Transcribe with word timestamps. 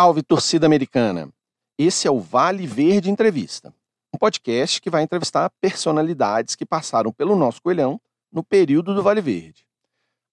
Salve, 0.00 0.22
torcida 0.22 0.64
americana! 0.64 1.28
Esse 1.76 2.06
é 2.06 2.10
o 2.10 2.20
Vale 2.20 2.68
Verde 2.68 3.10
Entrevista, 3.10 3.74
um 4.14 4.16
podcast 4.16 4.80
que 4.80 4.88
vai 4.88 5.02
entrevistar 5.02 5.50
personalidades 5.60 6.54
que 6.54 6.64
passaram 6.64 7.12
pelo 7.12 7.34
nosso 7.34 7.60
coelhão 7.60 8.00
no 8.30 8.44
período 8.44 8.94
do 8.94 9.02
Vale 9.02 9.20
Verde. 9.20 9.66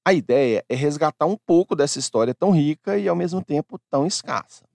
A 0.05 0.13
ideia 0.13 0.63
é 0.69 0.75
resgatar 0.75 1.25
um 1.25 1.35
pouco 1.35 1.75
dessa 1.75 1.97
história 1.97 2.31
tão 2.31 2.51
rica 2.51 2.95
e 2.95 3.07
ao 3.07 3.15
mesmo 3.15 3.43
tempo 3.43 3.79
tão 3.89 4.05
escassa. 4.05 4.65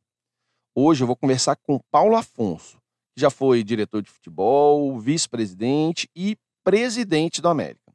Hoje 0.74 1.04
eu 1.04 1.06
vou 1.06 1.14
conversar 1.14 1.54
com 1.54 1.78
Paulo 1.88 2.16
Afonso, 2.16 2.76
que 3.14 3.20
já 3.20 3.30
foi 3.30 3.62
diretor 3.62 4.02
de 4.02 4.10
futebol, 4.10 4.98
vice-presidente 4.98 6.10
e 6.16 6.36
presidente 6.64 7.40
do 7.40 7.48
América. 7.48 7.94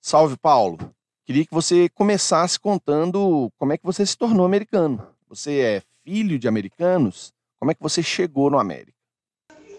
Salve, 0.00 0.38
Paulo! 0.38 0.78
Queria 1.26 1.46
que 1.46 1.54
você 1.54 1.88
começasse 1.90 2.58
contando 2.58 3.52
como 3.56 3.72
é 3.72 3.78
que 3.78 3.84
você 3.84 4.04
se 4.04 4.18
tornou 4.18 4.44
americano. 4.44 5.09
Você 5.30 5.60
é 5.60 5.82
filho 6.04 6.40
de 6.40 6.48
americanos? 6.48 7.32
Como 7.60 7.70
é 7.70 7.74
que 7.74 7.80
você 7.80 8.02
chegou 8.02 8.50
no 8.50 8.58
América? 8.58 8.98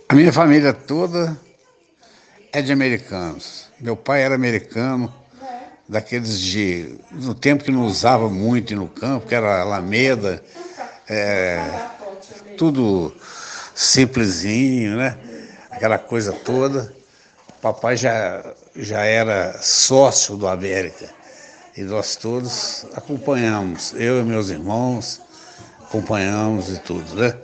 A 0.08 0.16
minha 0.16 0.32
família 0.32 0.72
toda 0.72 1.38
é 2.54 2.62
de 2.62 2.72
americanos. 2.72 3.68
Meu 3.78 3.98
pai 3.98 4.24
era 4.24 4.34
americano, 4.34 5.14
daqueles 5.90 6.40
de. 6.40 6.98
no 7.12 7.36
tempo 7.36 7.66
que 7.66 7.72
não 7.72 7.86
usava 7.86 8.30
muito 8.30 8.74
no 8.78 8.88
campo, 8.88 9.28
que 9.28 9.36
era 9.36 9.60
Alameda, 9.60 10.42
é, 11.10 11.60
tudo 12.58 13.14
simplesinho, 13.76 14.96
né? 14.96 15.18
Aquela 15.70 15.98
coisa 16.00 16.32
toda. 16.32 16.96
Papai 17.62 17.98
já, 17.98 18.56
já 18.74 19.02
era 19.02 19.62
sócio 19.62 20.38
do 20.38 20.48
América 20.48 21.10
e 21.76 21.82
nós 21.82 22.16
todos 22.16 22.86
acompanhamos, 22.94 23.94
eu 23.94 24.22
e 24.22 24.24
meus 24.24 24.50
irmãos 24.50 25.20
acompanhamos 25.92 26.70
e 26.70 26.80
tudo, 26.80 27.14
né? 27.16 27.38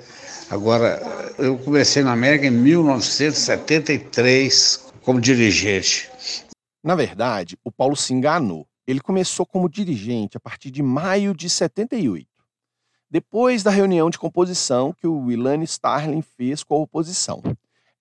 Agora, 0.50 1.02
eu 1.38 1.58
comecei 1.58 2.02
na 2.02 2.14
América 2.14 2.48
em 2.48 2.52
1973 2.52 4.86
como 5.02 5.20
dirigente. 5.20 6.10
Na 6.82 6.96
verdade, 6.96 7.58
o 7.66 7.72
Paulo 7.72 7.98
se 7.98 8.14
enganou. 8.14 8.66
Ele 8.88 9.02
começou 9.02 9.46
como 9.46 9.70
dirigente 9.70 10.38
a 10.38 10.40
partir 10.40 10.72
de 10.72 10.82
maio 10.82 11.36
de 11.36 11.50
78. 11.50 12.26
Depois 13.10 13.64
da 13.64 13.72
reunião 13.72 14.10
de 14.10 14.18
composição 14.18 14.94
que 14.94 15.06
o 15.06 15.26
Wilane 15.26 15.66
Starling 15.66 16.22
fez 16.22 16.64
com 16.64 16.76
a 16.76 16.80
oposição. 16.80 17.44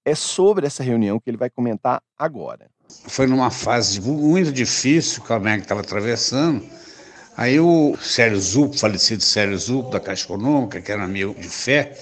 É 0.04 0.14
sobre 0.14 0.64
essa 0.66 0.84
reunião 0.84 1.18
que 1.18 1.28
ele 1.28 1.36
vai 1.36 1.50
comentar 1.50 2.00
agora. 2.16 2.70
Foi 3.08 3.26
numa 3.26 3.50
fase 3.50 4.00
muito 4.00 4.52
difícil 4.52 5.24
que 5.24 5.32
o 5.32 5.34
América 5.34 5.64
estava 5.64 5.80
atravessando. 5.80 6.64
Aí 7.36 7.60
o 7.60 7.96
Célio 8.00 8.40
Zupo, 8.40 8.78
falecido 8.78 9.22
Célio 9.22 9.58
Zupo, 9.58 9.90
da 9.90 10.00
Caixa 10.00 10.24
Econômica, 10.24 10.80
que 10.80 10.90
era 10.90 11.04
amigo 11.04 11.34
de 11.34 11.48
fé, 11.48 11.92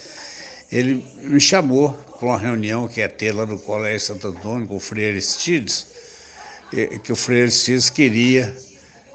ele 0.70 1.04
me 1.16 1.40
chamou 1.40 1.92
para 1.92 2.28
uma 2.28 2.38
reunião 2.38 2.86
que 2.86 3.00
ia 3.00 3.08
ter 3.08 3.32
lá 3.32 3.44
no 3.44 3.58
Colégio 3.58 4.08
Santo 4.08 4.28
Antônio 4.28 4.66
com 4.66 4.76
o 4.76 4.80
Freire 4.80 5.10
Aristides, 5.10 5.86
que 7.02 7.12
o 7.12 7.16
Freire 7.16 7.42
Aristides 7.42 7.90
queria 7.90 8.56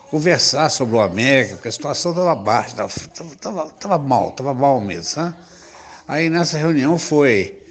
conversar 0.10 0.70
sobre 0.70 0.96
o 0.96 1.00
América, 1.00 1.56
porque 1.56 1.70
a 1.70 1.72
situação 1.72 2.12
estava 2.12 2.36
baixa, 2.36 2.76
estava 2.86 3.98
mal, 3.98 4.30
estava 4.30 4.54
mal 4.54 4.82
mesmo. 4.82 5.04
Sabe? 5.04 5.36
Aí 6.08 6.30
nessa 6.30 6.58
reunião 6.58 6.98
foi, 6.98 7.62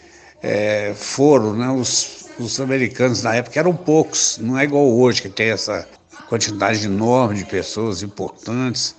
é, 0.42 0.94
foram 0.94 1.54
né, 1.54 1.68
os 1.68 2.18
os 2.38 2.60
americanos 2.60 3.22
na 3.22 3.34
época 3.34 3.58
eram 3.58 3.74
poucos, 3.74 4.38
não 4.40 4.58
é 4.58 4.64
igual 4.64 4.88
hoje, 4.88 5.22
que 5.22 5.28
tem 5.28 5.50
essa 5.50 5.86
quantidade 6.28 6.84
enorme 6.84 7.38
de 7.38 7.44
pessoas 7.46 8.02
importantes 8.02 8.94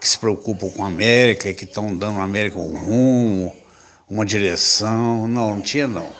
que 0.00 0.08
se 0.08 0.18
preocupam 0.18 0.70
com 0.70 0.84
a 0.84 0.88
América 0.88 1.48
e 1.48 1.54
que 1.54 1.64
estão 1.64 1.96
dando 1.96 2.18
a 2.18 2.24
América 2.24 2.58
um 2.58 2.76
rumo, 2.76 3.54
uma 4.08 4.24
direção. 4.24 5.28
Não, 5.28 5.54
não 5.54 5.60
tinha 5.60 5.86
não. 5.86 6.10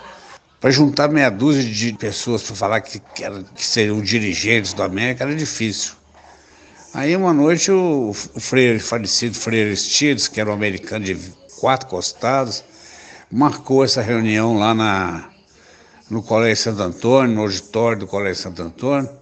Para 0.60 0.70
juntar 0.70 1.08
meia 1.08 1.30
dúzia 1.30 1.64
de 1.64 1.92
pessoas 1.94 2.42
para 2.42 2.54
falar 2.54 2.80
que, 2.80 3.00
que, 3.00 3.24
era, 3.24 3.42
que 3.42 3.64
seriam 3.64 4.00
dirigentes 4.00 4.72
da 4.72 4.84
América 4.84 5.24
era 5.24 5.34
difícil. 5.34 5.94
Aí 6.94 7.16
uma 7.16 7.32
noite 7.32 7.72
o, 7.72 8.10
o 8.10 8.40
falecido 8.80 9.34
Freire 9.34 9.70
Aristides, 9.70 10.28
que 10.28 10.40
era 10.40 10.50
um 10.50 10.52
americano 10.52 11.04
de 11.04 11.16
quatro 11.58 11.88
costados, 11.88 12.62
marcou 13.30 13.82
essa 13.82 14.02
reunião 14.02 14.56
lá 14.56 14.74
na, 14.74 15.30
no 16.10 16.22
Colégio 16.22 16.64
Santo 16.64 16.82
Antônio, 16.82 17.34
no 17.34 17.42
auditório 17.42 18.00
do 18.00 18.06
Colégio 18.06 18.42
Santo 18.42 18.62
Antônio. 18.62 19.21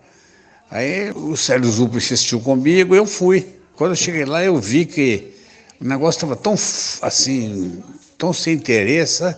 Aí 0.70 1.10
o 1.10 1.36
Célio 1.36 1.68
Zupo 1.68 1.96
insistiu 1.96 2.40
comigo, 2.40 2.94
eu 2.94 3.04
fui. 3.04 3.46
Quando 3.74 3.92
eu 3.92 3.96
cheguei 3.96 4.24
lá, 4.24 4.44
eu 4.44 4.56
vi 4.58 4.86
que 4.86 5.32
o 5.80 5.84
negócio 5.84 6.18
estava 6.18 6.36
tão 6.36 6.52
assim, 6.52 7.82
tão 8.16 8.32
sem 8.32 8.54
interesse, 8.54 9.34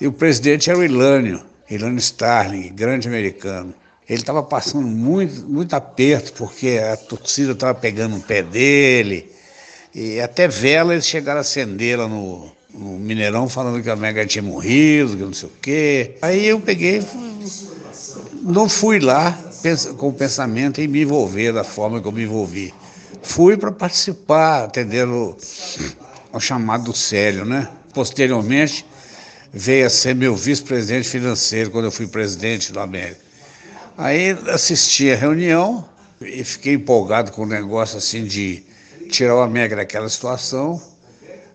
e 0.00 0.06
o 0.06 0.12
presidente 0.12 0.70
era 0.70 0.78
o 0.78 0.84
Ilânio, 0.84 1.42
Ilânio 1.68 1.98
Starling, 1.98 2.72
grande 2.72 3.08
americano. 3.08 3.74
Ele 4.08 4.20
estava 4.20 4.42
passando 4.42 4.86
muito, 4.86 5.44
muito 5.46 5.74
aperto, 5.74 6.32
porque 6.32 6.78
a 6.78 6.96
torcida 6.96 7.52
estava 7.52 7.74
pegando 7.74 8.16
o 8.16 8.20
pé 8.20 8.42
dele, 8.42 9.30
e 9.94 10.18
até 10.20 10.48
vela 10.48 10.94
eles 10.94 11.06
chegaram 11.06 11.38
a 11.38 11.40
acender 11.42 11.98
lá 11.98 12.08
no, 12.08 12.50
no 12.72 12.98
Mineirão 12.98 13.48
falando 13.48 13.82
que 13.82 13.90
a 13.90 13.96
Mega 13.96 14.24
tinha 14.24 14.42
morrido, 14.42 15.16
que 15.16 15.22
não 15.22 15.34
sei 15.34 15.48
o 15.48 15.52
quê. 15.60 16.16
Aí 16.22 16.46
eu 16.46 16.58
peguei, 16.60 17.02
não 18.42 18.68
fui 18.68 18.98
lá 18.98 19.38
com 19.96 20.08
o 20.08 20.12
pensamento 20.12 20.80
em 20.80 20.88
me 20.88 21.02
envolver 21.02 21.52
da 21.52 21.64
forma 21.64 22.00
que 22.00 22.06
eu 22.06 22.12
me 22.12 22.24
envolvi. 22.24 22.72
Fui 23.22 23.56
para 23.56 23.72
participar, 23.72 24.64
atendendo 24.64 25.36
ao 26.32 26.40
chamado 26.40 26.84
do 26.84 26.92
Célio, 26.92 27.44
né? 27.44 27.68
Posteriormente, 27.92 28.84
veio 29.52 29.86
a 29.86 29.90
ser 29.90 30.14
meu 30.14 30.36
vice-presidente 30.36 31.08
financeiro 31.08 31.70
quando 31.70 31.86
eu 31.86 31.92
fui 31.92 32.06
presidente 32.06 32.72
do 32.72 32.80
América. 32.80 33.20
Aí 33.96 34.30
assisti 34.48 35.10
a 35.10 35.16
reunião 35.16 35.88
e 36.20 36.42
fiquei 36.44 36.74
empolgado 36.74 37.32
com 37.32 37.42
o 37.42 37.46
negócio 37.46 37.98
assim 37.98 38.24
de 38.24 38.62
tirar 39.10 39.36
o 39.36 39.40
América 39.40 39.76
daquela 39.76 40.08
situação 40.08 40.80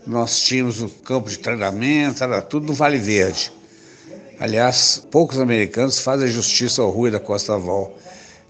nós 0.10 0.42
tínhamos 0.42 0.82
o 0.82 0.90
campo 0.90 1.30
de 1.30 1.38
treinamento, 1.38 2.24
era 2.24 2.42
tudo 2.42 2.68
no 2.68 2.74
Vale 2.74 2.98
Verde. 2.98 3.52
Aliás, 4.40 5.06
poucos 5.12 5.38
americanos 5.38 6.00
fazem 6.00 6.30
justiça 6.30 6.82
ao 6.82 6.90
Rui 6.90 7.12
da 7.12 7.20
Costa 7.20 7.58
Val, 7.58 7.94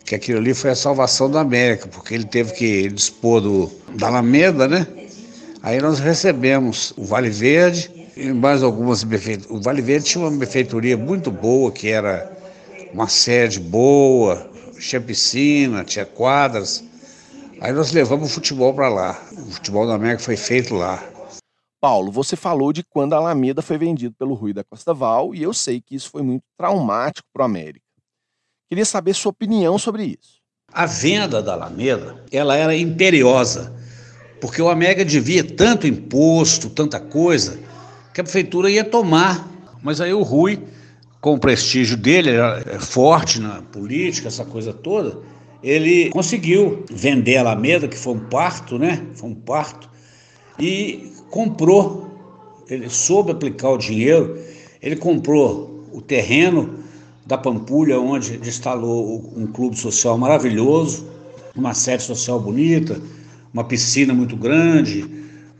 que 0.05 0.13
aquilo 0.13 0.37
ali 0.37 0.53
foi 0.53 0.69
a 0.69 0.75
salvação 0.75 1.31
da 1.31 1.41
América, 1.41 1.87
porque 1.87 2.13
ele 2.13 2.25
teve 2.25 2.53
que 2.53 2.89
dispor 2.89 3.41
do, 3.41 3.71
da 3.95 4.07
Alameda, 4.07 4.67
né? 4.67 4.85
Aí 5.63 5.81
nós 5.81 5.99
recebemos 5.99 6.93
o 6.95 7.03
Vale 7.03 7.31
Verde 7.31 8.07
e 8.15 8.31
mais 8.31 8.61
algumas 8.61 9.03
benfeitorias. 9.03 9.49
O 9.49 9.59
Vale 9.61 9.81
Verde 9.81 10.05
tinha 10.05 10.23
uma 10.23 10.31
benfeitoria 10.37 10.95
muito 10.95 11.31
boa, 11.31 11.71
que 11.71 11.89
era 11.89 12.31
uma 12.93 13.07
sede 13.07 13.59
boa, 13.59 14.47
tinha 14.79 15.01
piscina, 15.01 15.83
tinha 15.83 16.05
quadras. 16.05 16.83
Aí 17.59 17.73
nós 17.73 17.91
levamos 17.91 18.29
o 18.29 18.33
futebol 18.35 18.73
para 18.75 18.89
lá. 18.89 19.19
O 19.31 19.51
futebol 19.51 19.87
da 19.87 19.95
América 19.95 20.21
foi 20.21 20.37
feito 20.37 20.75
lá. 20.75 21.03
Paulo, 21.81 22.11
você 22.11 22.35
falou 22.35 22.73
de 22.73 22.83
quando 22.83 23.13
a 23.13 23.17
Alameda 23.17 23.61
foi 23.61 23.77
vendido 23.77 24.13
pelo 24.15 24.33
Rui 24.33 24.53
da 24.53 24.63
Costa 24.63 24.93
Val 24.93 25.33
e 25.33 25.41
eu 25.41 25.53
sei 25.53 25.79
que 25.81 25.95
isso 25.95 26.09
foi 26.09 26.21
muito 26.21 26.43
traumático 26.57 27.27
para 27.33 27.43
o 27.43 27.45
América. 27.45 27.85
Queria 28.67 28.85
saber 28.85 29.13
sua 29.13 29.31
opinião 29.31 29.77
sobre 29.77 30.03
isso. 30.03 30.39
A 30.71 30.85
venda 30.85 31.41
da 31.41 31.53
Alameda, 31.53 32.23
ela 32.31 32.55
era 32.55 32.75
imperiosa, 32.75 33.75
porque 34.39 34.61
o 34.61 34.69
América 34.69 35.03
devia 35.03 35.43
tanto 35.43 35.87
imposto, 35.87 36.69
tanta 36.69 36.99
coisa, 36.99 37.59
que 38.13 38.21
a 38.21 38.23
prefeitura 38.23 38.69
ia 38.69 38.83
tomar. 38.83 39.47
Mas 39.81 39.99
aí 40.01 40.13
o 40.13 40.21
Rui, 40.21 40.61
com 41.19 41.33
o 41.33 41.39
prestígio 41.39 41.97
dele, 41.97 42.31
era 42.31 42.79
forte 42.79 43.39
na 43.39 43.61
política, 43.61 44.27
essa 44.27 44.45
coisa 44.45 44.71
toda, 44.71 45.19
ele 45.63 46.09
conseguiu 46.11 46.85
vender 46.91 47.37
a 47.37 47.41
Alameda, 47.41 47.87
que 47.87 47.97
foi 47.97 48.13
um 48.13 48.29
parto, 48.29 48.77
né? 48.77 49.07
Foi 49.15 49.29
um 49.29 49.35
parto, 49.35 49.89
e 50.59 51.13
comprou, 51.29 52.07
ele 52.69 52.89
soube 52.89 53.31
aplicar 53.31 53.71
o 53.71 53.77
dinheiro, 53.77 54.37
ele 54.81 54.95
comprou 54.95 55.85
o 55.91 56.01
terreno 56.01 56.79
da 57.25 57.37
Pampulha, 57.37 57.99
onde 57.99 58.37
instalou 58.37 59.33
um 59.35 59.47
clube 59.47 59.77
social 59.77 60.17
maravilhoso, 60.17 61.07
uma 61.55 61.73
sede 61.73 62.03
social 62.03 62.39
bonita, 62.39 62.99
uma 63.53 63.63
piscina 63.63 64.13
muito 64.13 64.35
grande, 64.35 65.05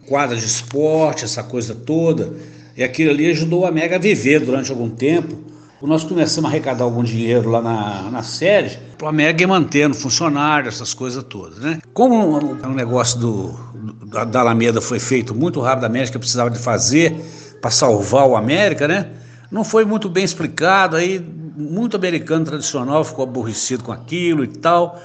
quadra 0.07 0.36
de 0.36 0.45
esporte, 0.45 1.25
essa 1.25 1.44
coisa 1.44 1.75
toda. 1.75 2.33
E 2.75 2.83
aquilo 2.83 3.12
ali 3.12 3.30
ajudou 3.30 3.66
a 3.66 3.71
Mega 3.71 3.98
a 3.98 4.00
viver 4.00 4.39
durante 4.39 4.71
algum 4.71 4.89
tempo. 4.89 5.49
Nós 5.81 6.04
começamos 6.04 6.50
a 6.50 6.52
arrecadar 6.52 6.84
algum 6.84 7.04
dinheiro 7.04 7.50
lá 7.50 7.62
na, 7.62 8.12
na 8.12 8.22
sede, 8.22 8.78
para 8.98 9.10
a 9.10 9.30
ir 9.31 9.48
mantendo 9.48 9.96
funcionário, 9.96 10.68
essas 10.68 10.94
coisas 10.94 11.24
todas. 11.24 11.58
Né? 11.60 11.80
Como 11.94 12.16
o 12.16 12.68
um 12.68 12.74
negócio 12.74 13.18
do, 13.18 13.60
da, 14.06 14.26
da 14.26 14.42
Alameda 14.42 14.81
foi 14.81 15.00
feito 15.00 15.34
muito 15.34 15.62
rapidamente, 15.62 16.12
que 16.12 16.20
precisava 16.20 16.50
de 16.50 16.60
fazer 16.60 17.16
para 17.62 17.72
salvar 17.72 18.28
o 18.28 18.36
América, 18.36 18.88
né? 18.88 19.08
Não 19.50 19.64
foi 19.64 19.86
muito 19.86 20.10
bem 20.10 20.24
explicado, 20.24 20.96
aí 20.96 21.20
muito 21.20 21.96
americano 21.96 22.46
tradicional 22.46 23.04
ficou 23.04 23.24
aborrecido 23.24 23.84
com 23.84 23.92
aquilo 23.92 24.44
e 24.44 24.48
tal, 24.48 25.02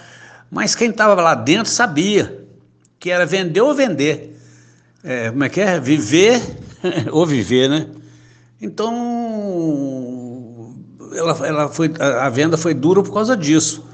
mas 0.50 0.75
quem 0.75 0.91
estava 0.91 1.21
lá 1.21 1.35
dentro 1.35 1.71
sabia 1.71 2.44
que 2.99 3.11
era 3.11 3.25
vender 3.25 3.61
ou 3.61 3.75
vender. 3.75 4.38
É, 5.03 5.31
como 5.31 5.44
é 5.44 5.49
que 5.49 5.61
é? 5.61 5.79
Viver 5.79 6.41
ou 7.12 7.26
viver, 7.26 7.69
né? 7.69 7.87
Então, 8.61 8.94
ela, 11.16 11.46
ela 11.46 11.69
foi, 11.69 11.93
a 11.99 12.28
venda 12.28 12.56
foi 12.56 12.75
dura 12.75 13.02
por 13.02 13.12
causa 13.12 13.37
disso, 13.37 13.87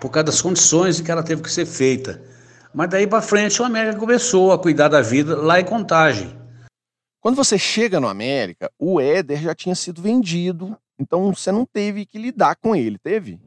por 0.00 0.10
causa 0.10 0.24
das 0.24 0.40
condições 0.42 1.00
em 1.00 1.04
que 1.04 1.10
ela 1.10 1.22
teve 1.22 1.42
que 1.42 1.50
ser 1.50 1.66
feita. 1.66 2.22
Mas 2.74 2.90
daí 2.90 3.06
para 3.06 3.22
frente 3.22 3.60
o 3.60 3.64
América 3.64 3.98
começou 3.98 4.52
a 4.52 4.58
cuidar 4.58 4.88
da 4.88 5.00
vida 5.00 5.36
lá 5.36 5.60
em 5.60 5.64
Contagem. 5.64 6.36
Quando 7.20 7.36
você 7.36 7.58
chega 7.58 7.98
no 7.98 8.08
América, 8.08 8.70
o 8.78 9.00
Éder 9.00 9.40
já 9.40 9.54
tinha 9.54 9.74
sido 9.74 10.00
vendido, 10.00 10.76
então 10.98 11.32
você 11.32 11.50
não 11.50 11.66
teve 11.66 12.06
que 12.06 12.18
lidar 12.18 12.56
com 12.56 12.76
ele, 12.76 12.98
teve? 12.98 13.40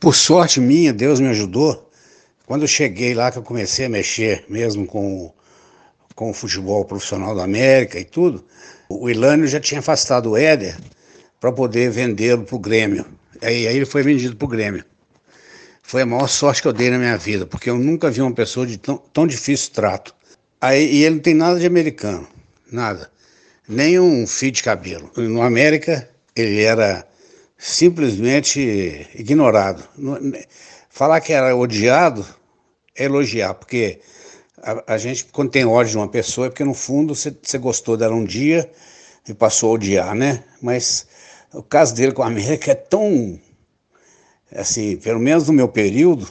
Por 0.00 0.14
sorte 0.14 0.60
minha, 0.60 0.92
Deus 0.92 1.20
me 1.20 1.28
ajudou. 1.28 1.90
Quando 2.46 2.62
eu 2.62 2.68
cheguei 2.68 3.14
lá, 3.14 3.30
que 3.30 3.38
eu 3.38 3.42
comecei 3.42 3.86
a 3.86 3.88
mexer 3.88 4.44
mesmo 4.48 4.86
com, 4.86 5.32
com 6.14 6.30
o 6.30 6.34
futebol 6.34 6.84
profissional 6.84 7.34
da 7.34 7.44
América 7.44 7.98
e 7.98 8.04
tudo, 8.04 8.44
o 8.88 9.08
Ilânio 9.08 9.46
já 9.46 9.60
tinha 9.60 9.80
afastado 9.80 10.30
o 10.30 10.36
Éder 10.36 10.76
para 11.42 11.50
poder 11.50 11.90
vendê-lo 11.90 12.44
para 12.44 12.54
o 12.54 12.58
Grêmio. 12.60 13.04
Aí, 13.42 13.66
aí 13.66 13.76
ele 13.76 13.84
foi 13.84 14.00
vendido 14.04 14.36
para 14.36 14.44
o 14.44 14.48
Grêmio. 14.48 14.84
Foi 15.82 16.02
a 16.02 16.06
maior 16.06 16.28
sorte 16.28 16.62
que 16.62 16.68
eu 16.68 16.72
dei 16.72 16.88
na 16.88 16.98
minha 16.98 17.16
vida, 17.16 17.44
porque 17.44 17.68
eu 17.68 17.76
nunca 17.76 18.08
vi 18.12 18.22
uma 18.22 18.32
pessoa 18.32 18.64
de 18.64 18.78
tão, 18.78 18.96
tão 19.12 19.26
difícil 19.26 19.72
trato. 19.72 20.14
Aí, 20.60 20.86
e 20.94 21.02
ele 21.02 21.16
não 21.16 21.22
tem 21.22 21.34
nada 21.34 21.58
de 21.58 21.66
americano, 21.66 22.28
nada. 22.70 23.10
Nem 23.68 23.98
um 23.98 24.24
fio 24.24 24.52
de 24.52 24.62
cabelo. 24.62 25.10
No 25.16 25.42
América, 25.42 26.08
ele 26.36 26.62
era 26.62 27.04
simplesmente 27.58 29.08
ignorado. 29.12 29.82
Falar 30.90 31.20
que 31.20 31.32
era 31.32 31.56
odiado 31.56 32.24
é 32.94 33.06
elogiar, 33.06 33.54
porque 33.54 33.98
a, 34.62 34.94
a, 34.94 34.96
gente, 34.96 35.24
quando 35.24 35.50
tem 35.50 35.64
ódio 35.64 35.90
de 35.90 35.96
uma 35.96 36.08
pessoa, 36.08 36.46
é 36.46 36.50
porque 36.50 36.62
no 36.62 36.74
fundo 36.74 37.16
você, 37.16 37.36
você 37.42 37.58
gostou 37.58 37.96
dela 37.96 38.14
um 38.14 38.24
dia 38.24 38.70
e 39.28 39.34
passou 39.34 39.70
a 39.70 39.74
odiar, 39.74 40.14
né? 40.14 40.44
Mas 40.62 41.10
o 41.52 41.62
caso 41.62 41.94
dele 41.94 42.12
com 42.12 42.22
a 42.22 42.26
América 42.26 42.72
é 42.72 42.74
tão, 42.74 43.38
assim, 44.54 44.96
pelo 44.96 45.20
menos 45.20 45.46
no 45.46 45.52
meu 45.52 45.68
período, 45.68 46.28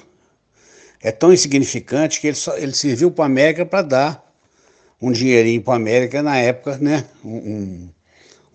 é 1.02 1.12
tão 1.12 1.34
insignificante 1.34 2.20
que 2.20 2.28
ele, 2.28 2.36
só, 2.36 2.58
ele 2.58 2.74
serviu 2.74 3.12
para 3.12 3.26
a 3.26 3.28
América 3.28 3.66
para 3.66 3.82
dar 3.82 4.34
um 5.02 5.12
dinheirinho 5.12 5.62
para 5.62 5.74
a 5.74 5.78
América 5.78 6.22
na 6.22 6.38
época, 6.38 6.78
né? 6.78 7.06
Um, 7.24 7.38
um, 7.38 7.90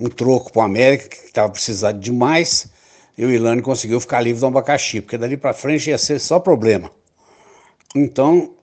um 0.00 0.08
troco 0.08 0.52
para 0.52 0.62
a 0.62 0.66
América, 0.66 1.08
que 1.08 1.16
estava 1.26 1.50
precisando 1.50 1.98
demais, 1.98 2.68
e 3.18 3.24
o 3.24 3.30
Ilane 3.30 3.62
conseguiu 3.62 3.98
ficar 4.00 4.20
livre 4.20 4.40
do 4.40 4.46
abacaxi, 4.46 5.00
porque 5.00 5.18
dali 5.18 5.36
para 5.36 5.54
frente 5.54 5.90
ia 5.90 5.98
ser 5.98 6.20
só 6.20 6.38
problema. 6.38 6.90
Então, 7.94 8.54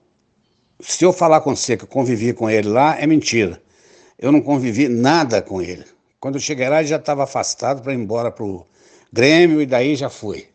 se 0.80 1.04
eu 1.04 1.12
falar 1.12 1.40
com 1.40 1.54
você 1.54 1.76
que 1.76 1.84
eu 1.84 1.88
convivi 1.88 2.32
com 2.32 2.48
ele 2.48 2.68
lá, 2.68 2.98
é 2.98 3.06
mentira. 3.06 3.60
Eu 4.18 4.30
não 4.30 4.40
convivi 4.40 4.88
nada 4.88 5.42
com 5.42 5.60
ele. 5.60 5.84
Quando 6.24 6.36
eu 6.36 6.40
cheguei 6.40 6.66
lá, 6.70 6.78
ele 6.78 6.88
já 6.88 6.96
estava 6.96 7.24
afastado 7.24 7.82
para 7.82 7.92
ir 7.92 7.98
embora 7.98 8.30
para 8.30 8.46
o 8.46 8.64
Grêmio 9.12 9.60
e 9.60 9.66
daí 9.66 9.94
já 9.94 10.08
foi. 10.08 10.48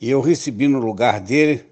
E 0.00 0.08
eu 0.08 0.22
recebi 0.22 0.66
no 0.66 0.78
lugar 0.78 1.20
dele 1.20 1.62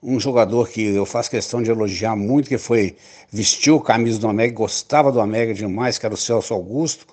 um 0.00 0.20
jogador 0.20 0.68
que 0.68 0.80
eu 0.80 1.04
faço 1.04 1.28
questão 1.28 1.60
de 1.60 1.72
elogiar 1.72 2.14
muito, 2.14 2.48
que 2.48 2.56
foi 2.56 2.96
vestiu 3.28 3.78
a 3.78 3.82
camisa 3.82 4.20
do 4.20 4.28
América, 4.28 4.58
gostava 4.58 5.10
do 5.10 5.20
América 5.20 5.52
demais, 5.52 5.98
que 5.98 6.06
era 6.06 6.14
o 6.14 6.16
Celso 6.16 6.54
Augusto, 6.54 7.08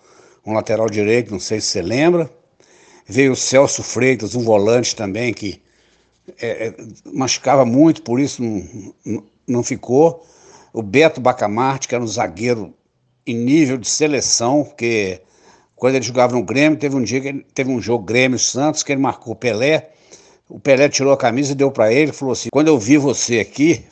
um 0.46 0.54
lateral 0.54 0.88
direito, 0.88 1.32
não 1.32 1.40
sei 1.40 1.60
se 1.60 1.70
você 1.70 1.82
lembra. 1.82 2.30
Veio 3.08 3.32
o 3.32 3.36
Celso 3.36 3.82
Freitas, 3.82 4.36
um 4.36 4.44
volante 4.44 4.96
também, 4.96 5.34
que 5.34 5.60
é, 6.40 6.68
é 6.68 6.76
machucava 7.12 7.66
muito, 7.66 8.04
por 8.04 8.20
isso 8.20 8.44
não, 8.44 9.24
não 9.48 9.64
ficou. 9.64 10.24
O 10.72 10.84
Beto 10.84 11.20
Bacamarte, 11.20 11.88
que 11.88 11.96
era 11.96 12.04
um 12.04 12.08
zagueiro 12.08 12.72
em 13.26 13.34
nível 13.34 13.80
de 13.80 13.90
seleção, 13.90 14.64
que 14.78 15.20
quando 15.82 15.96
ele 15.96 16.06
jogava 16.06 16.36
no 16.36 16.44
Grêmio, 16.44 16.78
teve 16.78 16.96
um 16.96 17.02
dia 17.02 17.20
que 17.20 17.28
ele, 17.30 17.46
teve 17.56 17.72
um 17.72 17.82
jogo 17.82 18.06
Grêmio 18.06 18.38
Santos, 18.38 18.84
que 18.84 18.92
ele 18.92 19.02
marcou 19.02 19.36
Pelé, 19.36 19.90
o 20.48 20.60
Pelé 20.60 20.88
tirou 20.88 21.12
a 21.12 21.18
camisa 21.18 21.54
e 21.54 21.56
deu 21.56 21.72
para 21.72 21.92
ele, 21.92 22.12
falou 22.14 22.34
assim: 22.34 22.50
"Quando 22.52 22.68
eu 22.68 22.78
vi 22.78 22.98
você 22.98 23.40
aqui, 23.40 23.84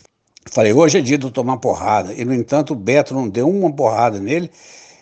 falei, 0.52 0.72
hoje 0.72 1.00
é 1.00 1.02
dia 1.02 1.18
de 1.18 1.26
eu 1.26 1.32
tomar 1.32 1.58
porrada". 1.58 2.14
E 2.14 2.24
no 2.24 2.32
entanto, 2.32 2.74
o 2.74 2.76
Beto 2.76 3.16
não 3.16 3.28
deu 3.28 3.50
uma 3.50 3.74
porrada 3.74 4.20
nele, 4.20 4.52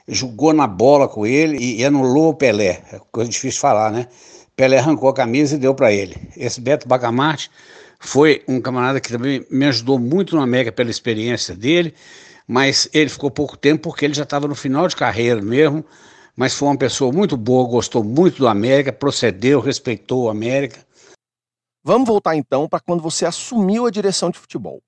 jogou 0.07 0.53
na 0.53 0.65
bola 0.65 1.09
com 1.09 1.27
ele 1.27 1.57
e, 1.57 1.81
e 1.81 1.83
anulou 1.83 2.29
o 2.29 2.33
Pelé. 2.33 2.81
É 2.93 3.01
coisa 3.11 3.29
difícil 3.29 3.57
de 3.57 3.59
falar, 3.59 3.91
né? 3.91 4.07
Pelé 4.55 4.77
arrancou 4.77 5.09
a 5.09 5.13
camisa 5.13 5.55
e 5.55 5.59
deu 5.59 5.75
para 5.75 5.91
ele. 5.91 6.15
Esse 6.37 6.61
Beto 6.61 6.87
Bacamarte 6.87 7.51
foi 7.99 8.43
um 8.47 8.61
camarada 8.61 9.01
que 9.01 9.09
também 9.09 9.45
me 9.51 9.65
ajudou 9.65 9.99
muito 9.99 10.37
no 10.37 10.41
América 10.41 10.71
pela 10.71 10.89
experiência 10.89 11.53
dele, 11.53 11.93
mas 12.47 12.87
ele 12.93 13.09
ficou 13.09 13.29
pouco 13.29 13.57
tempo 13.57 13.89
porque 13.89 14.05
ele 14.05 14.13
já 14.13 14.23
estava 14.23 14.47
no 14.47 14.55
final 14.55 14.87
de 14.87 14.95
carreira 14.95 15.41
mesmo, 15.41 15.83
mas 16.37 16.53
foi 16.53 16.67
uma 16.67 16.77
pessoa 16.77 17.11
muito 17.11 17.35
boa, 17.35 17.67
gostou 17.67 18.03
muito 18.03 18.37
do 18.37 18.47
América, 18.47 18.93
procedeu, 18.93 19.59
respeitou 19.59 20.25
o 20.25 20.29
América. 20.29 20.85
Vamos 21.83 22.07
voltar 22.07 22.35
então 22.35 22.69
para 22.69 22.79
quando 22.79 23.01
você 23.01 23.25
assumiu 23.25 23.87
a 23.87 23.89
direção 23.89 24.29
de 24.29 24.37
futebol. 24.37 24.79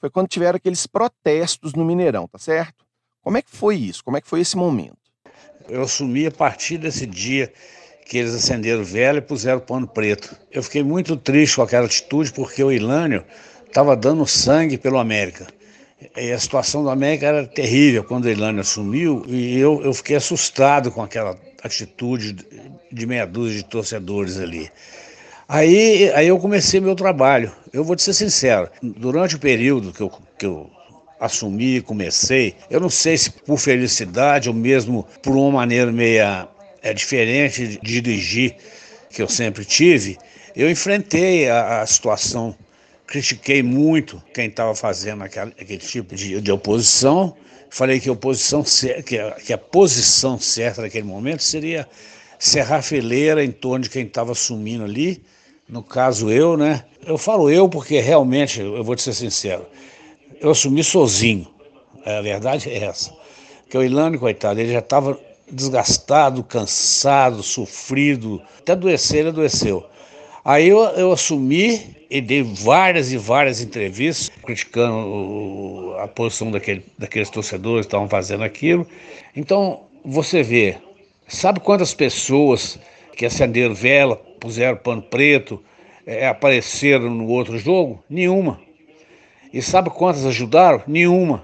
Foi 0.00 0.10
quando 0.10 0.26
tiveram 0.26 0.56
aqueles 0.56 0.88
protestos 0.88 1.72
no 1.72 1.84
Mineirão, 1.84 2.26
tá 2.26 2.38
certo? 2.38 2.84
Como 3.22 3.36
é 3.36 3.42
que 3.42 3.50
foi 3.50 3.76
isso? 3.76 4.02
Como 4.02 4.16
é 4.16 4.20
que 4.20 4.28
foi 4.28 4.40
esse 4.40 4.56
momento? 4.56 4.98
Eu 5.68 5.82
assumi 5.82 6.26
a 6.26 6.32
partir 6.32 6.78
desse 6.78 7.06
dia 7.06 7.52
que 8.04 8.18
eles 8.18 8.34
acenderam 8.34 8.82
vela 8.82 9.18
e 9.18 9.22
puseram 9.22 9.60
pano 9.60 9.86
preto. 9.86 10.34
Eu 10.50 10.62
fiquei 10.64 10.82
muito 10.82 11.16
triste 11.16 11.56
com 11.56 11.62
aquela 11.62 11.86
atitude 11.86 12.32
porque 12.32 12.64
o 12.64 12.72
Ilânio 12.72 13.24
estava 13.66 13.94
dando 13.94 14.26
sangue 14.26 14.78
pelo 14.78 14.98
América. 14.98 15.46
E 16.16 16.30
a 16.30 16.38
situação 16.38 16.82
do 16.82 16.90
América 16.90 17.26
era 17.26 17.46
terrível 17.46 18.04
quando 18.04 18.26
o 18.26 18.30
Ilânio 18.30 18.60
assumiu 18.60 19.24
e 19.26 19.58
eu, 19.58 19.82
eu 19.82 19.92
fiquei 19.92 20.16
assustado 20.16 20.92
com 20.92 21.02
aquela 21.02 21.36
atitude 21.62 22.36
de 22.90 23.06
meia 23.06 23.26
dúzia 23.26 23.58
de 23.58 23.64
torcedores 23.64 24.38
ali. 24.38 24.70
Aí, 25.48 26.12
aí 26.14 26.28
eu 26.28 26.38
comecei 26.38 26.80
meu 26.80 26.94
trabalho. 26.94 27.50
Eu 27.72 27.82
vou 27.82 27.96
te 27.96 28.02
ser 28.02 28.14
sincero, 28.14 28.68
durante 28.82 29.34
o 29.34 29.38
período 29.38 29.92
que 29.92 30.00
eu, 30.00 30.12
que 30.38 30.46
eu 30.46 30.70
assumi, 31.18 31.80
comecei, 31.80 32.54
eu 32.70 32.78
não 32.80 32.90
sei 32.90 33.18
se 33.18 33.30
por 33.30 33.58
felicidade 33.58 34.48
ou 34.48 34.54
mesmo 34.54 35.06
por 35.22 35.36
uma 35.36 35.50
maneira 35.50 35.90
meia 35.90 36.48
é, 36.82 36.94
diferente 36.94 37.66
de 37.66 38.00
dirigir 38.00 38.54
que 39.10 39.20
eu 39.20 39.28
sempre 39.28 39.64
tive, 39.64 40.16
eu 40.54 40.70
enfrentei 40.70 41.48
a, 41.48 41.82
a 41.82 41.86
situação, 41.86 42.54
critiquei 43.08 43.62
muito 43.62 44.22
quem 44.34 44.48
estava 44.48 44.74
fazendo 44.74 45.24
aquele, 45.24 45.52
aquele 45.58 45.78
tipo 45.78 46.14
de, 46.14 46.40
de, 46.42 46.52
oposição, 46.52 47.34
falei 47.70 47.98
que 47.98 48.08
a, 48.08 48.12
oposição, 48.12 48.62
que, 49.04 49.18
a, 49.18 49.32
que 49.32 49.52
a 49.52 49.58
posição 49.58 50.38
certa 50.38 50.82
naquele 50.82 51.06
momento 51.06 51.42
seria 51.42 51.88
serrar 52.38 52.82
fileira 52.82 53.42
em 53.42 53.50
torno 53.50 53.84
de 53.84 53.90
quem 53.90 54.04
estava 54.04 54.32
assumindo 54.32 54.84
ali, 54.84 55.24
no 55.66 55.82
caso 55.82 56.30
eu, 56.30 56.56
né? 56.56 56.84
Eu 57.04 57.16
falo 57.16 57.50
eu 57.50 57.66
porque 57.66 57.98
realmente, 57.98 58.60
eu 58.60 58.84
vou 58.84 58.94
te 58.94 59.02
ser 59.02 59.14
sincero, 59.14 59.66
eu 60.38 60.50
assumi 60.50 60.84
sozinho. 60.84 61.48
A 62.04 62.20
verdade 62.20 62.70
é 62.70 62.84
essa. 62.84 63.12
Que 63.68 63.76
o 63.76 63.82
Ilane, 63.82 64.18
coitado, 64.18 64.60
ele 64.60 64.72
já 64.72 64.78
estava 64.78 65.18
desgastado, 65.50 66.44
cansado, 66.44 67.42
sofrido, 67.42 68.40
até 68.58 68.72
adoecer, 68.72 69.20
ele 69.20 69.28
adoeceu. 69.30 69.84
Aí 70.44 70.68
eu, 70.68 70.78
eu 70.78 71.12
assumi 71.12 71.97
e 72.10 72.20
dei 72.20 72.42
várias 72.42 73.12
e 73.12 73.16
várias 73.18 73.60
entrevistas 73.60 74.30
criticando 74.42 75.94
a 75.98 76.08
posição 76.08 76.50
daquele, 76.50 76.84
daqueles 76.98 77.28
torcedores 77.28 77.86
que 77.86 77.88
estavam 77.88 78.08
fazendo 78.08 78.44
aquilo. 78.44 78.86
Então, 79.36 79.82
você 80.04 80.42
vê, 80.42 80.76
sabe 81.26 81.60
quantas 81.60 81.92
pessoas 81.92 82.78
que 83.16 83.26
acenderam 83.26 83.74
vela, 83.74 84.16
puseram 84.40 84.76
pano 84.76 85.02
preto, 85.02 85.62
é, 86.06 86.26
apareceram 86.26 87.10
no 87.10 87.26
outro 87.28 87.58
jogo? 87.58 88.02
Nenhuma. 88.08 88.60
E 89.52 89.60
sabe 89.60 89.90
quantas 89.90 90.24
ajudaram? 90.24 90.82
Nenhuma. 90.86 91.42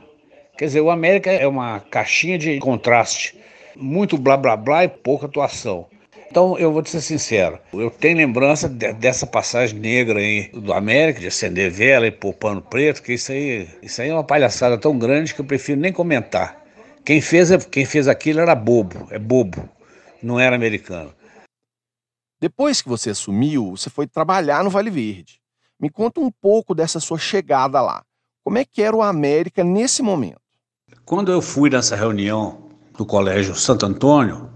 Quer 0.57 0.67
dizer, 0.67 0.81
o 0.81 0.91
América 0.91 1.31
é 1.31 1.47
uma 1.47 1.81
caixinha 1.81 2.39
de 2.39 2.59
contraste. 2.59 3.37
Muito 3.77 4.17
blá 4.17 4.37
blá 4.37 4.57
blá 4.57 4.85
e 4.85 4.89
pouca 4.89 5.27
atuação. 5.27 5.87
Então, 6.31 6.59
eu 6.59 6.73
vou 6.73 6.83
te 6.83 6.91
ser 6.91 7.01
sincero, 7.01 7.59
eu 7.73 7.91
tenho 7.91 8.17
lembrança 8.17 8.69
de, 8.69 8.93
dessa 8.95 9.27
passagem 9.27 9.79
negra 9.79 10.19
aí 10.19 10.49
do 10.53 10.73
América, 10.73 11.21
de 11.21 11.29
acender 11.29 11.71
vela 11.71 12.07
e 12.07 12.11
pôr 12.11 12.33
pano 12.35 12.61
preto, 12.61 13.03
que 13.03 13.13
isso 13.13 13.31
aí, 13.31 13.69
isso 13.83 14.03
aí 14.03 14.09
é 14.09 14.15
uma 14.15 14.25
palhaçada 14.25 14.77
tão 14.77 14.99
grande 14.99 15.33
que 15.35 15.41
eu 15.41 15.45
prefiro 15.45 15.81
nem 15.81 15.93
comentar. 15.93 16.61
Quem 17.05 17.21
fez, 17.21 17.51
quem 17.67 17.85
fez 17.85 18.09
aquilo 18.09 18.41
era 18.41 18.55
bobo, 18.55 19.07
é 19.11 19.19
bobo, 19.19 19.69
não 20.23 20.41
era 20.41 20.57
americano. 20.57 21.15
Depois 22.41 22.83
que 22.83 22.89
você 22.89 23.11
assumiu, 23.11 23.71
você 23.71 23.89
foi 23.89 24.07
trabalhar 24.07 24.65
no 24.65 24.71
Vale 24.71 24.91
Verde. 24.91 25.41
Me 25.81 25.91
conta 25.91 26.21
um 26.21 26.31
pouco 26.31 26.75
dessa 26.75 27.01
sua 27.01 27.19
chegada 27.19 27.81
lá. 27.81 28.03
Como 28.43 28.59
é 28.59 28.65
que 28.65 28.83
era 28.83 28.95
o 28.95 29.03
América 29.03 29.65
nesse 29.65 30.03
momento? 30.03 30.41
Quando 31.05 31.33
eu 31.33 31.41
fui 31.41 31.71
nessa 31.71 31.97
reunião 31.97 32.69
do 32.97 33.05
Colégio 33.05 33.55
Santo 33.55 33.87
Antônio, 33.87 34.51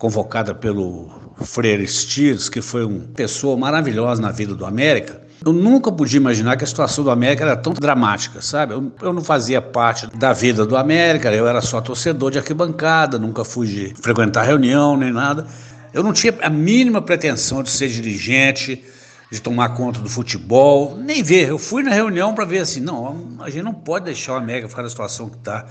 convocada 0.00 0.54
pelo 0.54 1.10
Freire 1.44 1.86
Stiers, 1.86 2.48
que 2.48 2.62
foi 2.62 2.86
uma 2.86 3.00
pessoa 3.14 3.54
maravilhosa 3.54 4.20
na 4.20 4.32
vida 4.32 4.54
do 4.54 4.64
América, 4.64 5.20
Eu 5.44 5.52
nunca 5.52 5.92
podia 5.92 6.18
imaginar 6.18 6.56
que 6.56 6.64
a 6.64 6.66
situação 6.66 7.04
do 7.04 7.10
América 7.10 7.44
era 7.44 7.56
tão 7.56 7.72
dramática, 7.72 8.42
sabe? 8.42 8.74
Eu, 8.74 8.92
eu, 9.00 9.12
não 9.12 9.22
fazia 9.22 9.60
parte 9.60 10.06
da 10.16 10.32
vida 10.32 10.66
do 10.66 10.76
América, 10.76 11.30
eu 11.32 11.46
era 11.46 11.60
só 11.62 11.80
torcedor 11.80 12.30
de 12.30 12.38
arquibancada, 12.38 13.18
nunca 13.18 13.44
fui 13.44 13.66
de 13.66 13.94
frequentar 13.94 14.42
reunião 14.42 14.96
nem 14.96 15.12
nada. 15.12 15.46
Eu 15.94 16.02
não 16.02 16.12
tinha 16.12 16.34
a 16.42 16.50
mínima 16.50 17.00
pretensão 17.00 17.62
de 17.62 17.70
ser 17.70 17.88
dirigente, 17.88 18.82
de 19.30 19.40
tomar 19.40 19.70
conta 19.70 20.00
do 20.00 20.08
futebol, 20.08 20.96
nem 20.96 21.22
ver. 21.22 21.48
Eu 21.48 21.58
fui 21.58 21.82
na 21.82 21.90
reunião 21.90 22.34
para 22.34 22.44
ver 22.44 22.60
assim, 22.60 22.80
não, 22.80 23.36
a 23.40 23.50
gente 23.50 23.62
não 23.62 23.74
pode 23.74 24.06
deixar 24.06 24.34
o 24.34 24.36
América 24.36 24.68
ficar 24.68 24.82
na 24.82 24.90
situação 24.90 25.28
que 25.28 25.36
está. 25.36 25.66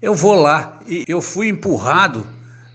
Eu 0.00 0.14
vou 0.14 0.34
lá 0.34 0.80
e 0.86 1.04
eu 1.08 1.20
fui 1.20 1.48
empurrado 1.48 2.26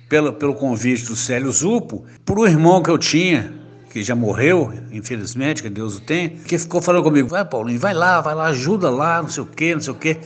pelo, 0.10 0.34
pelo 0.34 0.54
convite 0.54 1.06
do 1.06 1.16
Célio 1.16 1.52
Zupo 1.52 2.06
por 2.26 2.40
um 2.40 2.46
irmão 2.46 2.82
que 2.82 2.90
eu 2.90 2.98
tinha, 2.98 3.54
que 3.90 4.04
já 4.04 4.16
morreu, 4.16 4.74
infelizmente, 4.92 5.62
que 5.62 5.70
Deus 5.70 5.98
o 5.98 6.02
tem, 6.02 6.30
que 6.30 6.58
ficou 6.58 6.82
falando 6.82 7.04
comigo, 7.04 7.28
vai 7.28 7.44
Paulinho, 7.44 7.80
vai 7.80 7.94
lá, 7.94 8.22
vai 8.22 8.36
lá, 8.36 8.48
ajuda 8.48 8.90
lá, 8.90 9.22
não 9.22 9.30
sei 9.30 9.44
o 9.44 9.46
quê, 9.46 9.74
não 9.74 9.82
sei 9.82 9.94
o 9.94 9.96
quê. 9.96 10.18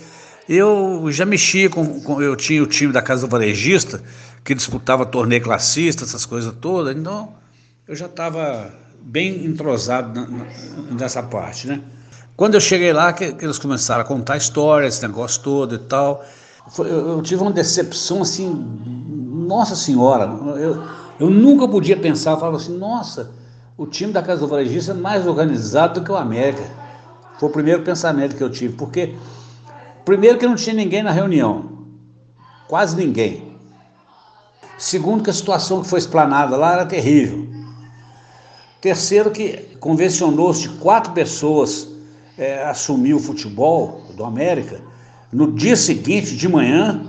Eu 0.50 1.06
já 1.12 1.26
mexia 1.26 1.70
com, 1.70 2.02
com 2.02 2.22
eu 2.22 2.36
tinha 2.36 2.62
o 2.62 2.68
time 2.68 2.92
da 2.92 3.02
Casa 3.02 3.26
do 3.26 3.32
Varejista, 3.32 4.04
que 4.44 4.54
disputava 4.54 5.06
torneio 5.06 5.42
classista, 5.42 6.04
essas 6.04 6.26
coisas 6.26 6.54
todas, 6.60 6.96
então 6.96 7.34
eu 7.88 7.96
já 7.96 8.08
estava 8.08 8.74
bem 9.02 9.46
entrosado 9.46 10.20
na, 10.20 10.28
na, 10.28 10.46
nessa 11.00 11.24
parte, 11.24 11.68
né? 11.68 11.82
Quando 12.36 12.56
eu 12.56 12.62
cheguei 12.62 12.92
lá, 12.92 13.14
que, 13.14 13.34
que, 13.34 13.46
eles 13.46 13.60
começaram 13.60 14.02
a 14.02 14.04
contar 14.04 14.38
histórias, 14.38 14.96
esse 14.96 15.08
negócio 15.08 15.44
todo 15.44 15.76
e 15.76 15.78
tal, 15.78 16.26
eu, 16.80 17.22
tive 17.22 17.42
uma 17.42 17.52
decepção 17.52 18.22
assim, 18.22 18.91
nossa 19.51 19.75
senhora, 19.75 20.24
eu, 20.58 20.81
eu 21.20 21.29
nunca 21.29 21.67
podia 21.67 21.98
pensar, 21.98 22.31
eu 22.31 22.38
falava 22.38 22.55
assim, 22.55 22.77
nossa, 22.77 23.31
o 23.77 23.86
time 23.86 24.13
da 24.13 24.24
Casa 24.24 24.39
do 24.41 24.48
Varejista 24.48 24.91
é 24.91 24.96
mais 24.96 25.27
organizado 25.27 26.00
do 26.00 26.05
que 26.05 26.12
o 26.12 26.15
América. 26.15 26.63
Foi 27.38 27.50
o 27.50 27.51
primeiro 27.51 27.84
pensamento 27.84 28.36
que 28.36 28.43
eu 28.43 28.50
tive, 28.50 28.75
porque 28.75 29.13
primeiro 30.05 30.38
que 30.38 30.48
não 30.48 30.55
tinha 30.55 30.74
ninguém 30.74 31.03
na 31.03 31.12
reunião, 31.12 31.65
quase 32.67 32.96
ninguém. 32.96 33.58
Segundo 34.77 35.24
que 35.24 35.29
a 35.29 35.34
situação 35.34 35.81
que 35.81 35.89
foi 35.89 36.00
explanada 36.00 36.55
lá 36.55 36.74
era 36.74 36.86
terrível. 36.86 37.48
Terceiro 38.79 39.31
que 39.31 39.75
convencionou-se 39.79 40.62
de 40.62 40.70
quatro 40.77 41.12
pessoas 41.12 41.89
é, 42.38 42.63
assumir 42.63 43.13
o 43.13 43.20
futebol 43.20 44.01
do 44.15 44.24
América 44.24 44.81
no 45.31 45.51
dia 45.51 45.75
seguinte, 45.75 46.36
de 46.36 46.48
manhã, 46.48 47.05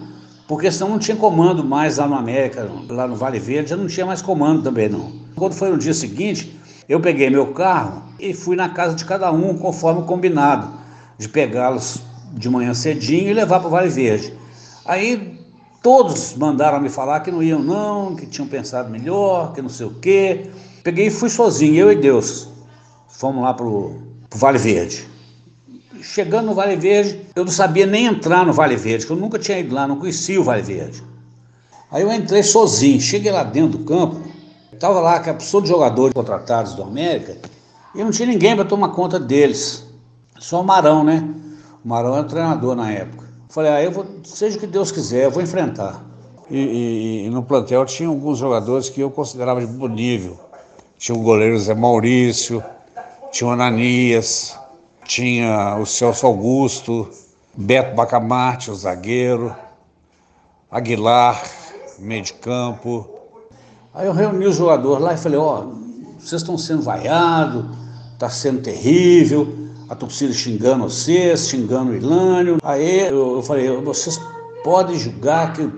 porque 0.53 0.71
senão 0.71 0.91
não 0.91 0.99
tinha 0.99 1.17
comando 1.17 1.65
mais 1.65 1.97
lá 1.97 2.07
no 2.07 2.15
América, 2.15 2.71
lá 2.91 3.09
no 3.09 3.17
Vale 3.17 3.39
Verde, 3.39 3.71
já 3.71 3.77
não 3.77 3.87
tinha 3.87 4.05
mais 4.05 4.21
comando 4.21 4.63
também 4.63 4.87
não. 4.87 5.11
Quando 5.35 5.55
foi 5.55 5.71
no 5.71 5.79
dia 5.79 5.95
seguinte, 5.95 6.61
eu 6.87 7.01
peguei 7.01 7.31
meu 7.31 7.55
carro 7.55 8.03
e 8.21 8.35
fui 8.35 8.55
na 8.55 8.69
casa 8.69 8.95
de 8.95 9.03
cada 9.07 9.33
um, 9.33 9.57
conforme 9.57 10.03
combinado, 10.03 10.69
de 11.17 11.27
pegá-los 11.27 12.03
de 12.35 12.51
manhã 12.51 12.75
cedinho 12.75 13.31
e 13.31 13.33
levar 13.33 13.61
para 13.61 13.69
o 13.69 13.71
Vale 13.71 13.89
Verde. 13.89 14.35
Aí 14.85 15.41
todos 15.83 16.35
mandaram 16.37 16.79
me 16.81 16.91
falar 16.91 17.21
que 17.21 17.31
não 17.31 17.43
iam 17.43 17.63
não, 17.63 18.15
que 18.15 18.27
tinham 18.27 18.47
pensado 18.47 18.91
melhor, 18.91 19.55
que 19.55 19.63
não 19.63 19.71
sei 19.71 19.87
o 19.87 19.95
quê. 19.95 20.51
Peguei 20.85 21.07
e 21.07 21.11
fui 21.11 21.31
sozinho, 21.31 21.77
eu 21.77 21.91
e 21.91 21.97
Deus. 21.97 22.47
Fomos 23.09 23.43
lá 23.43 23.55
para 23.55 23.65
o 23.65 23.97
Vale 24.35 24.59
Verde. 24.59 25.09
Chegando 26.03 26.47
no 26.47 26.55
Vale 26.55 26.77
Verde, 26.77 27.21
eu 27.35 27.45
não 27.45 27.53
sabia 27.53 27.87
nem 27.87 28.07
entrar 28.07 28.45
no 28.45 28.53
Vale 28.53 28.77
Verde, 28.77 29.07
porque 29.07 29.19
eu 29.19 29.23
nunca 29.23 29.39
tinha 29.39 29.59
ido 29.59 29.75
lá, 29.75 29.87
não 29.87 29.97
conhecia 29.97 30.41
o 30.41 30.45
Vale 30.45 30.63
Verde. 30.63 31.03
Aí 31.91 32.03
eu 32.03 32.13
entrei 32.13 32.43
sozinho, 32.43 33.01
cheguei 33.01 33.31
lá 33.31 33.45
dentro 33.45 33.79
do 33.79 33.85
campo, 33.85 34.21
Estava 34.83 35.01
lá 35.01 35.21
que 35.21 35.31
a 35.31 35.35
pessoa 35.35 35.63
de 35.63 35.69
jogadores 35.69 36.13
contratados 36.13 36.75
do 36.75 36.83
América 36.83 37.37
e 37.95 38.03
não 38.03 38.11
tinha 38.11 38.27
ninguém 38.27 38.57
para 38.57 38.65
tomar 38.65 38.89
conta 38.89 39.21
deles. 39.21 39.87
Só 40.41 40.61
o 40.61 40.65
Marão, 40.65 41.05
né? 41.05 41.23
O 41.85 41.89
Marão 41.89 42.17
era 42.17 42.25
treinador 42.25 42.75
na 42.75 42.91
época. 42.91 43.29
Falei, 43.49 43.71
ah, 43.71 43.81
eu 43.81 43.93
vou, 43.93 44.05
seja 44.25 44.57
o 44.57 44.61
que 44.61 44.67
Deus 44.67 44.91
quiser, 44.91 45.27
eu 45.27 45.31
vou 45.31 45.41
enfrentar. 45.41 46.03
E, 46.51 46.59
e, 46.59 47.27
e, 47.27 47.31
no 47.31 47.45
plantel 47.45 47.87
tinha 47.87 48.09
alguns 48.09 48.39
jogadores 48.39 48.89
que 48.89 49.01
eu 49.01 49.09
considerava 49.09 49.61
de 49.61 49.67
bom 49.69 49.87
nível. 49.87 50.37
Tinha 50.99 51.17
o 51.17 51.23
goleiro 51.23 51.57
Zé 51.61 51.77
Maurício, 51.77 52.61
tinha 53.31 53.47
o 53.47 53.53
Ananias, 53.53 54.59
tinha 55.05 55.77
o 55.77 55.87
Celso 55.87 56.27
Augusto, 56.27 57.09
Beto 57.55 57.95
Bacamarte, 57.95 58.71
o 58.71 58.75
zagueiro, 58.75 59.55
Aguilar, 60.71 61.43
meio 61.99 62.23
de 62.23 62.33
campo, 62.35 63.13
Aí 63.95 64.07
eu 64.07 64.13
reuni 64.15 64.47
os 64.47 64.57
jogadores 64.57 65.05
lá 65.05 65.13
e 65.13 65.19
falei, 65.19 65.39
ó, 65.39 65.61
oh, 65.61 65.75
vocês 66.19 66.41
estão 66.41 66.57
sendo 66.57 66.81
vaiados, 66.81 67.67
está 68.15 68.31
sendo 68.31 68.63
terrível, 68.63 69.55
a 69.87 69.95
torcida 69.95 70.33
xingando 70.33 70.85
vocês, 70.85 71.49
xingando 71.49 71.93
o 71.93 71.95
Ilânio. 71.95 72.57
Aí 72.63 73.09
eu, 73.09 73.37
eu 73.37 73.43
falei, 73.43 73.71
vocês 73.83 74.19
podem 74.65 74.99
julgar 74.99 75.53
que 75.53 75.69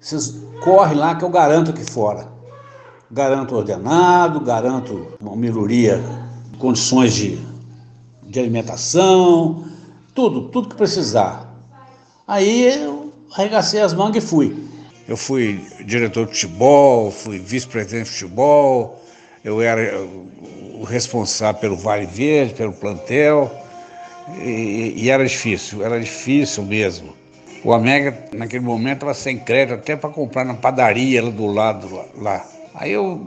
vocês 0.00 0.34
correm 0.64 0.96
lá 0.96 1.14
que 1.14 1.24
eu 1.24 1.28
garanto 1.28 1.70
aqui 1.70 1.88
fora. 1.88 2.26
Garanto 3.08 3.54
ordenado, 3.54 4.40
garanto 4.40 5.06
uma 5.20 5.36
melhoria, 5.36 6.02
condições 6.58 7.14
de, 7.14 7.38
de 8.30 8.38
alimentação, 8.38 9.64
tudo, 10.14 10.48
tudo 10.48 10.68
que 10.68 10.76
precisar. 10.76 11.52
Aí 12.26 12.62
eu 12.62 13.12
arregacei 13.34 13.80
as 13.80 13.92
mangas 13.92 14.22
e 14.22 14.26
fui. 14.26 14.56
Eu 15.08 15.16
fui 15.16 15.60
diretor 15.84 16.26
de 16.26 16.34
futebol, 16.34 17.10
fui 17.10 17.40
vice-presidente 17.40 18.04
de 18.04 18.10
futebol, 18.10 19.02
eu 19.44 19.60
era 19.60 20.00
o 20.74 20.84
responsável 20.84 21.60
pelo 21.60 21.76
Vale 21.76 22.06
Verde, 22.06 22.54
pelo 22.54 22.72
plantel, 22.72 23.50
e, 24.38 24.94
e 24.96 25.10
era 25.10 25.26
difícil, 25.26 25.84
era 25.84 25.98
difícil 25.98 26.62
mesmo. 26.62 27.12
O 27.64 27.72
América, 27.72 28.28
naquele 28.32 28.64
momento, 28.64 28.98
estava 28.98 29.14
sem 29.14 29.38
crédito 29.38 29.74
até 29.74 29.96
para 29.96 30.08
comprar 30.08 30.44
na 30.44 30.54
padaria 30.54 31.22
lá 31.22 31.30
do 31.30 31.46
lado. 31.46 32.04
Lá. 32.16 32.46
Aí 32.74 32.92
eu 32.92 33.26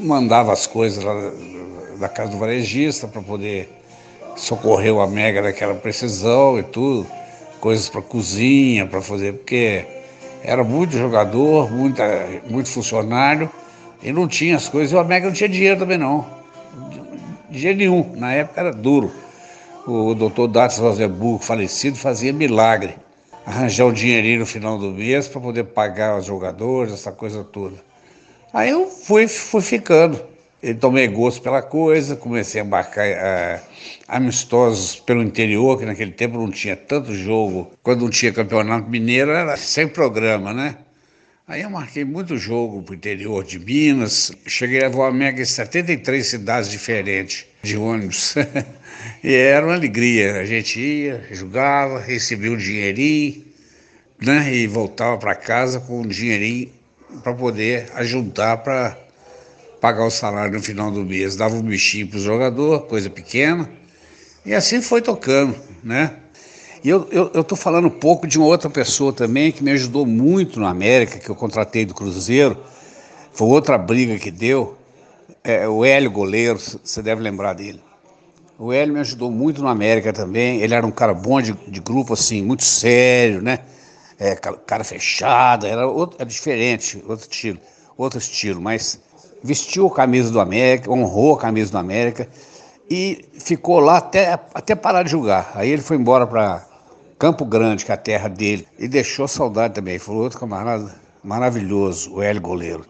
mandava 0.00 0.52
as 0.52 0.66
coisas 0.66 1.02
lá 1.02 1.14
da 1.98 2.08
casa 2.08 2.30
do 2.30 2.38
varejista 2.38 3.08
para 3.08 3.20
poder 3.20 3.83
socorrer 4.36 4.94
o 4.94 5.00
América 5.00 5.42
daquela 5.42 5.74
precisão 5.74 6.58
e 6.58 6.62
tudo, 6.62 7.06
coisas 7.60 7.88
para 7.88 8.02
cozinha, 8.02 8.86
para 8.86 9.00
fazer, 9.00 9.34
porque 9.34 9.86
era 10.42 10.62
muito 10.62 10.96
jogador, 10.96 11.70
muita, 11.72 12.04
muito 12.48 12.68
funcionário, 12.68 13.50
e 14.02 14.12
não 14.12 14.28
tinha 14.28 14.56
as 14.56 14.68
coisas. 14.68 14.92
E 14.92 14.94
o 14.94 14.98
América 14.98 15.28
não 15.28 15.34
tinha 15.34 15.48
dinheiro 15.48 15.78
também 15.78 15.96
não. 15.96 16.26
Dinheiro 17.48 17.78
nenhum. 17.78 18.12
Na 18.16 18.32
época 18.32 18.60
era 18.60 18.72
duro. 18.72 19.10
O 19.86 20.14
doutor 20.14 20.48
Datos 20.48 20.78
Rosenburgo, 20.78 21.42
falecido, 21.42 21.96
fazia 21.96 22.32
milagre. 22.32 22.96
Arranjar 23.46 23.86
um 23.86 23.92
dinheirinho 23.92 24.40
no 24.40 24.46
final 24.46 24.78
do 24.78 24.90
mês 24.90 25.28
para 25.28 25.40
poder 25.40 25.64
pagar 25.64 26.18
os 26.18 26.26
jogadores, 26.26 26.92
essa 26.92 27.12
coisa 27.12 27.44
toda. 27.44 27.76
Aí 28.52 28.70
eu 28.70 28.86
fui, 28.86 29.26
fui 29.26 29.60
ficando. 29.60 30.20
Eu 30.66 30.74
tomei 30.76 31.06
gosto 31.08 31.42
pela 31.42 31.60
coisa, 31.60 32.16
comecei 32.16 32.58
a 32.58 32.64
embarcar 32.64 33.04
é, 33.04 33.60
amistosos 34.08 34.98
pelo 34.98 35.22
interior, 35.22 35.78
que 35.78 35.84
naquele 35.84 36.12
tempo 36.12 36.38
não 36.38 36.50
tinha 36.50 36.74
tanto 36.74 37.14
jogo. 37.14 37.70
Quando 37.82 38.00
não 38.00 38.08
tinha 38.08 38.32
campeonato 38.32 38.88
mineiro, 38.88 39.32
era 39.32 39.58
sem 39.58 39.86
programa, 39.86 40.54
né? 40.54 40.78
Aí 41.46 41.60
eu 41.60 41.68
marquei 41.68 42.02
muito 42.02 42.38
jogo 42.38 42.82
pro 42.82 42.94
interior 42.94 43.44
de 43.44 43.58
Minas. 43.58 44.32
Cheguei 44.46 44.82
a 44.82 44.88
voar 44.88 45.12
mega 45.12 45.42
em 45.42 45.44
73 45.44 46.26
cidades 46.26 46.70
diferentes 46.70 47.44
de 47.62 47.76
ônibus. 47.76 48.34
e 49.22 49.34
era 49.34 49.66
uma 49.66 49.74
alegria. 49.74 50.40
A 50.40 50.46
gente 50.46 50.80
ia, 50.80 51.26
jogava, 51.30 52.00
recebia 52.00 52.50
um 52.50 52.56
dinheirinho, 52.56 53.44
né? 54.18 54.54
E 54.54 54.66
voltava 54.66 55.18
para 55.18 55.34
casa 55.34 55.78
com 55.78 56.00
um 56.00 56.06
dinheirinho 56.06 56.72
para 57.22 57.34
poder 57.34 57.90
ajudar 57.96 58.56
para 58.56 59.03
pagar 59.84 60.06
o 60.06 60.10
salário 60.10 60.54
no 60.54 60.62
final 60.62 60.90
do 60.90 61.04
mês, 61.04 61.36
dava 61.36 61.56
um 61.56 61.60
bichinho 61.60 62.08
para 62.08 62.16
o 62.16 62.22
jogador, 62.22 62.86
coisa 62.86 63.10
pequena, 63.10 63.68
e 64.42 64.54
assim 64.54 64.80
foi 64.80 65.02
tocando, 65.02 65.54
né? 65.82 66.16
E 66.82 66.88
eu 66.88 67.06
estou 67.34 67.56
falando 67.56 67.88
um 67.88 67.90
pouco 67.90 68.26
de 68.26 68.38
uma 68.38 68.46
outra 68.46 68.70
pessoa 68.70 69.12
também 69.12 69.52
que 69.52 69.62
me 69.62 69.72
ajudou 69.72 70.06
muito 70.06 70.58
na 70.58 70.70
América, 70.70 71.18
que 71.18 71.28
eu 71.28 71.34
contratei 71.34 71.84
do 71.84 71.92
Cruzeiro, 71.92 72.56
foi 73.34 73.46
outra 73.46 73.76
briga 73.76 74.18
que 74.18 74.30
deu, 74.30 74.74
é, 75.42 75.68
o 75.68 75.84
Hélio 75.84 76.10
Goleiro, 76.10 76.58
você 76.58 77.02
deve 77.02 77.20
lembrar 77.20 77.52
dele. 77.52 77.82
O 78.58 78.72
Hélio 78.72 78.94
me 78.94 79.00
ajudou 79.00 79.30
muito 79.30 79.62
na 79.62 79.70
América 79.70 80.14
também, 80.14 80.62
ele 80.62 80.72
era 80.72 80.86
um 80.86 80.90
cara 80.90 81.12
bom 81.12 81.42
de, 81.42 81.52
de 81.52 81.80
grupo, 81.80 82.14
assim, 82.14 82.42
muito 82.42 82.64
sério, 82.64 83.42
né? 83.42 83.58
É, 84.18 84.34
cara 84.34 84.82
fechado, 84.82 85.66
era, 85.66 85.86
outro, 85.86 86.16
era 86.18 86.26
diferente, 86.26 87.04
outro 87.06 87.28
estilo, 87.30 87.60
outro 87.98 88.18
estilo, 88.18 88.62
mas 88.62 88.98
vestiu 89.44 89.86
a 89.88 89.94
camisa 89.94 90.30
do 90.30 90.40
América, 90.40 90.90
honrou 90.90 91.34
a 91.34 91.38
camisa 91.38 91.70
do 91.70 91.76
América 91.76 92.26
e 92.90 93.26
ficou 93.34 93.78
lá 93.78 93.98
até, 93.98 94.32
até 94.54 94.74
parar 94.74 95.02
de 95.02 95.10
jogar. 95.10 95.52
Aí 95.54 95.68
ele 95.68 95.82
foi 95.82 95.98
embora 95.98 96.26
para 96.26 96.66
Campo 97.18 97.44
Grande, 97.44 97.84
que 97.84 97.90
é 97.90 97.94
a 97.94 97.98
terra 97.98 98.28
dele, 98.28 98.66
e 98.78 98.88
deixou 98.88 99.28
saudade 99.28 99.74
também. 99.74 99.98
Foi 99.98 100.16
outro 100.16 100.40
camarada 100.40 100.94
maravilhoso, 101.22 102.14
o 102.14 102.22
Hélio 102.22 102.40
Goleiro. 102.40 102.86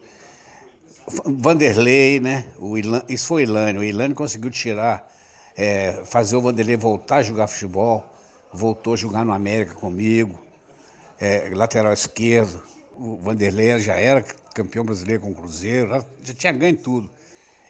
Vanderlei, 1.25 2.21
né? 2.21 2.45
O 2.57 2.77
Ilan, 2.77 3.03
isso 3.09 3.27
foi 3.27 3.43
o 3.43 3.45
Ilânio. 3.45 3.81
O 3.81 3.83
Ilânio 3.83 4.15
conseguiu 4.15 4.49
tirar 4.49 5.11
é, 5.57 6.03
fazer 6.05 6.37
o 6.37 6.41
Vanderlei 6.41 6.77
voltar 6.77 7.17
a 7.17 7.23
jogar 7.23 7.47
futebol, 7.47 8.03
voltou 8.53 8.93
a 8.93 8.97
jogar 8.97 9.25
no 9.25 9.33
América 9.33 9.75
comigo, 9.75 10.39
é, 11.19 11.49
lateral 11.53 11.91
esquerdo. 11.91 12.63
O 12.97 13.17
Vanderlei 13.17 13.77
já 13.79 13.95
era 13.95 14.21
campeão 14.21 14.85
brasileiro 14.85 15.23
com 15.23 15.31
o 15.31 15.35
Cruzeiro, 15.35 15.89
já, 15.89 16.33
tinha 16.33 16.53
ganho 16.53 16.77
tudo. 16.77 17.11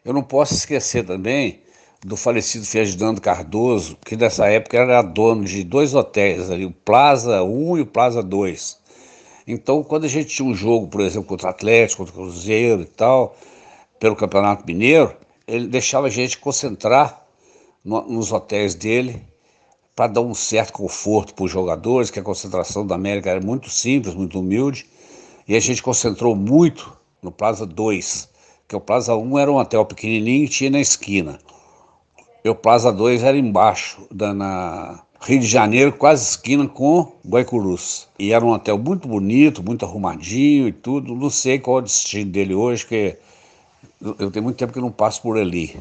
Eu 0.03 0.13
não 0.13 0.21
posso 0.21 0.53
esquecer 0.53 1.05
também 1.05 1.61
do 2.05 2.15
falecido 2.15 2.65
Ferdinando 2.65 3.19
Cardoso, 3.19 3.97
que 4.05 4.15
nessa 4.15 4.45
época 4.47 4.77
era 4.77 5.01
dono 5.01 5.43
de 5.43 5.63
dois 5.63 5.95
hotéis 5.95 6.51
ali, 6.51 6.65
o 6.65 6.71
Plaza 6.71 7.41
1 7.43 7.77
e 7.77 7.81
o 7.81 7.85
Plaza 7.85 8.21
2. 8.21 8.77
Então, 9.47 9.83
quando 9.83 10.05
a 10.05 10.07
gente 10.07 10.27
tinha 10.27 10.47
um 10.47 10.53
jogo, 10.53 10.87
por 10.87 11.01
exemplo, 11.01 11.27
contra 11.27 11.47
o 11.47 11.49
Atlético, 11.49 12.05
contra 12.05 12.21
o 12.21 12.25
Cruzeiro 12.25 12.81
e 12.81 12.85
tal, 12.85 13.35
pelo 13.99 14.15
Campeonato 14.15 14.63
Mineiro, 14.65 15.15
ele 15.47 15.67
deixava 15.67 16.05
a 16.07 16.09
gente 16.11 16.37
concentrar 16.37 17.25
no, 17.83 18.01
nos 18.03 18.31
hotéis 18.31 18.75
dele 18.75 19.21
para 19.95 20.07
dar 20.07 20.21
um 20.21 20.35
certo 20.35 20.73
conforto 20.73 21.33
para 21.33 21.45
os 21.45 21.51
jogadores, 21.51 22.11
que 22.11 22.19
a 22.19 22.23
concentração 22.23 22.85
da 22.85 22.95
América 22.95 23.29
era 23.31 23.41
muito 23.41 23.69
simples, 23.69 24.13
muito 24.13 24.39
humilde, 24.39 24.85
e 25.47 25.55
a 25.55 25.59
gente 25.59 25.81
concentrou 25.81 26.35
muito 26.35 26.95
no 27.21 27.31
Plaza 27.31 27.65
2, 27.65 28.29
que 28.67 28.75
o 28.75 28.81
Plaza 28.81 29.15
1 29.15 29.39
era 29.39 29.51
um 29.51 29.57
hotel 29.57 29.85
pequenininho 29.85 30.45
e 30.45 30.49
tinha 30.49 30.69
na 30.69 30.79
esquina. 30.79 31.39
E 32.43 32.49
o 32.49 32.55
Plaza 32.55 32.91
2 32.91 33.23
era 33.23 33.37
embaixo, 33.37 34.07
da, 34.11 34.33
na 34.33 35.03
Rio 35.21 35.39
de 35.39 35.47
Janeiro, 35.47 35.91
quase 35.91 36.23
esquina 36.23 36.67
com 36.67 37.11
Guaicurus. 37.27 38.07
E 38.19 38.31
era 38.31 38.45
um 38.45 38.51
hotel 38.51 38.77
muito 38.77 39.07
bonito, 39.07 39.63
muito 39.63 39.85
arrumadinho 39.85 40.67
e 40.67 40.71
tudo. 40.71 41.15
Não 41.15 41.29
sei 41.29 41.57
qual 41.57 41.77
é 41.77 41.79
o 41.79 41.83
destino 41.83 42.31
dele 42.31 42.53
hoje, 42.53 42.83
porque 42.83 43.17
eu 44.19 44.29
tenho 44.29 44.43
muito 44.43 44.57
tempo 44.57 44.73
que 44.73 44.79
não 44.79 44.91
passo 44.91 45.21
por 45.21 45.37
ali. 45.37 45.75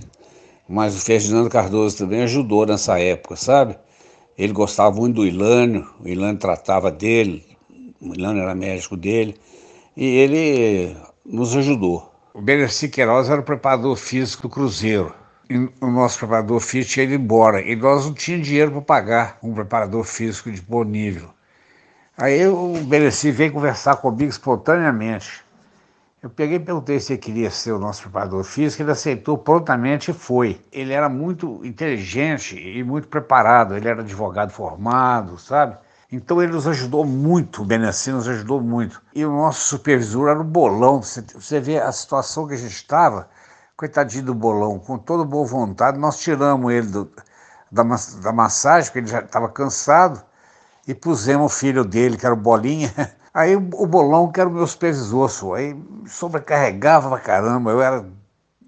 Mas 0.66 0.96
o 0.96 0.98
Ferdinando 0.98 1.50
Cardoso 1.50 1.98
também 1.98 2.22
ajudou 2.22 2.64
nessa 2.64 2.98
época, 2.98 3.36
sabe? 3.36 3.76
Ele 4.36 4.52
gostava 4.52 4.96
muito 4.96 5.16
do 5.16 5.26
Ilânio, 5.26 5.86
o 6.02 6.08
Ilânio 6.08 6.38
tratava 6.38 6.90
dele, 6.90 7.44
o 8.00 8.14
Ilânio 8.14 8.42
era 8.42 8.54
médico 8.54 8.96
dele, 8.96 9.36
e 9.96 10.04
ele 10.04 10.96
nos 11.24 11.56
ajudou. 11.56 12.12
O 12.32 12.40
Beneci 12.40 12.88
Queiroz 12.88 13.28
era 13.28 13.40
o 13.40 13.44
preparador 13.44 13.96
físico 13.96 14.42
do 14.42 14.48
Cruzeiro 14.48 15.14
o 15.80 15.86
nosso 15.86 16.18
preparador 16.18 16.60
físico 16.60 16.94
tinha 16.94 17.04
ido 17.04 17.14
embora 17.14 17.60
e 17.60 17.76
nós 17.76 18.06
não 18.06 18.14
tínhamos 18.14 18.46
dinheiro 18.46 18.70
para 18.72 18.80
pagar 18.80 19.38
um 19.42 19.52
preparador 19.52 20.04
físico 20.04 20.50
de 20.50 20.60
bom 20.60 20.84
nível. 20.84 21.30
Aí 22.16 22.46
o 22.46 22.74
Beneci 22.84 23.30
veio 23.30 23.52
conversar 23.52 23.96
comigo 23.96 24.30
espontaneamente. 24.30 25.44
Eu 26.22 26.30
peguei 26.30 26.56
e 26.56 26.60
perguntei 26.60 26.98
se 26.98 27.12
ele 27.12 27.20
queria 27.20 27.50
ser 27.50 27.72
o 27.72 27.78
nosso 27.78 28.02
preparador 28.02 28.42
físico, 28.44 28.82
ele 28.82 28.92
aceitou 28.92 29.36
prontamente 29.36 30.10
e 30.10 30.14
foi. 30.14 30.58
Ele 30.72 30.92
era 30.92 31.08
muito 31.08 31.60
inteligente 31.64 32.56
e 32.56 32.82
muito 32.82 33.08
preparado, 33.08 33.76
ele 33.76 33.88
era 33.88 34.00
advogado 34.00 34.50
formado, 34.50 35.38
sabe? 35.38 35.76
Então 36.14 36.40
ele 36.40 36.52
nos 36.52 36.66
ajudou 36.68 37.04
muito, 37.04 37.62
o 37.62 37.64
Beneci 37.64 38.12
nos 38.12 38.28
ajudou 38.28 38.60
muito. 38.60 39.02
E 39.12 39.26
o 39.26 39.32
nosso 39.32 39.66
supervisor 39.66 40.28
era 40.28 40.40
o 40.40 40.44
bolão, 40.44 41.02
você, 41.02 41.20
você 41.20 41.58
vê 41.58 41.78
a 41.78 41.90
situação 41.90 42.46
que 42.46 42.54
a 42.54 42.56
gente 42.56 42.70
estava, 42.70 43.28
coitadinho 43.76 44.26
do 44.26 44.34
bolão, 44.34 44.78
com 44.78 44.96
toda 44.96 45.24
boa 45.24 45.44
vontade, 45.44 45.98
nós 45.98 46.20
tiramos 46.20 46.72
ele 46.72 46.86
do, 46.86 47.10
da, 47.70 47.82
da 48.22 48.32
massagem, 48.32 48.84
porque 48.84 49.00
ele 49.00 49.08
já 49.08 49.18
estava 49.18 49.48
cansado, 49.48 50.22
e 50.86 50.94
pusemos 50.94 51.52
o 51.52 51.56
filho 51.56 51.84
dele, 51.84 52.16
que 52.16 52.24
era 52.24 52.34
o 52.34 52.38
Bolinha. 52.38 52.92
Aí 53.34 53.56
o 53.56 53.60
bolão, 53.60 54.30
que 54.30 54.38
era 54.38 54.48
o 54.48 54.52
meu 54.52 54.64
supervisor, 54.64 55.28
só, 55.28 55.54
aí 55.54 55.76
sobrecarregava 56.06 57.08
pra 57.08 57.18
caramba, 57.18 57.72
eu 57.72 57.82
era, 57.82 58.06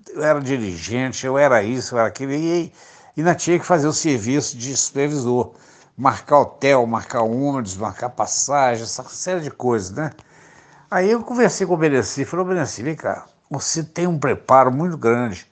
eu 0.09 0.25
era 0.25 0.41
dirigente, 0.41 1.25
eu 1.25 1.39
era 1.39 1.63
isso, 1.63 1.95
eu 1.95 2.01
era 2.01 2.09
aquilo, 2.09 2.33
e 2.33 2.73
ainda 3.17 3.33
tinha 3.37 3.61
que 3.61 3.65
fazer 3.65 3.87
o 3.87 3.93
serviço 3.93 4.59
de 4.59 4.77
supervisor, 4.77 5.55
marcar 5.97 6.41
hotel, 6.41 6.87
marcar 6.87 7.23
ônibus, 7.23 7.77
marcar 7.77 8.11
passagem, 8.11 8.85
essa 8.85 9.03
série 9.05 9.41
de 9.41 9.51
coisas, 9.51 9.91
né? 9.91 10.11
Aí 10.91 11.11
eu 11.11 11.23
conversei 11.23 11.67
com 11.67 11.75
o 11.75 11.77
Beneci, 11.77 12.25
falei, 12.25 12.47
Beneci, 12.47 12.83
vem 12.83 12.95
cá, 12.95 13.27
você 13.51 13.83
tem 13.83 14.07
um 14.07 14.19
preparo 14.19 14.71
muito 14.73 14.97
grande. 14.97 15.47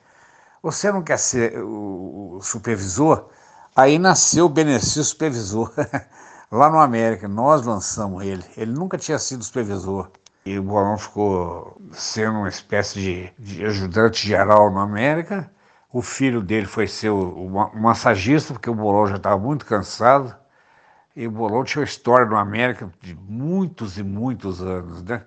Você 0.62 0.90
não 0.90 1.02
quer 1.02 1.18
ser 1.18 1.58
o 1.62 2.40
supervisor? 2.42 3.28
Aí 3.76 3.98
nasceu 3.98 4.46
o 4.46 4.48
Benecício 4.48 5.04
Supervisor, 5.04 5.72
lá 6.50 6.70
no 6.70 6.78
América. 6.78 7.28
Nós 7.28 7.64
lançamos 7.66 8.24
ele. 8.24 8.44
Ele 8.56 8.72
nunca 8.72 8.96
tinha 8.96 9.18
sido 9.18 9.44
supervisor. 9.44 10.08
E 10.46 10.58
o 10.58 10.62
Bolão 10.62 10.96
ficou 10.96 11.76
sendo 11.92 12.38
uma 12.38 12.48
espécie 12.48 12.94
de, 12.98 13.32
de 13.38 13.64
ajudante 13.64 14.26
geral 14.26 14.70
no 14.70 14.78
América. 14.78 15.50
O 15.94 16.02
filho 16.02 16.42
dele 16.42 16.66
foi 16.66 16.88
ser 16.88 17.10
o, 17.10 17.46
o, 17.46 17.80
massagista, 17.80 18.52
porque 18.52 18.68
o 18.68 18.74
Bolão 18.74 19.06
já 19.06 19.14
estava 19.14 19.38
muito 19.38 19.64
cansado. 19.64 20.34
E 21.14 21.24
o 21.24 21.30
Bolão 21.30 21.62
tinha 21.62 21.82
uma 21.82 21.86
história 21.86 22.26
no 22.26 22.34
América 22.34 22.90
de 23.00 23.14
muitos 23.14 23.96
e 23.96 24.02
muitos 24.02 24.60
anos, 24.60 25.04
né? 25.04 25.24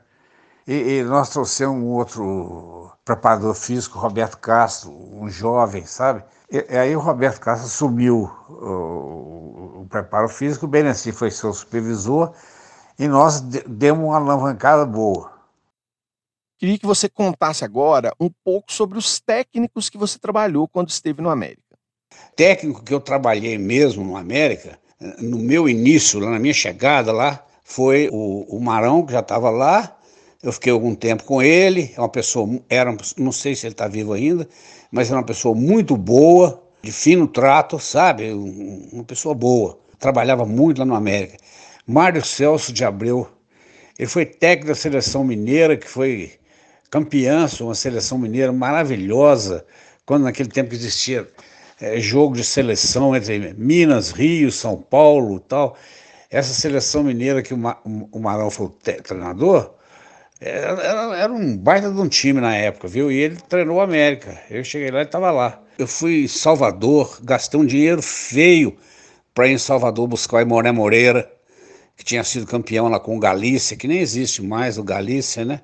E, 0.67 0.97
e, 0.99 1.03
nós 1.03 1.29
trouxemos 1.29 1.73
um 1.81 1.85
outro 1.85 2.91
preparador 3.05 3.55
físico, 3.55 3.97
Roberto 3.97 4.37
Castro, 4.39 4.91
um 4.91 5.29
jovem, 5.29 5.85
sabe? 5.85 6.21
E, 6.51 6.57
e 6.69 6.77
aí 6.77 6.93
o 6.97 6.99
Roberto 6.99 7.39
Castro 7.39 7.67
assumiu 7.67 8.29
o, 8.49 9.83
o 9.83 9.87
preparo 9.89 10.27
físico, 10.27 10.65
o 10.65 10.67
Beneci 10.67 11.13
foi 11.13 11.31
seu 11.31 11.53
supervisor 11.53 12.33
e 12.99 13.07
nós 13.07 13.39
demos 13.39 14.03
uma 14.03 14.17
alavancada 14.17 14.85
boa. 14.85 15.36
Queria 16.57 16.79
que 16.79 16.87
você 16.87 17.07
contasse 17.07 17.63
agora 17.63 18.11
um 18.19 18.31
pouco 18.43 18.73
sobre 18.73 18.97
os 18.97 19.19
técnicos 19.19 19.89
que 19.89 19.97
você 19.97 20.17
trabalhou 20.17 20.67
quando 20.67 20.89
esteve 20.89 21.21
no 21.21 21.29
América. 21.29 21.61
Técnico 22.35 22.83
que 22.83 22.93
eu 22.93 22.99
trabalhei 22.99 23.57
mesmo 23.59 24.03
no 24.03 24.17
América, 24.17 24.79
no 25.19 25.37
meu 25.37 25.69
início, 25.69 26.19
na 26.19 26.39
minha 26.39 26.53
chegada 26.53 27.11
lá, 27.11 27.45
foi 27.63 28.09
o, 28.11 28.57
o 28.57 28.59
Marão, 28.59 29.05
que 29.05 29.11
já 29.11 29.19
estava 29.19 29.51
lá, 29.51 29.99
eu 30.41 30.51
fiquei 30.51 30.71
algum 30.71 30.95
tempo 30.95 31.23
com 31.23 31.41
ele, 31.41 31.93
é 31.95 31.99
uma 31.99 32.09
pessoa, 32.09 32.59
era, 32.69 32.95
não 33.17 33.31
sei 33.31 33.55
se 33.55 33.67
ele 33.67 33.73
está 33.73 33.87
vivo 33.87 34.13
ainda, 34.13 34.47
mas 34.91 35.09
era 35.09 35.17
uma 35.17 35.25
pessoa 35.25 35.53
muito 35.53 35.95
boa, 35.95 36.63
de 36.81 36.91
fino 36.91 37.27
trato, 37.27 37.79
sabe? 37.79 38.31
Uma 38.31 39.03
pessoa 39.03 39.35
boa. 39.35 39.77
Trabalhava 39.99 40.45
muito 40.45 40.79
lá 40.79 40.85
no 40.85 40.95
América. 40.95 41.37
Mário 41.85 42.23
Celso 42.23 42.71
de 42.71 42.83
Abreu, 42.83 43.27
ele 43.97 44.07
foi 44.07 44.25
técnico 44.25 44.67
da 44.67 44.75
seleção 44.75 45.23
mineira, 45.23 45.75
que 45.75 45.87
foi 45.87 46.31
campeão, 46.89 47.47
uma 47.61 47.75
seleção 47.75 48.17
mineira 48.17 48.51
maravilhosa, 48.51 49.65
quando 50.05 50.23
naquele 50.23 50.49
tempo 50.49 50.73
existia 50.73 51.27
é, 51.79 51.99
jogo 51.99 52.35
de 52.35 52.43
seleção 52.43 53.15
entre 53.15 53.53
Minas, 53.57 54.11
Rio, 54.11 54.51
São 54.51 54.77
Paulo 54.77 55.39
tal. 55.39 55.77
Essa 56.29 56.53
seleção 56.53 57.03
mineira 57.03 57.41
que 57.41 57.53
o, 57.53 57.57
Ma, 57.57 57.77
o 57.85 58.19
Marão 58.19 58.49
foi 58.49 58.67
o 58.67 58.69
treinador, 58.69 59.73
era, 60.39 61.17
era, 61.17 61.33
um 61.33 61.57
baita 61.57 61.91
de 61.91 61.99
um 61.99 62.07
time 62.07 62.39
na 62.39 62.55
época, 62.55 62.87
viu? 62.87 63.11
E 63.11 63.17
ele 63.17 63.37
treinou 63.49 63.77
o 63.77 63.81
América. 63.81 64.39
Eu 64.49 64.63
cheguei 64.63 64.91
lá 64.91 64.99
e 64.99 65.03
estava 65.03 65.31
lá. 65.31 65.61
Eu 65.79 65.87
fui 65.87 66.25
em 66.25 66.27
Salvador, 66.27 67.19
gastei 67.23 67.59
um 67.59 67.65
dinheiro 67.65 68.01
feio 68.01 68.77
para 69.33 69.47
ir 69.47 69.53
em 69.53 69.57
Salvador 69.57 70.07
buscar 70.07 70.37
o 70.37 70.41
Imoré 70.41 70.71
Moreira, 70.71 71.31
que 71.95 72.03
tinha 72.03 72.23
sido 72.23 72.45
campeão 72.45 72.87
lá 72.87 72.99
com 72.99 73.15
o 73.15 73.19
Galícia, 73.19 73.75
que 73.75 73.87
nem 73.87 73.99
existe 73.99 74.43
mais 74.43 74.77
o 74.77 74.83
Galícia, 74.83 75.43
né? 75.43 75.61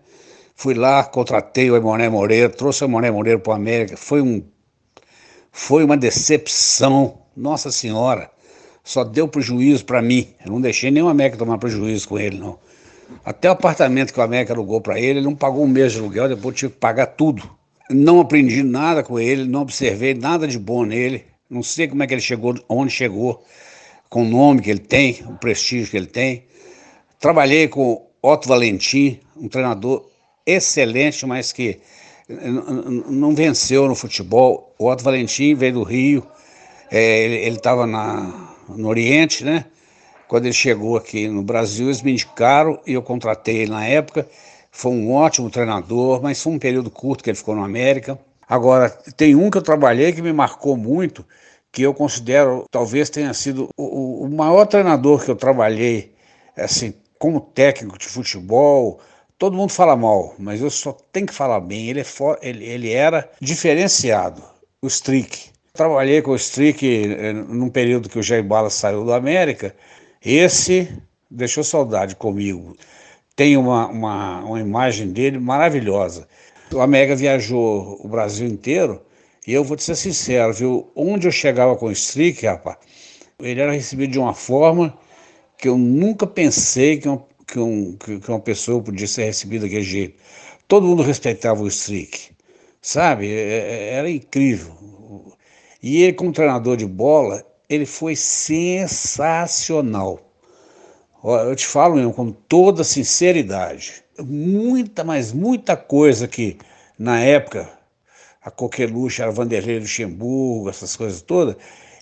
Fui 0.63 0.73
lá, 0.73 1.03
contratei 1.03 1.69
o 1.69 1.75
Imoré 1.75 2.07
Moreira, 2.07 2.47
trouxe 2.47 2.85
o 2.85 2.87
Imoré 2.87 3.11
Moreira 3.11 3.37
para 3.37 3.51
o 3.51 3.53
América. 3.53 3.97
Foi, 3.97 4.21
um, 4.21 4.41
foi 5.51 5.83
uma 5.83 5.97
decepção, 5.97 7.17
nossa 7.35 7.69
senhora. 7.69 8.31
Só 8.81 9.03
deu 9.03 9.27
prejuízo 9.27 9.83
para 9.83 10.01
mim. 10.01 10.29
Eu 10.45 10.53
não 10.53 10.61
deixei 10.61 10.89
nenhum 10.89 11.09
América 11.09 11.35
tomar 11.35 11.57
prejuízo 11.57 12.07
com 12.07 12.17
ele, 12.17 12.39
não. 12.39 12.57
Até 13.25 13.49
o 13.49 13.51
apartamento 13.51 14.13
que 14.13 14.19
o 14.21 14.23
América 14.23 14.53
alugou 14.53 14.79
para 14.79 14.97
ele, 14.97 15.19
ele 15.19 15.25
não 15.25 15.35
pagou 15.35 15.65
um 15.65 15.67
mês 15.67 15.91
de 15.91 15.99
aluguel, 15.99 16.29
depois 16.29 16.55
tive 16.55 16.71
que 16.71 16.79
pagar 16.79 17.07
tudo. 17.07 17.43
Não 17.89 18.21
aprendi 18.21 18.63
nada 18.63 19.03
com 19.03 19.19
ele, 19.19 19.43
não 19.43 19.63
observei 19.63 20.13
nada 20.13 20.47
de 20.47 20.57
bom 20.57 20.85
nele. 20.85 21.25
Não 21.49 21.61
sei 21.61 21.89
como 21.89 22.03
é 22.03 22.07
que 22.07 22.13
ele 22.13 22.21
chegou, 22.21 22.55
onde 22.69 22.89
chegou, 22.89 23.43
com 24.09 24.21
o 24.21 24.25
nome 24.25 24.61
que 24.61 24.69
ele 24.69 24.79
tem, 24.79 25.25
o 25.27 25.33
prestígio 25.33 25.91
que 25.91 25.97
ele 25.97 26.07
tem. 26.07 26.45
Trabalhei 27.19 27.67
com 27.67 28.07
Otto 28.21 28.47
Valentim, 28.47 29.19
um 29.35 29.49
treinador 29.49 30.12
excelente, 30.45 31.25
mas 31.25 31.51
que 31.51 31.79
não 33.09 33.35
venceu 33.35 33.87
no 33.87 33.95
futebol. 33.95 34.73
O 34.77 34.87
Otto 34.87 35.03
Valentim 35.03 35.55
veio 35.55 35.73
do 35.73 35.83
Rio, 35.83 36.25
é, 36.91 37.23
ele 37.23 37.57
estava 37.57 37.85
no 37.85 38.87
Oriente, 38.87 39.43
né? 39.43 39.65
Quando 40.27 40.45
ele 40.45 40.53
chegou 40.53 40.97
aqui 40.97 41.27
no 41.27 41.43
Brasil, 41.43 41.87
eles 41.87 42.01
me 42.01 42.11
indicaram 42.11 42.79
e 42.87 42.93
eu 42.93 43.01
contratei 43.01 43.57
ele 43.57 43.71
na 43.71 43.85
época. 43.85 44.27
Foi 44.71 44.91
um 44.91 45.13
ótimo 45.13 45.49
treinador, 45.49 46.21
mas 46.23 46.41
foi 46.41 46.53
um 46.53 46.59
período 46.59 46.89
curto 46.89 47.23
que 47.23 47.29
ele 47.29 47.37
ficou 47.37 47.55
no 47.55 47.63
América. 47.63 48.17
Agora, 48.47 48.89
tem 49.15 49.35
um 49.35 49.49
que 49.49 49.57
eu 49.57 49.61
trabalhei 49.61 50.11
que 50.11 50.21
me 50.21 50.33
marcou 50.33 50.75
muito, 50.75 51.25
que 51.71 51.83
eu 51.83 51.93
considero 51.93 52.65
talvez 52.71 53.09
tenha 53.09 53.33
sido 53.33 53.69
o, 53.77 54.25
o 54.25 54.29
maior 54.29 54.65
treinador 54.65 55.23
que 55.23 55.29
eu 55.29 55.35
trabalhei, 55.35 56.13
assim, 56.57 56.93
como 57.19 57.39
técnico 57.39 57.97
de 57.97 58.07
futebol. 58.07 58.99
Todo 59.43 59.57
mundo 59.57 59.73
fala 59.73 59.93
mal, 59.97 60.33
mas 60.39 60.61
eu 60.61 60.69
só 60.69 60.93
tenho 61.11 61.27
que 61.27 61.33
falar 61.33 61.59
bem. 61.59 61.89
Ele, 61.89 61.99
é 61.99 62.03
for, 62.05 62.39
ele, 62.41 62.63
ele 62.63 62.93
era 62.93 63.29
diferenciado, 63.41 64.41
o 64.81 64.87
Strick. 64.87 65.49
Trabalhei 65.73 66.21
com 66.21 66.31
o 66.31 66.35
Strick 66.37 66.87
eh, 66.87 67.33
num 67.33 67.67
período 67.67 68.07
que 68.07 68.17
o 68.17 68.23
Jair 68.23 68.41
Bala 68.41 68.69
saiu 68.69 69.03
do 69.03 69.11
América. 69.11 69.75
Esse 70.23 70.97
deixou 71.29 71.61
saudade 71.61 72.15
comigo. 72.15 72.77
Tem 73.35 73.57
uma, 73.57 73.87
uma, 73.87 74.39
uma 74.45 74.61
imagem 74.61 75.11
dele 75.11 75.37
maravilhosa. 75.39 76.25
O 76.71 76.79
América 76.79 77.13
viajou 77.13 77.99
o 78.01 78.07
Brasil 78.07 78.47
inteiro 78.47 79.01
e 79.45 79.53
eu 79.53 79.65
vou 79.65 79.75
te 79.75 79.83
ser 79.83 79.97
sincero, 79.97 80.53
viu? 80.53 80.89
Onde 80.95 81.27
eu 81.27 81.33
chegava 81.33 81.75
com 81.75 81.87
o 81.87 81.91
Strick, 81.91 82.45
rapaz, 82.45 82.77
ele 83.41 83.59
era 83.59 83.73
recebido 83.73 84.13
de 84.13 84.19
uma 84.19 84.33
forma 84.33 84.97
que 85.57 85.67
eu 85.67 85.77
nunca 85.77 86.25
pensei 86.25 86.97
que 86.97 87.09
uma, 87.09 87.25
que, 87.53 87.59
um, 87.59 87.95
que 87.95 88.19
uma 88.27 88.39
pessoa 88.39 88.81
podia 88.81 89.07
ser 89.07 89.25
recebida 89.25 89.65
daquele 89.65 89.83
jeito. 89.83 90.19
Todo 90.67 90.87
mundo 90.87 91.03
respeitava 91.03 91.61
o 91.61 91.67
Strick, 91.67 92.31
sabe? 92.81 93.31
É, 93.31 93.59
é, 93.59 93.93
era 93.93 94.09
incrível. 94.09 94.73
E 95.81 96.01
ele, 96.01 96.13
como 96.13 96.33
treinador 96.33 96.75
de 96.77 96.87
bola, 96.87 97.45
ele 97.69 97.85
foi 97.85 98.15
sensacional. 98.15 100.19
Eu 101.23 101.55
te 101.55 101.67
falo 101.67 101.93
mesmo 101.95 102.11
com 102.11 102.31
toda 102.31 102.83
sinceridade. 102.83 104.03
Muita, 104.19 105.03
mas 105.03 105.31
muita 105.31 105.77
coisa 105.77 106.27
que 106.27 106.57
na 106.97 107.19
época 107.19 107.69
a 108.41 108.49
Coqueluche 108.49 109.21
era 109.21 109.29
Vanderlei 109.31 109.77
Luxemburgo, 109.79 110.69
essas 110.69 110.95
coisas 110.95 111.21
todas, 111.21 111.55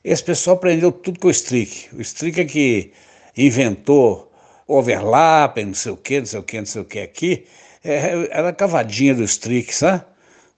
esse 0.03 0.23
pessoal 0.23 0.55
aprendeu 0.55 0.93
tudo 0.93 1.19
com 1.19 1.27
o 1.27 1.31
Strick. 1.31 1.93
O 1.93 2.01
Strick 2.01 2.39
é 2.39 2.45
que 2.45 2.93
inventou 3.37 4.30
overlap, 4.73 5.57
não 5.63 5.73
sei 5.73 5.91
o 5.91 5.97
que, 5.97 6.19
não 6.19 6.25
sei 6.25 6.39
o 6.39 6.43
que, 6.43 6.57
não 6.59 6.65
sei 6.65 6.81
o 6.81 6.85
que 6.85 6.99
aqui. 6.99 7.45
É, 7.83 8.27
era 8.31 8.49
a 8.49 8.53
cavadinha 8.53 9.15
do 9.15 9.23
Strick, 9.23 9.73
sabe? 9.73 10.03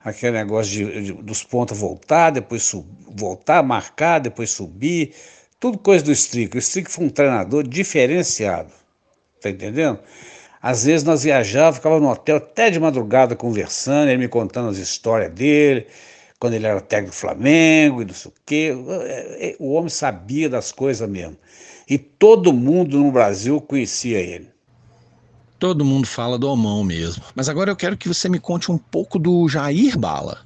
Aquele 0.04 0.38
negócio 0.38 0.72
de, 0.72 1.02
de 1.02 1.14
dos 1.14 1.44
pontos 1.44 1.78
voltar, 1.78 2.32
depois 2.32 2.64
sub, 2.64 2.86
voltar, 3.08 3.64
marcar, 3.64 4.20
depois 4.20 4.50
subir. 4.50 5.14
Tudo 5.60 5.78
coisa 5.78 6.04
do 6.04 6.12
Strick. 6.12 6.58
O 6.58 6.60
Strick 6.60 6.92
foi 6.92 7.06
um 7.06 7.10
treinador 7.10 7.66
diferenciado. 7.66 8.72
Tá 9.42 9.50
entendendo? 9.50 10.00
Às 10.62 10.86
vezes 10.86 11.04
nós 11.04 11.24
viajávamos, 11.24 11.78
ficava 11.78 12.00
no 12.00 12.10
hotel 12.10 12.38
até 12.38 12.70
de 12.70 12.80
madrugada 12.80 13.36
conversando, 13.36 14.10
ele 14.10 14.18
me 14.18 14.28
contando 14.30 14.70
as 14.70 14.78
histórias 14.78 15.30
dele, 15.32 15.88
quando 16.40 16.54
ele 16.54 16.66
era 16.66 16.80
técnico 16.80 17.14
do 17.14 17.18
Flamengo 17.18 18.02
e 18.02 18.06
não 18.06 18.14
sei 18.14 18.32
o 18.32 18.34
quê. 18.46 18.74
É, 19.06 19.50
é, 19.50 19.56
o 19.60 19.74
homem 19.74 19.90
sabia 19.90 20.50
das 20.50 20.72
coisas 20.72 21.08
mesmo. 21.10 21.38
E 21.94 21.98
todo 22.00 22.52
mundo 22.52 22.98
no 22.98 23.12
Brasil 23.12 23.62
conhecia 23.62 24.18
ele. 24.18 24.48
Todo 25.60 25.86
mundo 25.86 26.08
fala 26.08 26.40
do 26.40 26.50
Omão 26.50 26.84
mesmo. 26.84 27.24
Mas 27.36 27.48
agora 27.48 27.70
eu 27.70 27.76
quero 27.76 27.96
que 27.96 28.08
você 28.08 28.28
me 28.28 28.40
conte 28.40 28.72
um 28.72 28.80
pouco 28.80 29.20
do 29.20 29.48
Jair 29.48 29.96
Bala. 29.96 30.42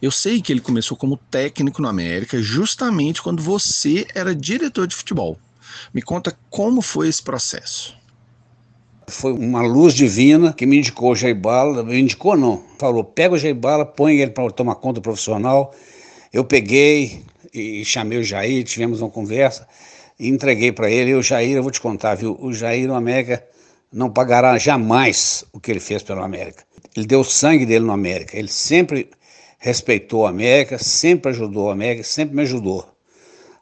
Eu 0.00 0.12
sei 0.12 0.40
que 0.40 0.52
ele 0.52 0.60
começou 0.60 0.96
como 0.96 1.16
técnico 1.16 1.82
no 1.82 1.88
América 1.88 2.40
justamente 2.40 3.20
quando 3.20 3.42
você 3.42 4.06
era 4.14 4.32
diretor 4.32 4.86
de 4.86 4.94
futebol. 4.94 5.36
Me 5.92 6.00
conta 6.00 6.38
como 6.48 6.80
foi 6.80 7.08
esse 7.08 7.20
processo. 7.20 7.96
Foi 9.08 9.32
uma 9.32 9.62
luz 9.62 9.94
divina 9.94 10.52
que 10.52 10.64
me 10.64 10.78
indicou 10.78 11.10
o 11.10 11.16
Jair 11.16 11.34
Bala. 11.34 11.82
Me 11.82 11.98
indicou 11.98 12.36
não. 12.36 12.62
Falou, 12.78 13.02
pega 13.02 13.34
o 13.34 13.38
Jair 13.38 13.56
Bala, 13.56 13.84
põe 13.84 14.18
ele 14.18 14.30
para 14.30 14.48
tomar 14.52 14.76
conta 14.76 15.00
profissional. 15.00 15.74
Eu 16.32 16.44
peguei 16.44 17.24
e 17.52 17.84
chamei 17.84 18.18
o 18.18 18.24
Jair, 18.24 18.62
tivemos 18.62 19.00
uma 19.00 19.10
conversa 19.10 19.66
e 20.22 20.28
entreguei 20.28 20.70
para 20.70 20.88
ele. 20.88 21.10
E 21.10 21.14
o 21.16 21.22
Jair, 21.22 21.56
eu 21.56 21.62
vou 21.64 21.72
te 21.72 21.80
contar, 21.80 22.14
viu? 22.14 22.38
O 22.40 22.52
Jair 22.52 22.86
no 22.86 22.94
América 22.94 23.44
não 23.92 24.08
pagará 24.08 24.56
jamais 24.56 25.44
o 25.52 25.58
que 25.58 25.68
ele 25.72 25.80
fez 25.80 26.00
pelo 26.00 26.22
América. 26.22 26.62
Ele 26.96 27.06
deu 27.06 27.20
o 27.20 27.24
sangue 27.24 27.66
dele 27.66 27.84
no 27.84 27.92
América. 27.92 28.38
Ele 28.38 28.46
sempre 28.46 29.10
respeitou 29.58 30.24
a 30.24 30.30
América, 30.30 30.78
sempre 30.78 31.32
ajudou 31.32 31.70
a 31.70 31.72
América, 31.72 32.04
sempre 32.04 32.36
me 32.36 32.42
ajudou. 32.42 32.86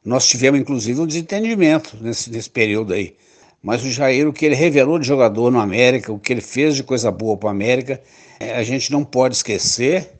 Nós 0.04 0.26
tivemos, 0.26 0.60
inclusive, 0.60 1.00
um 1.00 1.06
desentendimento 1.06 1.96
nesse, 1.98 2.30
nesse 2.30 2.50
período 2.50 2.92
aí. 2.92 3.16
Mas 3.62 3.82
o 3.82 3.90
Jair, 3.90 4.28
o 4.28 4.32
que 4.32 4.44
ele 4.44 4.54
revelou 4.54 4.98
de 4.98 5.06
jogador 5.06 5.50
no 5.50 5.60
América, 5.60 6.12
o 6.12 6.18
que 6.18 6.30
ele 6.30 6.42
fez 6.42 6.76
de 6.76 6.82
coisa 6.82 7.10
boa 7.10 7.38
para 7.38 7.46
o 7.46 7.50
América, 7.50 8.02
é, 8.38 8.54
a 8.56 8.62
gente 8.62 8.92
não 8.92 9.02
pode 9.02 9.34
esquecer 9.34 10.10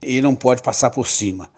e 0.00 0.20
não 0.20 0.36
pode 0.36 0.62
passar 0.62 0.90
por 0.90 1.08
cima. 1.08 1.50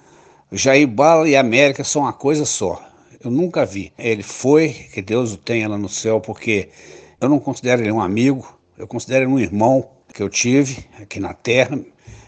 O 0.50 0.56
Jair 0.56 0.88
Bala 0.88 1.28
e 1.28 1.36
América 1.36 1.84
são 1.84 2.02
uma 2.02 2.12
coisa 2.12 2.46
só. 2.46 2.93
Eu 3.24 3.30
nunca 3.30 3.64
vi. 3.64 3.90
Ele 3.98 4.22
foi, 4.22 4.68
que 4.68 5.00
Deus 5.00 5.32
o 5.32 5.38
tenha 5.38 5.66
lá 5.66 5.78
no 5.78 5.88
céu, 5.88 6.20
porque 6.20 6.68
eu 7.18 7.28
não 7.28 7.40
considero 7.40 7.80
ele 7.80 7.90
um 7.90 8.02
amigo, 8.02 8.46
eu 8.76 8.86
considero 8.86 9.24
ele 9.24 9.32
um 9.32 9.38
irmão 9.38 9.90
que 10.12 10.22
eu 10.22 10.28
tive 10.28 10.84
aqui 11.00 11.18
na 11.18 11.32
Terra. 11.32 11.80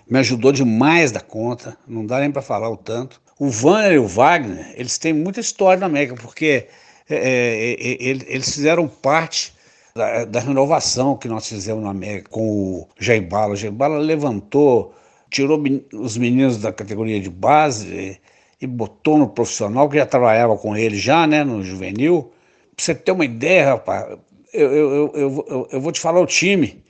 Me 0.09 0.19
ajudou 0.21 0.53
demais 0.53 1.13
da 1.13 1.21
conta, 1.21 1.77
não 1.87 2.07
dá 2.07 2.21
nem 2.21 2.31
para 2.31 2.41
falar 2.41 2.71
o 2.71 2.77
tanto. 2.79 3.21
O 3.39 3.51
Vanner 3.51 3.93
e 3.93 3.99
o 3.99 4.07
Wagner, 4.07 4.73
eles 4.75 4.97
têm 4.97 5.13
muita 5.13 5.41
história 5.41 5.79
na 5.79 5.87
América, 5.87 6.15
porque 6.15 6.67
é, 7.11 7.15
é, 7.15 7.73
é 7.73 8.03
eles 8.03 8.55
fizeram 8.55 8.89
parte 8.89 9.53
da, 9.95 10.25
da, 10.25 10.41
renovação 10.41 11.17
que 11.17 11.29
nós 11.29 11.47
fizemos 11.47 11.85
na 11.85 11.91
América 11.91 12.31
com 12.31 12.49
o 12.49 12.89
Jair 12.99 13.27
Bala. 13.27 13.53
O 13.53 13.57
Jair 13.57 13.73
Bala 13.73 13.99
levantou, 13.99 14.95
tirou 15.29 15.63
os 15.93 16.17
meninos 16.17 16.57
da 16.57 16.73
categoria 16.73 17.21
de 17.21 17.29
base 17.29 18.19
e, 18.61 18.67
botou 18.67 19.19
no 19.19 19.29
profissional, 19.29 19.89
que 19.89 19.97
já 19.97 20.07
trabalhava 20.07 20.57
com 20.57 20.77
ele 20.77 20.97
já, 20.97 21.27
né, 21.27 21.45
no 21.45 21.63
juvenil. 21.63 22.33
Pra 22.75 22.85
você 22.85 22.95
ter 22.95 23.13
uma 23.13 23.25
ideia, 23.25 23.71
rapaz, 23.71 24.19
eu, 24.53 24.73
eu, 24.73 25.13
eu, 25.15 25.69
eu, 25.71 25.81
vou 25.81 25.93
te 25.93 26.01
falar 26.01 26.21
o 26.21 26.27
time 26.27 26.83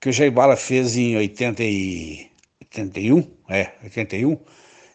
que 0.00 0.08
o 0.08 0.12
Jair 0.12 0.32
Bala 0.32 0.56
fez 0.56 0.96
em 0.96 1.16
80 1.16 1.62
e, 1.62 2.30
81, 2.62 3.26
é, 3.48 3.72
81, 3.82 4.38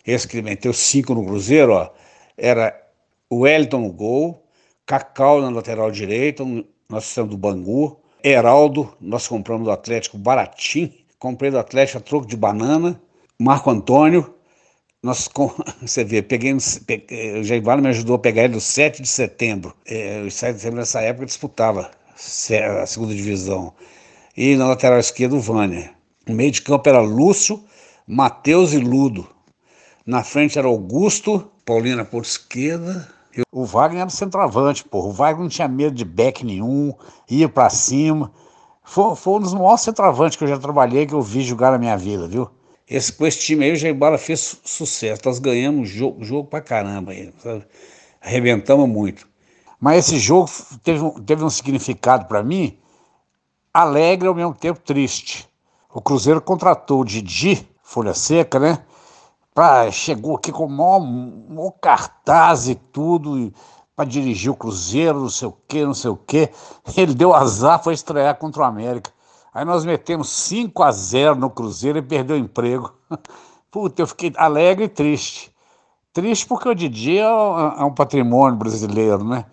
esse 0.06 0.28
que 0.28 0.42
meteu 0.42 0.74
cinco 0.74 1.14
no 1.14 1.26
Cruzeiro, 1.26 1.74
ó, 1.74 1.90
era 2.38 2.76
o 3.30 3.42
Wellington 3.42 3.82
no 3.82 3.92
gol, 3.92 4.46
Cacau 4.86 5.42
na 5.42 5.50
lateral 5.50 5.92
direita, 5.92 6.44
nós 6.90 7.08
fizemos 7.08 7.32
do 7.32 7.38
Bangu, 7.38 8.00
Heraldo, 8.24 8.96
nós 9.00 9.28
compramos 9.28 9.66
do 9.66 9.72
Atlético 9.72 10.18
baratinho, 10.18 10.92
comprei 11.18 11.52
do 11.52 11.60
Atlético 11.60 12.00
a 12.00 12.02
troco 12.02 12.26
de 12.26 12.36
banana, 12.36 13.00
Marco 13.38 13.70
Antônio, 13.70 14.34
nós, 15.02 15.30
você 15.82 16.04
vê, 16.04 16.22
peguei, 16.22 16.56
peguei, 16.86 17.60
o 17.60 17.62
Bala 17.62 17.82
me 17.82 17.90
ajudou 17.90 18.16
a 18.16 18.20
pegar 18.20 18.44
ele 18.44 18.56
no 18.56 18.62
7 18.62 19.02
de 19.02 19.08
setembro. 19.08 19.74
É, 19.86 20.22
o 20.26 20.32
7 20.32 20.54
de 20.54 20.60
setembro 20.60 20.80
nessa 20.80 21.02
época 21.02 21.26
disputava 21.26 21.92
a 22.82 22.86
segunda 22.86 23.14
divisão. 23.16 23.74
E 24.36 24.56
na 24.56 24.68
lateral 24.68 25.00
esquerda, 25.00 25.36
o 25.36 25.40
Vânia. 25.40 25.92
No 26.28 26.36
meio 26.36 26.52
de 26.52 26.62
campo 26.62 26.88
era 26.88 27.00
Lúcio, 27.00 27.64
Matheus 28.06 28.74
e 28.74 28.78
Ludo. 28.78 29.28
Na 30.06 30.24
frente 30.24 30.60
era 30.60 30.68
Augusto, 30.68 31.50
Paulina 31.66 32.04
por 32.04 32.24
esquerda. 32.24 33.08
O 33.52 33.64
Wagner 33.64 34.02
era 34.02 34.10
centroavante, 34.10 34.84
porra. 34.84 35.08
O 35.08 35.12
Wagner 35.14 35.44
não 35.44 35.50
tinha 35.50 35.68
medo 35.68 35.96
de 35.96 36.04
back 36.04 36.46
nenhum, 36.46 36.94
ia 37.30 37.48
para 37.48 37.70
cima. 37.70 38.32
Foi, 38.84 39.16
foi, 39.16 39.36
um 39.36 39.40
dos 39.40 39.54
maiores 39.54 39.82
centroavantes 39.82 40.38
que 40.38 40.44
eu 40.44 40.48
já 40.48 40.58
trabalhei, 40.58 41.06
que 41.06 41.14
eu 41.14 41.22
vi 41.22 41.42
jogar 41.42 41.72
na 41.72 41.78
minha 41.78 41.96
vida, 41.96 42.28
viu? 42.28 42.50
Esse, 42.90 43.14
com 43.14 43.28
esse 43.28 43.40
time 43.40 43.66
aí, 43.66 43.72
o 43.72 43.76
Jair 43.76 43.96
fez 44.18 44.60
sucesso. 44.64 45.22
Nós 45.24 45.38
ganhamos 45.38 45.88
jogo, 45.90 46.24
jogo 46.24 46.50
pra 46.50 46.60
caramba 46.60 47.12
aí, 47.12 47.32
sabe? 47.38 47.66
Arrebentamos 48.20 48.90
muito. 48.90 49.28
Mas 49.80 50.08
esse 50.08 50.18
jogo 50.18 50.50
teve, 50.84 51.00
teve 51.22 51.44
um 51.44 51.50
significado 51.50 52.26
para 52.26 52.42
mim 52.42 52.78
alegre 53.72 54.28
ao 54.28 54.34
mesmo 54.34 54.56
tempo 54.56 54.80
triste. 54.80 55.48
O 55.94 56.02
Cruzeiro 56.02 56.42
contratou 56.42 57.02
o 57.02 57.06
Didi, 57.06 57.68
Folha 57.84 58.14
Seca, 58.14 58.60
né? 58.60 58.80
Pra, 59.54 59.92
chegou 59.92 60.36
aqui 60.36 60.52
com 60.52 60.66
o 60.66 60.70
maior, 60.70 61.00
maior 61.00 61.72
cartaz 61.80 62.68
e 62.68 62.76
tudo, 62.76 63.54
para 63.96 64.06
dirigir 64.06 64.52
o 64.52 64.56
Cruzeiro, 64.56 65.20
não 65.20 65.30
sei 65.30 65.48
o 65.48 65.58
quê, 65.68 65.86
não 65.86 65.94
sei 65.94 66.10
o 66.10 66.18
quê. 66.18 66.50
Ele 66.98 67.14
deu 67.14 67.34
azar, 67.34 67.84
foi 67.84 67.94
estrear 67.94 68.36
contra 68.36 68.64
o 68.64 68.66
América. 68.66 69.12
Aí 69.54 69.66
nós 69.66 69.84
metemos 69.84 70.30
5 70.30 70.84
a 70.84 70.92
0 70.92 71.36
no 71.36 71.50
Cruzeiro 71.50 71.98
e 71.98 72.02
perdeu 72.02 72.36
o 72.36 72.40
emprego. 72.40 72.94
Puta, 73.72 74.02
eu 74.02 74.08
fiquei 74.08 74.34
alegre 74.36 74.86
e 74.86 74.90
triste. 74.90 75.52
Triste 76.14 76.46
porque 76.48 76.70
o 76.70 76.76
Didi 76.76 77.18
é 77.18 77.32
um, 77.32 77.82
é 77.82 77.86
um 77.86 77.94
patrimônio 77.94 78.58
brasileiro, 78.58 79.24
né? 79.24 79.46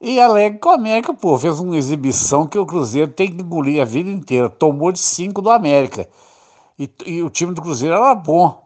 E 0.00 0.20
alegre 0.20 0.58
com 0.58 0.68
o 0.68 0.72
América, 0.72 1.14
pô, 1.14 1.38
fez 1.38 1.58
uma 1.58 1.76
exibição 1.76 2.46
que 2.46 2.58
o 2.58 2.66
Cruzeiro 2.66 3.10
tem 3.10 3.34
que 3.34 3.42
engolir 3.42 3.80
a 3.80 3.86
vida 3.86 4.10
inteira. 4.10 4.50
Tomou 4.50 4.92
de 4.92 4.98
cinco 4.98 5.40
do 5.40 5.50
América. 5.50 6.08
E, 6.78 6.90
e 7.06 7.22
o 7.22 7.30
time 7.30 7.54
do 7.54 7.62
Cruzeiro 7.62 7.94
era 7.94 8.14
bom. 8.14 8.62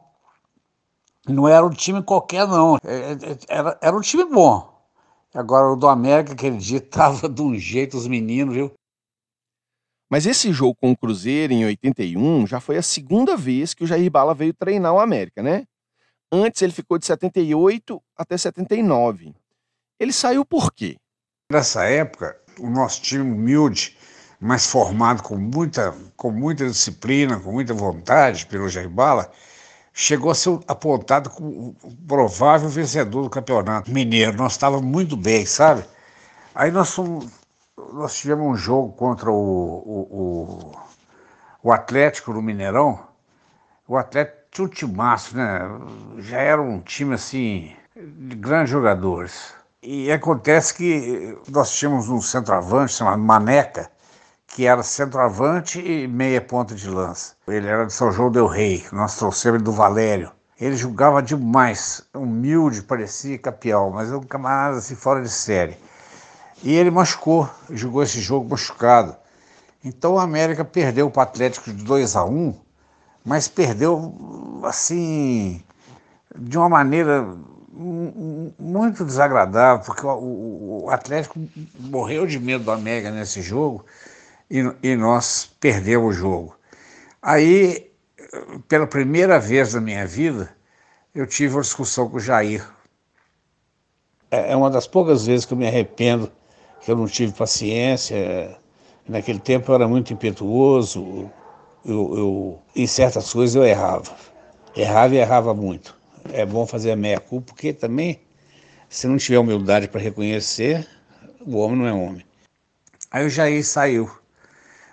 Não 1.29 1.47
era 1.47 1.65
um 1.65 1.71
time 1.71 2.03
qualquer, 2.03 2.49
não. 2.49 2.77
É, 2.83 3.13
é, 3.13 3.39
era, 3.49 3.79
era 3.81 3.97
um 3.97 4.01
time 4.01 4.25
bom. 4.25 4.69
Agora 5.35 5.73
o 5.73 5.77
do 5.77 5.87
América, 5.87 6.33
aquele 6.33 6.57
dia, 6.57 6.81
tava 6.83 7.29
de 7.29 7.43
um 7.43 7.55
jeito, 7.55 7.97
os 7.97 8.09
meninos, 8.09 8.55
viu? 8.55 8.73
Mas 10.11 10.27
esse 10.27 10.53
jogo 10.53 10.75
com 10.75 10.91
o 10.91 10.97
Cruzeiro 10.97 11.53
em 11.53 11.65
81 11.65 12.47
já 12.47 12.61
foi 12.61 12.79
a 12.79 12.83
segunda 12.83 13.37
vez 13.37 13.75
que 13.75 13.85
o 13.85 13.87
Jair 13.87 14.11
Bala 14.11 14.35
veio 14.35 14.55
treinar 14.55 14.95
o 14.95 15.01
América, 15.01 15.43
né? 15.43 15.67
Antes 16.33 16.63
ele 16.63 16.73
ficou 16.73 16.99
de 16.99 17.07
78 17.07 18.03
até 18.17 18.37
79. 18.37 19.35
Ele 20.01 20.13
saiu 20.13 20.45
por 20.45 20.73
quê? 20.73 20.97
Nessa 21.51 21.85
época, 21.85 22.39
o 22.59 22.69
nosso 22.69 23.03
time 23.03 23.31
humilde, 23.31 23.97
mas 24.41 24.67
formado 24.67 25.23
com 25.23 25.37
muita, 25.37 25.95
com 26.17 26.31
muita 26.31 26.67
disciplina, 26.67 27.41
com 27.41 27.53
muita 27.53 27.75
vontade 27.75 28.47
pelo 28.47 28.69
Jair 28.69 28.89
Bala, 28.89 29.31
chegou 29.93 30.31
a 30.31 30.35
ser 30.35 30.59
apontado 30.69 31.31
como 31.31 31.75
o 31.83 31.97
provável 32.07 32.69
vencedor 32.69 33.23
do 33.23 33.31
campeonato 33.31 33.91
mineiro. 33.91 34.37
Nós 34.37 34.53
estávamos 34.53 34.87
muito 34.87 35.17
bem, 35.17 35.45
sabe? 35.45 35.85
Aí 36.55 36.71
nós, 36.71 36.95
fomos, 36.95 37.27
nós 37.93 38.17
tivemos 38.17 38.47
um 38.47 38.55
jogo 38.55 38.93
contra 38.93 39.31
o, 39.31 39.35
o, 39.35 40.09
o, 40.11 40.73
o 41.63 41.73
Atlético 41.73 42.33
no 42.33 42.43
Mineirão. 42.43 42.99
O 43.87 43.97
Atlético 43.97 44.39
tinha 44.51 44.67
um 44.67 44.71
timaço, 44.71 45.37
né? 45.37 45.61
Já 46.19 46.39
era 46.39 46.61
um 46.61 46.81
time 46.81 47.15
assim 47.15 47.73
de 47.97 48.37
grandes 48.37 48.71
jogadores. 48.71 49.55
E 49.83 50.11
acontece 50.11 50.75
que 50.75 51.39
nós 51.49 51.71
tínhamos 51.71 52.09
um 52.09 52.21
centroavante 52.21 52.93
chamado 52.93 53.23
Maneca, 53.23 53.91
que 54.49 54.67
era 54.67 54.83
centroavante 54.83 55.81
e 55.81 56.09
meia 56.09 56.41
ponta 56.41 56.75
de 56.75 56.89
lança. 56.89 57.35
Ele 57.47 57.67
era 57.67 57.87
de 57.87 57.93
São 57.93 58.11
João 58.11 58.31
del 58.31 58.47
Rei, 58.47 58.85
nós 58.93 59.17
trouxemos 59.17 59.57
ele 59.57 59.65
do 59.65 59.73
Valério. 59.73 60.33
Ele 60.61 60.77
jogava 60.77 61.23
demais, 61.23 62.03
humilde, 62.13 62.83
parecia 62.83 63.39
campeão, 63.39 63.91
mas 63.91 64.11
um 64.13 64.21
camarada 64.21 64.79
assim 64.79 64.97
fora 64.97 65.23
de 65.23 65.29
série. 65.29 65.77
E 66.63 66.75
ele 66.75 66.91
machucou, 66.91 67.49
jogou 67.71 68.03
esse 68.03 68.21
jogo 68.21 68.49
machucado. 68.49 69.17
Então 69.85 70.15
o 70.15 70.19
América 70.19 70.65
perdeu 70.65 71.11
para 71.11 71.21
o 71.21 71.23
Atlético 71.23 71.73
de 71.73 71.83
2 71.85 72.17
a 72.17 72.25
1 72.25 72.69
mas 73.29 73.47
perdeu 73.47 74.63
assim 74.65 75.63
de 76.35 76.57
uma 76.57 76.69
maneira 76.69 77.29
muito 78.59 79.05
desagradável, 79.05 79.85
porque 79.85 80.05
o, 80.05 80.87
Atlético 80.91 81.39
morreu 81.79 82.27
de 82.27 82.41
medo 82.41 82.65
do 82.65 82.71
América 82.71 83.11
nesse 83.11 83.43
jogo 83.43 83.85
e, 84.51 84.65
e 84.83 84.97
nós 84.97 85.51
perdemos 85.61 86.17
o 86.17 86.19
jogo. 86.19 86.57
Aí, 87.21 87.93
pela 88.67 88.87
primeira 88.87 89.39
vez 89.39 89.75
na 89.75 89.81
minha 89.81 90.07
vida, 90.07 90.51
eu 91.15 91.27
tive 91.27 91.55
uma 91.55 91.63
discussão 91.63 92.09
com 92.09 92.17
o 92.17 92.21
Jair. 92.21 92.67
É, 94.31 94.53
é 94.53 94.57
uma 94.57 94.71
das 94.71 94.87
poucas 94.87 95.27
vezes 95.27 95.45
que 95.45 95.53
eu 95.53 95.59
me 95.59 95.69
arrependo 95.69 96.33
que 96.81 96.91
eu 96.91 96.97
não 96.97 97.07
tive 97.07 97.33
paciência. 97.33 98.57
Naquele 99.09 99.39
tempo 99.39 99.71
eu 99.71 99.75
era 99.77 99.89
muito 99.89 100.13
impetuoso, 100.13 101.31
eu, 101.85 102.17
eu, 102.17 102.63
em 102.77 102.87
certas 102.87 103.33
coisas 103.33 103.57
eu 103.57 103.65
errava. 103.65 104.15
Errava 104.77 105.15
e 105.15 105.19
errava 105.19 105.55
muito. 105.55 105.97
É 106.33 106.45
bom 106.45 106.67
fazer 106.67 106.93
a 106.93 106.97
meia-culpa, 106.97 107.53
porque 107.53 107.73
também, 107.73 108.21
se 108.89 109.07
não 109.07 109.17
tiver 109.17 109.39
humildade 109.39 109.89
para 109.89 110.01
reconhecer, 110.01 110.87
o 111.41 111.57
homem 111.57 111.79
não 111.79 111.87
é 111.87 111.93
homem. 111.93 112.25
Aí 113.11 113.25
o 113.25 113.31
Jair 113.31 113.65
saiu. 113.65 114.11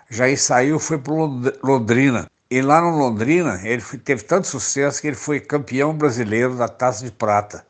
Jair 0.08 0.40
saiu 0.40 0.78
foi 0.78 0.98
para 0.98 1.12
Londrina. 1.62 2.30
E 2.50 2.62
lá 2.62 2.80
no 2.80 2.96
Londrina, 2.96 3.60
ele 3.64 3.82
teve 4.04 4.22
tanto 4.22 4.46
sucesso 4.46 5.00
que 5.00 5.08
ele 5.08 5.16
foi 5.16 5.40
campeão 5.40 5.94
brasileiro 5.94 6.56
da 6.56 6.68
Taça 6.68 7.04
de 7.04 7.10
Prata. 7.10 7.66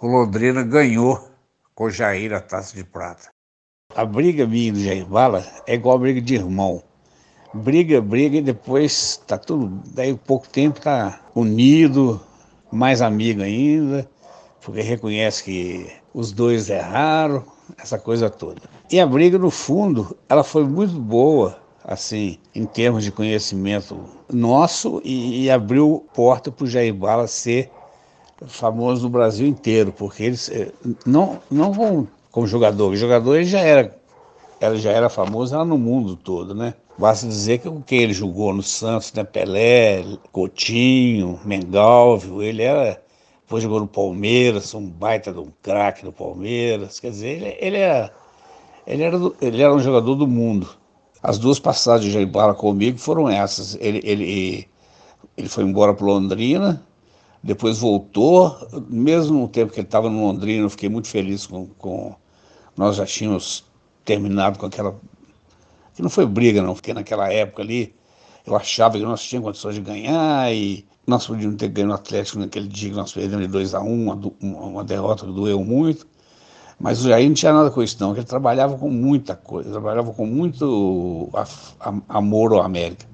O 0.00 0.06
Londrina 0.06 0.62
ganhou 0.62 1.28
com 1.74 1.84
o 1.84 1.90
Jair 1.90 2.32
a 2.32 2.40
Taça 2.40 2.76
de 2.76 2.84
Prata. 2.84 3.33
A 3.96 4.04
briga 4.04 4.44
minha 4.44 4.72
do 4.72 4.80
Jair 4.80 5.06
Bala 5.06 5.46
é 5.68 5.74
igual 5.74 5.94
a 5.94 6.00
briga 6.00 6.20
de 6.20 6.34
irmão. 6.34 6.82
Briga, 7.52 8.00
briga 8.00 8.38
e 8.38 8.42
depois 8.42 9.22
tá 9.24 9.38
tudo, 9.38 9.80
daí 9.94 10.12
pouco 10.16 10.48
tempo 10.48 10.80
tá 10.80 11.20
unido, 11.32 12.20
mais 12.72 13.00
amigo 13.00 13.40
ainda, 13.40 14.10
porque 14.60 14.80
reconhece 14.80 15.44
que 15.44 15.86
os 16.12 16.32
dois 16.32 16.68
erraram, 16.68 17.44
essa 17.78 17.96
coisa 17.96 18.28
toda. 18.28 18.62
E 18.90 18.98
a 18.98 19.06
briga, 19.06 19.38
no 19.38 19.48
fundo, 19.48 20.16
ela 20.28 20.42
foi 20.42 20.64
muito 20.64 20.98
boa, 20.98 21.56
assim, 21.84 22.38
em 22.52 22.66
termos 22.66 23.04
de 23.04 23.12
conhecimento 23.12 23.96
nosso 24.32 25.00
e, 25.04 25.44
e 25.44 25.50
abriu 25.52 26.04
porta 26.12 26.50
para 26.50 26.64
o 26.64 26.68
Jair 26.68 26.92
Bala 26.92 27.28
ser 27.28 27.70
famoso 28.48 29.04
no 29.04 29.10
Brasil 29.10 29.46
inteiro, 29.46 29.92
porque 29.92 30.24
eles 30.24 30.50
eh, 30.50 30.72
não 31.06 31.40
não 31.48 31.72
como, 31.72 32.08
como 32.34 32.48
jogador, 32.48 32.90
o 32.90 32.96
jogador 32.96 33.36
ele 33.36 33.44
já 33.44 33.60
era, 33.60 33.96
ele 34.60 34.78
já 34.78 34.90
era 34.90 35.08
famoso 35.08 35.56
lá 35.56 35.64
no 35.64 35.78
mundo 35.78 36.16
todo, 36.16 36.52
né? 36.52 36.74
Basta 36.98 37.28
dizer 37.28 37.58
que 37.58 37.68
o 37.68 37.80
que 37.80 37.94
ele 37.94 38.12
jogou 38.12 38.52
no 38.52 38.60
Santos, 38.60 39.12
né? 39.12 39.22
Pelé, 39.22 40.04
Coutinho, 40.32 41.38
Mengalvio, 41.44 42.42
ele 42.42 42.62
era 42.62 43.00
depois 43.44 43.62
jogou 43.62 43.78
no 43.78 43.86
Palmeiras, 43.86 44.74
um 44.74 44.84
baita 44.84 45.32
de 45.32 45.38
um 45.38 45.52
craque 45.62 46.04
no 46.04 46.10
Palmeiras. 46.12 46.98
Quer 46.98 47.10
dizer, 47.10 47.28
ele, 47.28 47.56
ele, 47.60 47.76
era, 47.76 48.12
ele, 48.84 49.02
era, 49.04 49.16
ele 49.40 49.62
era 49.62 49.72
um 49.72 49.78
jogador 49.78 50.16
do 50.16 50.26
mundo. 50.26 50.68
As 51.22 51.38
duas 51.38 51.60
passagens 51.60 52.12
de 52.12 52.18
Jair 52.18 52.54
comigo 52.56 52.98
foram 52.98 53.28
essas. 53.28 53.76
Ele, 53.76 54.00
ele, 54.02 54.68
ele 55.36 55.48
foi 55.48 55.62
embora 55.62 55.94
para 55.94 56.04
Londrina, 56.04 56.84
depois 57.40 57.78
voltou. 57.78 58.56
Mesmo 58.88 59.42
no 59.42 59.48
tempo 59.48 59.72
que 59.72 59.78
ele 59.78 59.86
estava 59.86 60.10
no 60.10 60.20
Londrina, 60.20 60.64
eu 60.64 60.70
fiquei 60.70 60.88
muito 60.88 61.06
feliz 61.06 61.46
com, 61.46 61.66
com. 61.78 62.16
Nós 62.76 62.96
já 62.96 63.06
tínhamos 63.06 63.64
terminado 64.04 64.58
com 64.58 64.66
aquela. 64.66 64.98
que 65.94 66.02
não 66.02 66.10
foi 66.10 66.26
briga, 66.26 66.62
não, 66.62 66.74
porque 66.74 66.92
naquela 66.92 67.32
época 67.32 67.62
ali 67.62 67.94
eu 68.46 68.56
achava 68.56 68.98
que 68.98 69.04
nós 69.04 69.22
tínhamos 69.22 69.48
condições 69.48 69.74
de 69.76 69.80
ganhar 69.80 70.52
e 70.52 70.84
nós 71.06 71.26
podíamos 71.26 71.56
ter 71.56 71.68
ganho 71.68 71.90
o 71.90 71.94
Atlético 71.94 72.38
naquele 72.38 72.68
dia 72.68 72.90
que 72.90 72.96
nós 72.96 73.12
perdemos 73.12 73.46
de 73.46 73.52
2 73.52 73.74
a 73.74 73.80
1 73.80 73.88
um, 73.88 74.32
uma, 74.40 74.60
uma 74.66 74.84
derrota 74.84 75.26
que 75.26 75.32
doeu 75.32 75.64
muito. 75.64 76.06
Mas 76.78 77.04
o 77.04 77.08
Jair 77.08 77.28
não 77.28 77.34
tinha 77.34 77.52
nada 77.52 77.70
com 77.70 77.82
isso, 77.82 77.96
não, 78.00 78.12
ele 78.12 78.24
trabalhava 78.24 78.76
com 78.76 78.90
muita 78.90 79.36
coisa, 79.36 79.70
trabalhava 79.70 80.12
com 80.12 80.26
muito 80.26 81.30
amor 82.08 82.52
ao 82.52 82.62
América. 82.62 83.06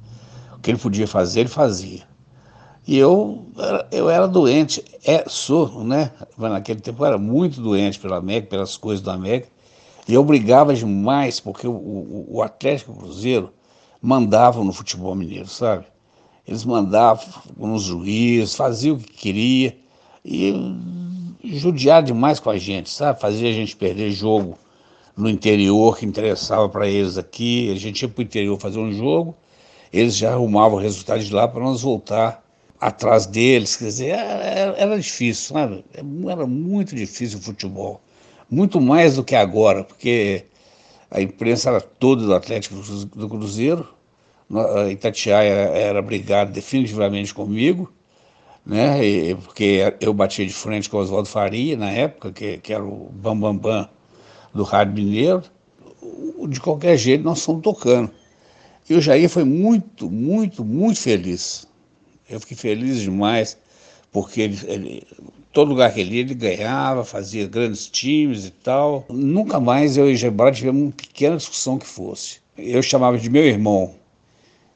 O 0.56 0.60
que 0.60 0.70
ele 0.70 0.78
podia 0.78 1.06
fazer, 1.06 1.40
ele 1.40 1.48
fazia. 1.48 2.09
E 2.90 2.98
eu, 2.98 3.46
eu 3.92 4.10
era 4.10 4.26
doente, 4.26 4.84
é, 5.04 5.22
sou, 5.28 5.84
né? 5.84 6.10
Naquele 6.36 6.80
tempo 6.80 7.04
eu 7.04 7.06
era 7.06 7.18
muito 7.18 7.60
doente 7.60 8.00
pela 8.00 8.16
América, 8.16 8.48
pelas 8.48 8.76
coisas 8.76 9.00
do 9.00 9.12
América. 9.12 9.46
E 10.08 10.14
eu 10.14 10.24
brigava 10.24 10.74
demais, 10.74 11.38
porque 11.38 11.68
o, 11.68 11.70
o, 11.70 12.26
o 12.28 12.42
Atlético 12.42 12.92
Cruzeiro 12.92 13.52
mandava 14.02 14.64
no 14.64 14.72
futebol 14.72 15.14
mineiro, 15.14 15.46
sabe? 15.46 15.84
Eles 16.44 16.64
mandavam 16.64 17.24
nos 17.56 17.84
juízes, 17.84 18.56
faziam 18.56 18.96
o 18.96 18.98
que 18.98 19.12
queria. 19.12 19.78
E 20.24 20.52
judiar 21.44 22.02
demais 22.02 22.40
com 22.40 22.50
a 22.50 22.58
gente, 22.58 22.90
sabe? 22.90 23.20
Fazia 23.20 23.50
a 23.50 23.52
gente 23.52 23.76
perder 23.76 24.10
jogo 24.10 24.58
no 25.16 25.30
interior 25.30 25.96
que 25.96 26.04
interessava 26.04 26.68
para 26.68 26.88
eles 26.88 27.16
aqui. 27.16 27.70
A 27.70 27.76
gente 27.76 28.02
ia 28.02 28.08
para 28.08 28.20
o 28.20 28.24
interior 28.24 28.58
fazer 28.58 28.80
um 28.80 28.92
jogo, 28.92 29.36
eles 29.92 30.16
já 30.16 30.32
arrumavam 30.32 30.76
o 30.76 30.82
resultado 30.82 31.22
de 31.22 31.32
lá 31.32 31.46
para 31.46 31.62
nós 31.62 31.82
voltar 31.82 32.49
atrás 32.80 33.26
deles. 33.26 33.76
Quer 33.76 33.84
dizer, 33.86 34.08
era, 34.10 34.76
era 34.76 34.98
difícil, 35.00 35.54
sabe? 35.54 35.84
Era 36.28 36.46
muito 36.46 36.94
difícil 36.94 37.38
o 37.38 37.42
futebol. 37.42 38.00
Muito 38.50 38.80
mais 38.80 39.16
do 39.16 39.24
que 39.24 39.34
agora, 39.36 39.84
porque 39.84 40.44
a 41.10 41.20
imprensa 41.20 41.70
era 41.70 41.80
toda 41.80 42.24
do 42.24 42.34
Atlético 42.34 42.76
do 43.16 43.28
Cruzeiro. 43.28 43.88
Itatiaia 44.90 45.48
era, 45.48 45.78
era 45.78 46.02
brigado 46.02 46.52
definitivamente 46.52 47.32
comigo 47.32 47.92
né? 48.64 49.04
E, 49.04 49.34
porque 49.34 49.94
eu 50.00 50.12
batia 50.12 50.46
de 50.46 50.52
frente 50.52 50.88
com 50.88 50.96
o 50.96 51.00
Oswaldo 51.00 51.28
Faria 51.28 51.76
na 51.76 51.90
época, 51.90 52.32
que, 52.32 52.58
que 52.58 52.72
era 52.72 52.84
o 52.84 53.10
bambambam 53.12 53.56
bam, 53.56 53.82
bam 53.82 53.88
do 54.54 54.62
Rádio 54.62 54.94
Mineiro. 54.94 55.42
De 56.48 56.60
qualquer 56.60 56.96
jeito, 56.96 57.24
nós 57.24 57.44
fomos 57.44 57.62
tocando. 57.62 58.10
E 58.88 58.94
o 58.94 59.00
Jair 59.00 59.28
foi 59.28 59.44
muito, 59.44 60.10
muito, 60.10 60.64
muito 60.64 61.00
feliz. 61.00 61.66
Eu 62.30 62.40
fiquei 62.40 62.56
feliz 62.56 63.00
demais, 63.00 63.58
porque 64.12 64.40
ele, 64.42 64.58
ele, 64.66 65.02
todo 65.52 65.68
lugar 65.68 65.92
que 65.92 66.00
ele 66.00 66.14
ia, 66.14 66.20
ele 66.20 66.34
ganhava, 66.34 67.04
fazia 67.04 67.46
grandes 67.46 67.88
times 67.88 68.46
e 68.46 68.50
tal. 68.50 69.04
Nunca 69.10 69.60
mais 69.60 69.96
eu 69.96 70.10
e 70.10 70.16
Gebara 70.16 70.52
tivemos 70.52 70.82
uma 70.82 70.92
pequena 70.92 71.36
discussão 71.36 71.78
que 71.78 71.86
fosse. 71.86 72.38
Eu 72.56 72.82
chamava 72.82 73.18
de 73.18 73.28
meu 73.28 73.44
irmão. 73.44 73.94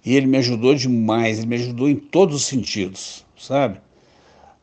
E 0.04 0.16
ele 0.16 0.26
me 0.26 0.36
ajudou 0.38 0.74
demais, 0.74 1.38
ele 1.38 1.46
me 1.46 1.56
ajudou 1.56 1.88
em 1.88 1.96
todos 1.96 2.36
os 2.36 2.44
sentidos 2.44 3.24
sabe? 3.44 3.80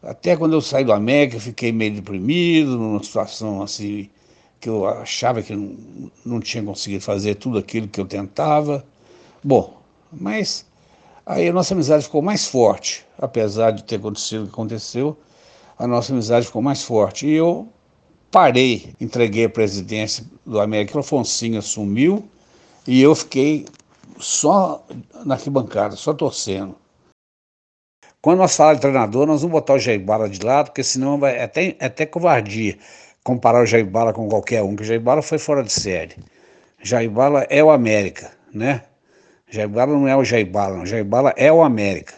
Até 0.02 0.36
quando 0.36 0.54
eu 0.54 0.62
saí 0.62 0.84
do 0.84 0.92
América, 0.92 1.38
eu 1.38 1.42
fiquei 1.42 1.72
meio 1.72 1.94
deprimido, 1.94 2.78
numa 2.78 3.04
situação 3.04 3.62
assim, 3.62 4.10
que 4.60 4.68
eu 4.68 4.88
achava 4.88 5.42
que 5.44 5.56
não, 5.56 5.78
não 6.26 6.40
tinha 6.40 6.64
conseguido 6.64 7.04
fazer 7.04 7.36
tudo 7.36 7.58
aquilo 7.60 7.88
que 7.88 8.02
eu 8.02 8.06
tentava. 8.06 8.86
Bom, 9.44 9.80
mas 10.12 10.66
aí 11.26 11.48
a 11.48 11.54
nossa 11.54 11.74
amizade 11.74 12.04
ficou 12.04 12.22
mais 12.22 12.48
forte, 12.48 13.06
apesar 13.18 13.72
de 13.72 13.84
ter 13.84 13.96
acontecido 13.96 14.44
o 14.44 14.48
que 14.48 14.54
aconteceu, 14.54 15.18
a 15.78 15.88
nossa 15.88 16.14
amizade 16.14 16.46
ficou 16.46 16.62
mais 16.62 16.84
forte. 16.84 17.28
E 17.28 17.34
eu 17.34 17.68
parei, 18.30 18.94
entreguei 19.00 19.46
a 19.46 19.50
presidência 19.50 20.26
do 20.46 20.60
América, 20.60 20.98
o 20.98 21.02
Afonso 21.02 21.46
assumiu, 21.58 22.28
e 22.88 23.02
eu 23.02 23.16
fiquei 23.16 23.66
só 24.20 24.86
na 25.26 25.36
arquibancada, 25.36 25.96
só 25.96 26.14
torcendo. 26.14 26.76
Quando 28.22 28.38
nós 28.38 28.56
falamos 28.56 28.78
de 28.78 28.82
treinador, 28.82 29.26
nós 29.26 29.42
vamos 29.42 29.54
botar 29.54 29.74
o 29.74 29.80
Jair 29.80 30.00
Bala 30.00 30.30
de 30.30 30.46
lado, 30.46 30.68
porque 30.68 30.84
senão 30.84 31.20
vai 31.20 31.38
é 31.38 31.44
até, 31.44 31.76
é 31.80 31.86
até 31.86 32.06
covardia 32.06 32.78
comparar 33.24 33.64
o 33.64 33.66
Jair 33.66 33.86
Bala 33.86 34.14
com 34.14 34.28
qualquer 34.30 34.62
um, 34.62 34.76
que 34.76 34.84
o 34.84 34.86
Jair 34.86 35.02
Bala 35.02 35.22
foi 35.22 35.40
fora 35.40 35.64
de 35.64 35.72
série. 35.72 36.16
Jair 36.84 37.10
Bala 37.10 37.48
é 37.50 37.64
o 37.64 37.72
América, 37.72 38.32
né? 38.54 38.84
Jair 39.52 39.68
Bala 39.68 39.92
não 39.92 40.08
é 40.08 40.16
o 40.16 40.24
Jair 40.24 40.50
Bala, 40.50 40.78
não. 40.78 40.86
Jair 40.86 41.04
Bala 41.04 41.34
é 41.36 41.52
o 41.52 41.62
América. 41.62 42.14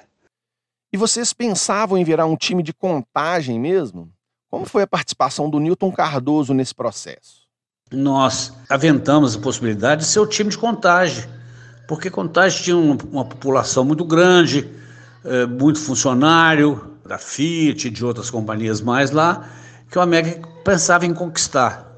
E 0.93 0.98
vocês 0.98 1.34
pensavam 1.34 1.98
em 1.98 2.04
virar 2.04 2.28
um 2.28 2.38
time 2.38 2.62
de 2.62 2.72
contagem 2.72 3.60
mesmo? 3.60 4.12
Como 4.52 4.65
foi 4.65 4.84
a 4.84 4.88
participação 4.88 5.50
do 5.50 5.60
Newton 5.60 5.91
Cardoso 5.91 6.54
nesse 6.54 6.76
processo? 6.76 7.48
Nós 7.91 8.54
aventamos 8.69 9.36
a 9.36 9.39
possibilidade 9.39 10.02
de 10.02 10.08
ser 10.08 10.19
o 10.19 10.28
time 10.28 10.52
de 10.52 10.58
contagem, 10.60 11.26
porque 11.88 12.12
contagem 12.12 12.63
tinha 12.63 12.78
uma, 12.78 12.96
uma 13.12 13.26
população 13.26 13.84
muito 13.84 14.06
grande, 14.06 14.69
é, 15.26 15.48
muito 15.48 15.80
funcionário 15.80 17.00
da 17.04 17.17
Fiat 17.17 17.88
e 17.88 17.91
de 17.91 18.06
outras 18.06 18.30
companhias 18.30 18.80
mais 18.80 19.10
lá, 19.10 19.50
que 19.89 19.98
o 19.98 20.02
América 20.02 20.48
pensava 20.63 21.08
em 21.08 21.13
conquistar. 21.15 21.91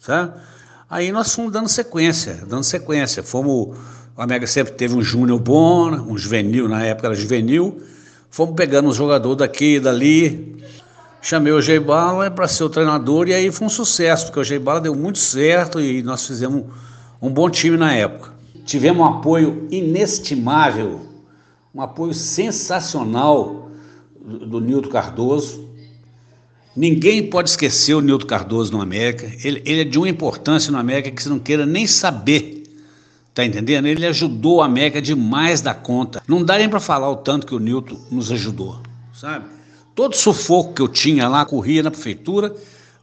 Certo? 0.00 0.40
Aí 0.88 1.12
nós 1.12 1.32
fomos 1.32 1.52
dando 1.52 1.68
sequência, 1.68 2.42
dando 2.48 2.64
sequência. 2.64 3.22
Fomos, 3.22 3.78
o 4.20 4.22
América 4.22 4.46
sempre 4.46 4.74
teve 4.74 4.94
um 4.94 5.00
júnior 5.00 5.40
bom, 5.40 5.92
um 5.92 6.18
juvenil, 6.18 6.68
na 6.68 6.84
época 6.84 7.06
era 7.06 7.16
juvenil, 7.16 7.80
fomos 8.30 8.54
pegando 8.54 8.90
um 8.90 8.92
jogador 8.92 9.34
daqui 9.34 9.76
e 9.76 9.80
dali. 9.80 10.62
Chamei 11.22 11.50
o 11.54 11.62
Geibala 11.62 12.30
para 12.30 12.46
ser 12.46 12.64
o 12.64 12.68
treinador 12.68 13.28
e 13.28 13.32
aí 13.32 13.50
foi 13.50 13.66
um 13.66 13.70
sucesso, 13.70 14.26
porque 14.26 14.40
o 14.40 14.44
Geibala 14.44 14.78
deu 14.78 14.94
muito 14.94 15.18
certo 15.18 15.80
e 15.80 16.02
nós 16.02 16.26
fizemos 16.26 16.64
um 17.20 17.30
bom 17.30 17.48
time 17.48 17.78
na 17.78 17.94
época. 17.94 18.34
Tivemos 18.66 19.00
um 19.00 19.06
apoio 19.06 19.66
inestimável, 19.70 21.00
um 21.74 21.80
apoio 21.80 22.12
sensacional 22.12 23.70
do, 24.20 24.38
do 24.40 24.60
Nilton 24.60 24.90
Cardoso. 24.90 25.66
Ninguém 26.76 27.30
pode 27.30 27.48
esquecer 27.48 27.94
o 27.94 28.02
Nilton 28.02 28.26
Cardoso 28.26 28.70
no 28.70 28.82
América. 28.82 29.32
Ele, 29.42 29.62
ele, 29.64 29.80
é 29.80 29.84
de 29.84 29.96
uma 29.96 30.10
importância 30.10 30.70
no 30.70 30.76
América 30.76 31.10
que 31.10 31.22
você 31.22 31.30
não 31.30 31.38
queira 31.38 31.64
nem 31.64 31.86
saber. 31.86 32.59
Tá 33.40 33.46
entendendo? 33.46 33.86
Ele 33.86 34.04
ajudou 34.04 34.60
a 34.60 34.66
América 34.66 35.00
demais 35.00 35.62
da 35.62 35.72
conta. 35.72 36.22
Não 36.28 36.44
dá 36.44 36.58
nem 36.58 36.68
para 36.68 36.78
falar 36.78 37.08
o 37.08 37.16
tanto 37.16 37.46
que 37.46 37.54
o 37.54 37.58
Nilton 37.58 37.98
nos 38.10 38.30
ajudou, 38.30 38.82
sabe? 39.14 39.46
Todo 39.94 40.14
sufoco 40.14 40.74
que 40.74 40.82
eu 40.82 40.88
tinha 40.88 41.26
lá, 41.26 41.46
corria 41.46 41.82
na 41.82 41.90
prefeitura, 41.90 42.54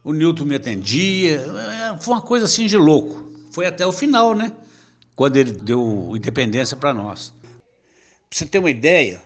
o 0.04 0.12
Nilton 0.12 0.44
me 0.44 0.54
atendia. 0.54 1.40
É, 1.40 1.98
foi 1.98 2.14
uma 2.14 2.22
coisa 2.22 2.44
assim 2.46 2.66
de 2.66 2.76
louco. 2.76 3.32
Foi 3.50 3.66
até 3.66 3.84
o 3.84 3.90
final, 3.90 4.32
né? 4.32 4.52
Quando 5.16 5.38
ele 5.38 5.50
deu 5.50 6.12
independência 6.14 6.76
para 6.76 6.94
nós. 6.94 7.34
Pra 8.30 8.38
você 8.38 8.46
ter 8.46 8.60
uma 8.60 8.70
ideia, 8.70 9.20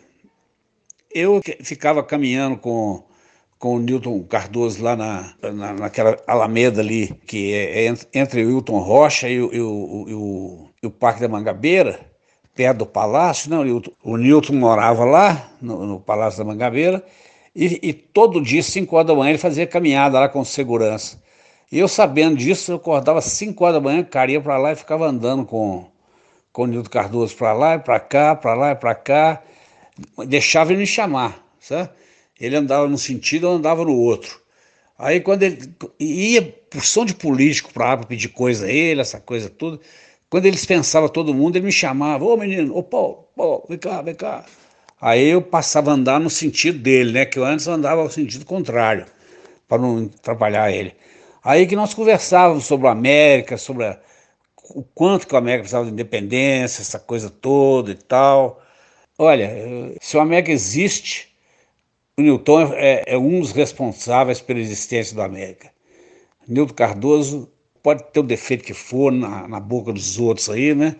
eu 1.14 1.42
ficava 1.62 2.02
caminhando 2.02 2.56
com, 2.56 3.04
com 3.62 3.76
o 3.76 3.78
Newton 3.78 4.24
Cardoso 4.24 4.82
lá 4.82 4.96
na, 4.96 5.34
na, 5.40 5.72
naquela 5.72 6.16
alameda 6.26 6.80
ali, 6.80 7.14
que 7.28 7.54
é, 7.54 7.86
é 7.86 7.94
entre 8.12 8.44
o 8.44 8.50
Hilton 8.50 8.80
Rocha 8.80 9.28
e 9.28 9.40
o, 9.40 9.54
e 9.54 9.60
o, 9.60 10.04
e 10.08 10.14
o, 10.14 10.68
e 10.82 10.86
o 10.88 10.90
Parque 10.90 11.20
da 11.20 11.28
Mangabeira, 11.28 12.00
perto 12.56 12.78
do 12.78 12.86
Palácio. 12.86 13.48
Não, 13.48 13.62
o, 14.02 14.16
Newton 14.16 14.54
morava 14.54 15.04
lá, 15.04 15.52
no, 15.62 15.86
no 15.86 16.00
Palácio 16.00 16.40
da 16.40 16.44
Mangabeira, 16.44 17.04
e, 17.54 17.78
e, 17.88 17.92
todo 17.92 18.42
dia, 18.42 18.64
5 18.64 18.96
horas 18.96 19.06
da 19.06 19.14
manhã, 19.14 19.30
ele 19.30 19.38
fazia 19.38 19.64
caminhada 19.64 20.18
lá 20.18 20.28
com 20.28 20.44
segurança. 20.44 21.22
E 21.70 21.78
eu 21.78 21.86
sabendo 21.86 22.36
disso, 22.36 22.72
eu 22.72 22.76
acordava 22.78 23.20
5 23.20 23.64
horas 23.64 23.76
da 23.76 23.80
manhã, 23.80 24.02
cara, 24.02 24.32
ia 24.32 24.40
para 24.40 24.58
lá 24.58 24.72
e 24.72 24.74
ficava 24.74 25.06
andando 25.06 25.44
com, 25.44 25.86
com 26.52 26.64
o 26.64 26.66
Nilton 26.66 26.90
Cardoso 26.90 27.36
para 27.36 27.52
lá 27.52 27.76
e 27.76 27.78
para 27.78 28.00
cá, 28.00 28.34
para 28.34 28.54
lá 28.54 28.72
e 28.72 28.74
para 28.74 28.92
cá 28.96 29.40
deixava 30.26 30.72
ele 30.72 30.80
me 30.80 30.86
chamar, 30.86 31.46
sabe? 31.60 31.90
Ele 32.42 32.56
andava 32.56 32.88
num 32.88 32.98
sentido, 32.98 33.46
eu 33.46 33.52
andava 33.52 33.84
no 33.84 33.96
outro. 33.96 34.40
Aí 34.98 35.20
quando 35.20 35.44
ele 35.44 35.58
ia 36.00 36.42
por 36.42 36.84
som 36.84 37.04
de 37.04 37.14
político 37.14 37.72
para 37.72 37.94
lá 37.94 37.96
pedir 37.98 38.28
coisa 38.28 38.66
a 38.66 38.70
ele, 38.70 39.00
essa 39.00 39.20
coisa 39.20 39.48
toda, 39.48 39.80
quando 40.28 40.46
ele 40.46 40.56
dispensava 40.56 41.08
todo 41.08 41.32
mundo, 41.32 41.56
ele 41.56 41.66
me 41.66 41.72
chamava, 41.72 42.24
ô 42.24 42.36
menino, 42.36 42.76
ô 42.76 42.82
Paulo, 42.82 43.28
Paulo, 43.36 43.64
vem 43.68 43.78
cá, 43.78 44.02
vem 44.02 44.14
cá. 44.14 44.44
Aí 45.00 45.28
eu 45.28 45.42
passava 45.42 45.90
a 45.90 45.94
andar 45.94 46.18
no 46.20 46.30
sentido 46.30 46.78
dele, 46.78 47.12
né? 47.12 47.26
Que 47.26 47.38
eu 47.38 47.44
antes 47.44 47.66
andava 47.68 48.02
no 48.02 48.10
sentido 48.10 48.44
contrário, 48.44 49.06
para 49.68 49.80
não 49.80 50.10
atrapalhar 50.18 50.72
ele. 50.72 50.94
Aí 51.44 51.66
que 51.66 51.76
nós 51.76 51.94
conversávamos 51.94 52.64
sobre 52.64 52.88
a 52.88 52.92
América, 52.92 53.56
sobre 53.56 53.86
a, 53.86 54.00
o 54.70 54.82
quanto 54.82 55.26
que 55.26 55.34
a 55.34 55.38
América 55.38 55.62
precisava 55.62 55.86
de 55.86 55.92
independência, 55.92 56.82
essa 56.82 56.98
coisa 56.98 57.30
toda 57.30 57.90
e 57.92 57.94
tal. 57.94 58.62
Olha, 59.18 59.50
se 60.00 60.16
o 60.16 60.20
América 60.20 60.52
existe, 60.52 61.31
Newton 62.18 62.72
é, 62.74 63.04
é, 63.06 63.18
um 63.18 63.40
dos 63.40 63.52
responsáveis 63.52 64.40
pela 64.40 64.60
existência 64.60 65.14
do 65.14 65.22
América. 65.22 65.70
Newton 66.46 66.74
Cardoso 66.74 67.48
pode 67.82 68.04
ter 68.12 68.20
o 68.20 68.22
defeito 68.22 68.64
que 68.64 68.74
for 68.74 69.10
na, 69.10 69.48
na, 69.48 69.58
boca 69.58 69.92
dos 69.92 70.18
outros 70.18 70.50
aí, 70.50 70.74
né? 70.74 70.96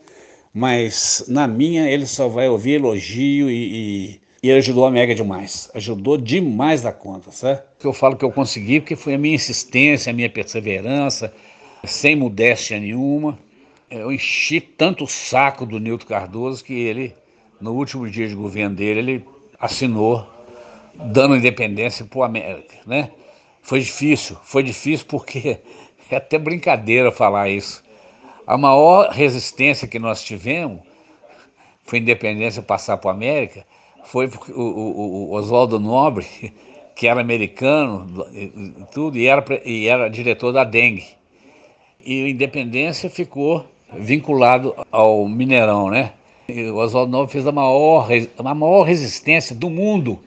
Mas 0.54 1.24
na 1.28 1.46
minha 1.46 1.88
ele 1.90 2.06
só 2.06 2.28
vai 2.28 2.48
ouvir 2.48 2.74
elogio 2.74 3.50
e, 3.50 3.52
e, 3.52 4.20
e 4.42 4.48
ele 4.48 4.58
ajudou 4.58 4.86
a 4.86 4.88
América 4.88 5.14
demais. 5.14 5.70
Ajudou 5.74 6.16
demais 6.16 6.80
da 6.80 6.92
conta? 6.92 7.30
Que 7.78 7.86
eu 7.86 7.92
falo 7.92 8.16
que 8.16 8.24
eu 8.24 8.32
consegui 8.32 8.80
porque 8.80 8.96
foi 8.96 9.14
a 9.14 9.18
minha 9.18 9.34
insistência, 9.34 10.10
a 10.10 10.14
minha 10.14 10.30
perseverança, 10.30 11.32
sem 11.84 12.16
modéstia 12.16 12.80
nenhuma. 12.80 13.38
Eu 13.90 14.10
enchi 14.10 14.60
tanto 14.60 15.04
o 15.04 15.08
saco 15.08 15.66
do 15.66 15.78
Newton 15.78 16.06
Cardoso 16.06 16.64
que 16.64 16.72
ele 16.72 17.14
no 17.60 17.74
último 17.74 18.10
dia 18.10 18.26
de 18.26 18.34
governo 18.34 18.74
dele, 18.74 18.98
ele 18.98 19.24
assinou 19.60 20.26
dando 20.94 21.36
independência 21.36 22.04
para 22.04 22.18
o 22.18 22.22
América, 22.22 22.76
né? 22.86 23.10
Foi 23.62 23.80
difícil, 23.80 24.36
foi 24.42 24.62
difícil 24.62 25.06
porque 25.06 25.58
é 26.10 26.16
até 26.16 26.38
brincadeira 26.38 27.10
falar 27.12 27.48
isso. 27.48 27.82
A 28.46 28.58
maior 28.58 29.10
resistência 29.10 29.86
que 29.86 29.98
nós 29.98 30.22
tivemos 30.22 30.80
foi 31.84 31.98
a 31.98 32.02
independência 32.02 32.62
passar 32.62 32.96
para 32.96 33.08
o 33.08 33.10
América, 33.10 33.64
foi 34.04 34.26
o, 34.26 34.60
o, 34.60 35.30
o 35.30 35.32
Oswaldo 35.32 35.78
Nobre, 35.78 36.26
que 36.94 37.06
era 37.06 37.20
americano 37.20 38.26
e 38.32 38.52
tudo, 38.92 39.16
e 39.16 39.26
era, 39.26 39.44
e 39.64 39.86
era 39.86 40.08
diretor 40.08 40.52
da 40.52 40.64
Dengue. 40.64 41.06
E 42.04 42.24
a 42.24 42.28
independência 42.28 43.08
ficou 43.08 43.64
vinculado 43.94 44.74
ao 44.90 45.28
Mineirão, 45.28 45.88
né? 45.88 46.12
o 46.48 46.76
Oswaldo 46.76 47.10
Nobre 47.10 47.32
fez 47.32 47.46
a 47.46 47.52
maior, 47.52 48.08
a 48.36 48.54
maior 48.54 48.82
resistência 48.82 49.54
do 49.54 49.70
mundo 49.70 50.18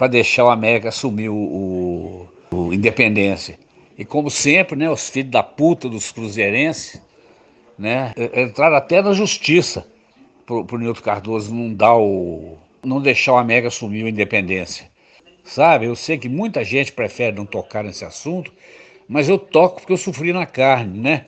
para 0.00 0.08
deixar 0.08 0.46
o 0.46 0.48
América 0.48 0.88
assumir 0.88 1.28
o, 1.28 1.36
o, 1.36 2.28
o, 2.56 2.72
Independência. 2.72 3.58
E 3.98 4.02
como 4.02 4.30
sempre, 4.30 4.74
né, 4.74 4.90
os 4.90 5.10
filhos 5.10 5.30
da 5.30 5.42
puta 5.42 5.90
dos 5.90 6.10
cruzeirenses 6.10 7.02
né, 7.78 8.14
entraram 8.34 8.76
até 8.76 9.02
na 9.02 9.12
justiça 9.12 9.86
para 10.46 10.56
o 10.56 10.78
Nilton 10.78 11.02
Cardoso 11.02 11.54
não 11.54 11.74
dar 11.74 11.98
o. 11.98 12.56
não 12.82 12.98
deixar 12.98 13.34
o 13.34 13.36
América 13.36 13.68
assumir 13.68 14.06
a 14.06 14.08
independência. 14.08 14.90
Sabe, 15.44 15.84
eu 15.84 15.94
sei 15.94 16.16
que 16.16 16.30
muita 16.30 16.64
gente 16.64 16.92
prefere 16.92 17.36
não 17.36 17.44
tocar 17.44 17.84
nesse 17.84 18.02
assunto, 18.02 18.50
mas 19.06 19.28
eu 19.28 19.38
toco 19.38 19.80
porque 19.80 19.92
eu 19.92 19.98
sofri 19.98 20.32
na 20.32 20.46
carne, 20.46 20.98
né? 20.98 21.26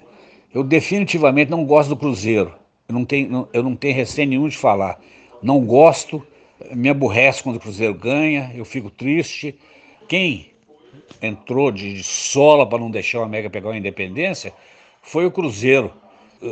Eu 0.55 0.65
definitivamente 0.65 1.51
não 1.51 1.67
gosto 1.67 1.91
do 1.91 1.97
Cruzeiro. 1.99 2.55
Eu 2.89 2.95
não 2.95 3.05
tenho, 3.05 3.47
eu 3.53 3.63
não 3.63 3.77
tenho 3.77 3.95
receio 3.95 4.31
nenhum 4.31 4.49
de 4.49 4.57
falar. 4.57 4.99
Não 5.43 5.61
gosto, 5.61 6.27
me 6.71 6.89
aborrece 6.89 7.43
quando 7.43 7.57
o 7.57 7.61
Cruzeiro 7.61 7.95
ganha, 7.95 8.53
eu 8.55 8.65
fico 8.65 8.91
triste. 8.91 9.55
Quem 10.09 10.51
entrou 11.21 11.71
de, 11.71 12.03
sola 12.03 12.67
para 12.67 12.79
não 12.79 12.91
deixar 12.91 13.21
o 13.21 13.23
América 13.23 13.51
pegar 13.51 13.71
a 13.71 13.77
independência 13.77 14.53
foi 15.03 15.27
o 15.27 15.31
Cruzeiro. 15.31 15.93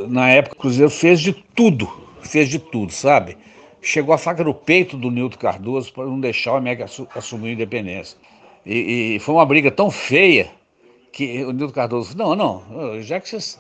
Na 0.08 0.30
época, 0.30 0.54
o 0.56 0.58
Cruzeiro 0.58 0.90
fez 0.90 1.20
de 1.20 1.32
tudo, 1.32 1.90
fez 2.22 2.48
de 2.48 2.58
tudo, 2.58 2.92
sabe? 2.92 3.36
Chegou 3.82 4.14
a 4.14 4.18
faca 4.18 4.44
no 4.44 4.54
peito 4.54 4.96
do 4.96 5.11
Nilton 5.11 5.38
Cardoso 5.38 5.92
para 5.92 6.04
não 6.04 6.20
deixar 6.20 6.52
o 6.52 6.56
América 6.56 6.86
assumir 7.14 7.50
a 7.50 7.52
independência. 7.52 8.16
E, 8.64 9.16
e, 9.16 9.18
foi 9.20 9.34
uma 9.34 9.46
briga 9.46 9.70
tão 9.70 9.90
feia 9.90 10.50
que 11.12 11.42
o 11.44 11.52
Nilton 11.52 11.72
Cardoso 11.72 12.16
não, 12.16 12.36
não, 12.36 13.02
já 13.02 13.18
que 13.18 13.28
vocês 13.28 13.58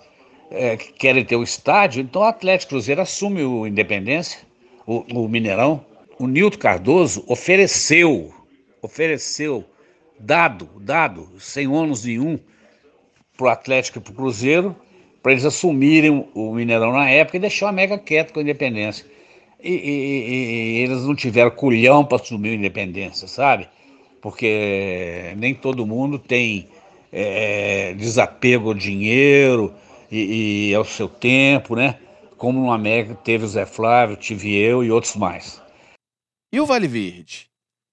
é, 0.50 0.76
que 0.76 0.92
querem 0.92 1.24
ter 1.24 1.36
o 1.36 1.42
estádio, 1.42 2.02
então 2.02 2.22
o 2.22 2.24
Atlético 2.24 2.70
Cruzeiro 2.70 3.00
assume 3.00 3.42
o 3.42 3.66
Independência, 3.66 4.40
o, 4.86 5.04
o 5.14 5.28
Mineirão. 5.28 5.84
O 6.20 6.26
Nilton 6.26 6.58
Cardoso 6.58 7.24
ofereceu, 7.26 8.30
ofereceu, 8.82 9.64
dado, 10.18 10.68
dado, 10.78 11.30
sem 11.40 11.66
ônus 11.66 12.04
nenhum, 12.04 12.38
para 13.38 13.46
o 13.46 13.48
Atlético 13.48 13.96
e 13.96 14.00
para 14.02 14.12
o 14.12 14.14
Cruzeiro, 14.14 14.76
para 15.22 15.32
eles 15.32 15.46
assumirem 15.46 16.28
o 16.34 16.52
Mineirão 16.52 16.92
na 16.92 17.08
época 17.08 17.38
e 17.38 17.40
deixar 17.40 17.70
a 17.70 17.72
Mega 17.72 17.96
quieto 17.96 18.34
com 18.34 18.40
a 18.40 18.42
Independência. 18.42 19.06
E, 19.62 19.72
e, 19.72 20.30
e, 20.30 20.78
eles 20.82 21.04
não 21.04 21.14
tiveram 21.14 21.52
culhão 21.52 22.04
para 22.04 22.20
assumir 22.20 22.50
a 22.50 22.54
Independência, 22.54 23.26
sabe? 23.26 23.66
Porque 24.20 25.32
nem 25.38 25.54
todo 25.54 25.86
mundo 25.86 26.18
tem 26.18 26.68
é, 27.10 27.94
desapego 27.94 28.68
ao 28.68 28.74
dinheiro, 28.74 29.72
e, 30.12 30.68
e 30.68 30.74
ao 30.74 30.84
seu 30.84 31.08
tempo, 31.08 31.74
né? 31.74 31.96
Como 32.36 32.60
no 32.60 32.70
América 32.70 33.14
teve 33.14 33.46
o 33.46 33.48
Zé 33.48 33.64
Flávio, 33.64 34.16
tive 34.16 34.54
eu 34.54 34.84
e 34.84 34.90
outros 34.90 35.16
mais. 35.16 35.62
E 36.52 36.60
o 36.60 36.66
Vale 36.66 36.88
Verde? 36.88 37.48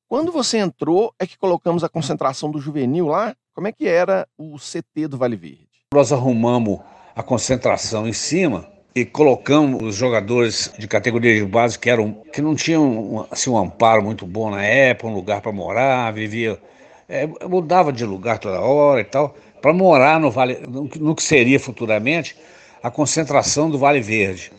Quando 0.09 0.31
você 0.31 0.57
entrou, 0.57 1.13
é 1.19 1.27
que 1.27 1.37
colocamos 1.37 1.83
a 1.83 1.89
concentração 1.89 2.49
do 2.49 2.59
juvenil 2.59 3.05
lá? 3.05 3.35
Como 3.53 3.67
é 3.67 3.71
que 3.71 3.87
era 3.87 4.27
o 4.35 4.57
CT 4.57 5.09
do 5.09 5.17
Vale 5.17 5.35
Verde? 5.35 5.67
Nós 5.93 6.11
arrumamos 6.11 6.79
a 7.15 7.21
concentração 7.21 8.07
em 8.07 8.13
cima 8.13 8.67
e 8.95 9.05
colocamos 9.05 9.83
os 9.83 9.95
jogadores 9.95 10.73
de 10.75 10.87
categoria 10.87 11.35
de 11.35 11.45
base 11.45 11.77
que 11.77 11.87
eram 11.87 12.13
que 12.33 12.41
não 12.41 12.55
tinham 12.55 13.27
assim, 13.29 13.51
um 13.51 13.59
amparo 13.59 14.01
muito 14.01 14.25
bom 14.25 14.49
na 14.49 14.63
época, 14.63 15.07
um 15.07 15.13
lugar 15.13 15.39
para 15.39 15.51
morar, 15.51 16.11
vivia 16.11 16.59
é, 17.07 17.27
mudava 17.47 17.93
de 17.93 18.05
lugar 18.05 18.39
toda 18.39 18.59
hora 18.59 19.01
e 19.01 19.05
tal, 19.05 19.35
para 19.61 19.71
morar 19.71 20.19
no 20.19 20.31
Vale, 20.31 20.63
no 20.99 21.15
que 21.15 21.21
seria 21.21 21.59
futuramente 21.59 22.35
a 22.81 22.89
concentração 22.89 23.69
do 23.69 23.77
Vale 23.77 24.01
Verde. 24.01 24.51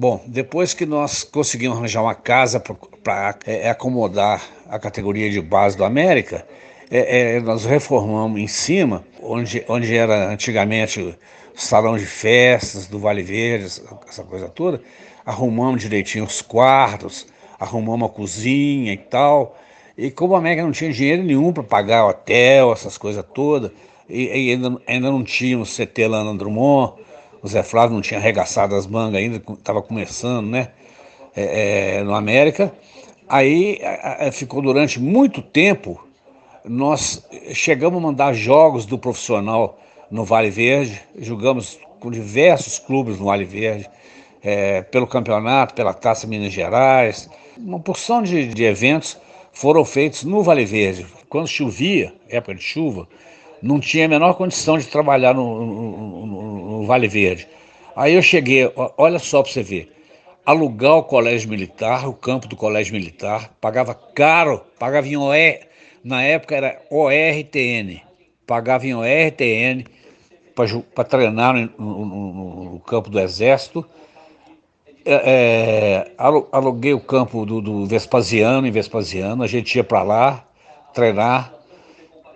Bom, 0.00 0.22
depois 0.28 0.74
que 0.74 0.86
nós 0.86 1.24
conseguimos 1.24 1.76
arranjar 1.76 2.02
uma 2.02 2.14
casa 2.14 2.60
para 2.60 3.36
é, 3.44 3.66
é, 3.66 3.68
acomodar 3.68 4.40
a 4.70 4.78
categoria 4.78 5.28
de 5.28 5.40
base 5.40 5.76
do 5.76 5.84
América, 5.84 6.46
é, 6.88 7.34
é, 7.34 7.40
nós 7.40 7.64
reformamos 7.64 8.40
em 8.40 8.46
cima, 8.46 9.04
onde, 9.20 9.64
onde 9.66 9.92
era 9.96 10.30
antigamente 10.30 11.00
o 11.00 11.16
salão 11.56 11.98
de 11.98 12.06
festas 12.06 12.86
do 12.86 13.00
Vale 13.00 13.24
Verde, 13.24 13.64
essa 14.08 14.22
coisa 14.22 14.48
toda, 14.48 14.80
arrumamos 15.26 15.80
direitinho 15.80 16.24
os 16.24 16.40
quartos, 16.40 17.26
arrumamos 17.58 18.08
a 18.08 18.12
cozinha 18.12 18.92
e 18.92 18.98
tal. 18.98 19.58
E 19.96 20.12
como 20.12 20.36
a 20.36 20.38
América 20.38 20.62
não 20.62 20.70
tinha 20.70 20.92
dinheiro 20.92 21.24
nenhum 21.24 21.52
para 21.52 21.64
pagar 21.64 22.06
hotel, 22.06 22.72
essas 22.72 22.96
coisas 22.96 23.24
todas, 23.34 23.72
e, 24.08 24.26
e, 24.26 24.52
ainda, 24.52 24.80
ainda 24.86 25.10
não 25.10 25.24
tinha 25.24 25.58
o 25.58 25.64
CT 25.64 26.06
lá 26.06 26.22
no 26.22 26.38
Drummond, 26.38 27.07
o 27.42 27.48
Zé 27.48 27.62
Flávio 27.62 27.94
não 27.94 28.02
tinha 28.02 28.18
arregaçado 28.18 28.74
as 28.74 28.86
mangas 28.86 29.20
ainda, 29.20 29.36
estava 29.52 29.82
começando, 29.82 30.46
né? 30.46 30.68
É, 31.36 31.98
é, 31.98 32.02
no 32.02 32.14
América. 32.14 32.72
Aí 33.28 33.80
a, 33.82 34.28
a, 34.28 34.32
ficou 34.32 34.60
durante 34.60 34.98
muito 34.98 35.40
tempo. 35.42 36.02
Nós 36.64 37.24
chegamos 37.52 37.98
a 37.98 38.02
mandar 38.02 38.32
jogos 38.32 38.84
do 38.84 38.98
profissional 38.98 39.78
no 40.10 40.24
Vale 40.24 40.50
Verde, 40.50 41.00
jogamos 41.18 41.78
com 42.00 42.10
diversos 42.10 42.78
clubes 42.78 43.18
no 43.18 43.26
Vale 43.26 43.44
Verde, 43.44 43.88
é, 44.42 44.82
pelo 44.82 45.06
campeonato, 45.06 45.74
pela 45.74 45.92
Taça 45.92 46.26
Minas 46.26 46.52
Gerais, 46.52 47.28
uma 47.56 47.78
porção 47.80 48.22
de, 48.22 48.48
de 48.48 48.64
eventos 48.64 49.18
foram 49.52 49.84
feitos 49.84 50.24
no 50.24 50.42
Vale 50.42 50.64
Verde. 50.64 51.06
Quando 51.28 51.48
chovia, 51.48 52.14
época 52.28 52.54
de 52.54 52.62
chuva, 52.62 53.08
não 53.62 53.80
tinha 53.80 54.06
a 54.06 54.08
menor 54.08 54.34
condição 54.34 54.78
de 54.78 54.86
trabalhar 54.86 55.34
no, 55.34 55.66
no, 55.66 56.26
no, 56.26 56.80
no 56.80 56.86
Vale 56.86 57.08
Verde. 57.08 57.48
Aí 57.96 58.14
eu 58.14 58.22
cheguei, 58.22 58.70
olha 58.96 59.18
só 59.18 59.42
para 59.42 59.52
você 59.52 59.62
ver, 59.62 59.92
alugar 60.46 60.96
o 60.96 61.02
colégio 61.02 61.50
militar, 61.50 62.08
o 62.08 62.14
campo 62.14 62.46
do 62.46 62.56
colégio 62.56 62.94
militar, 62.94 63.50
pagava 63.60 63.94
caro, 63.94 64.62
pagava 64.78 65.06
em 65.06 65.16
OR, 65.16 65.58
na 66.02 66.22
época 66.22 66.56
era 66.56 66.80
ORTN, 66.90 68.00
pagava 68.46 68.86
em 68.86 68.94
ORTN 68.94 69.84
para 70.94 71.04
treinar 71.04 71.54
no, 71.78 72.04
no, 72.04 72.80
campo 72.80 73.10
do 73.10 73.20
Exército. 73.20 73.84
É, 75.04 76.06
é 76.16 76.46
aluguei 76.52 76.94
o 76.94 77.00
campo 77.00 77.44
do, 77.44 77.60
do 77.60 77.86
Vespasiano, 77.86 78.66
em 78.66 78.70
Vespasiano, 78.70 79.42
a 79.42 79.46
gente 79.46 79.74
ia 79.74 79.84
para 79.84 80.02
lá 80.02 80.44
treinar 80.94 81.57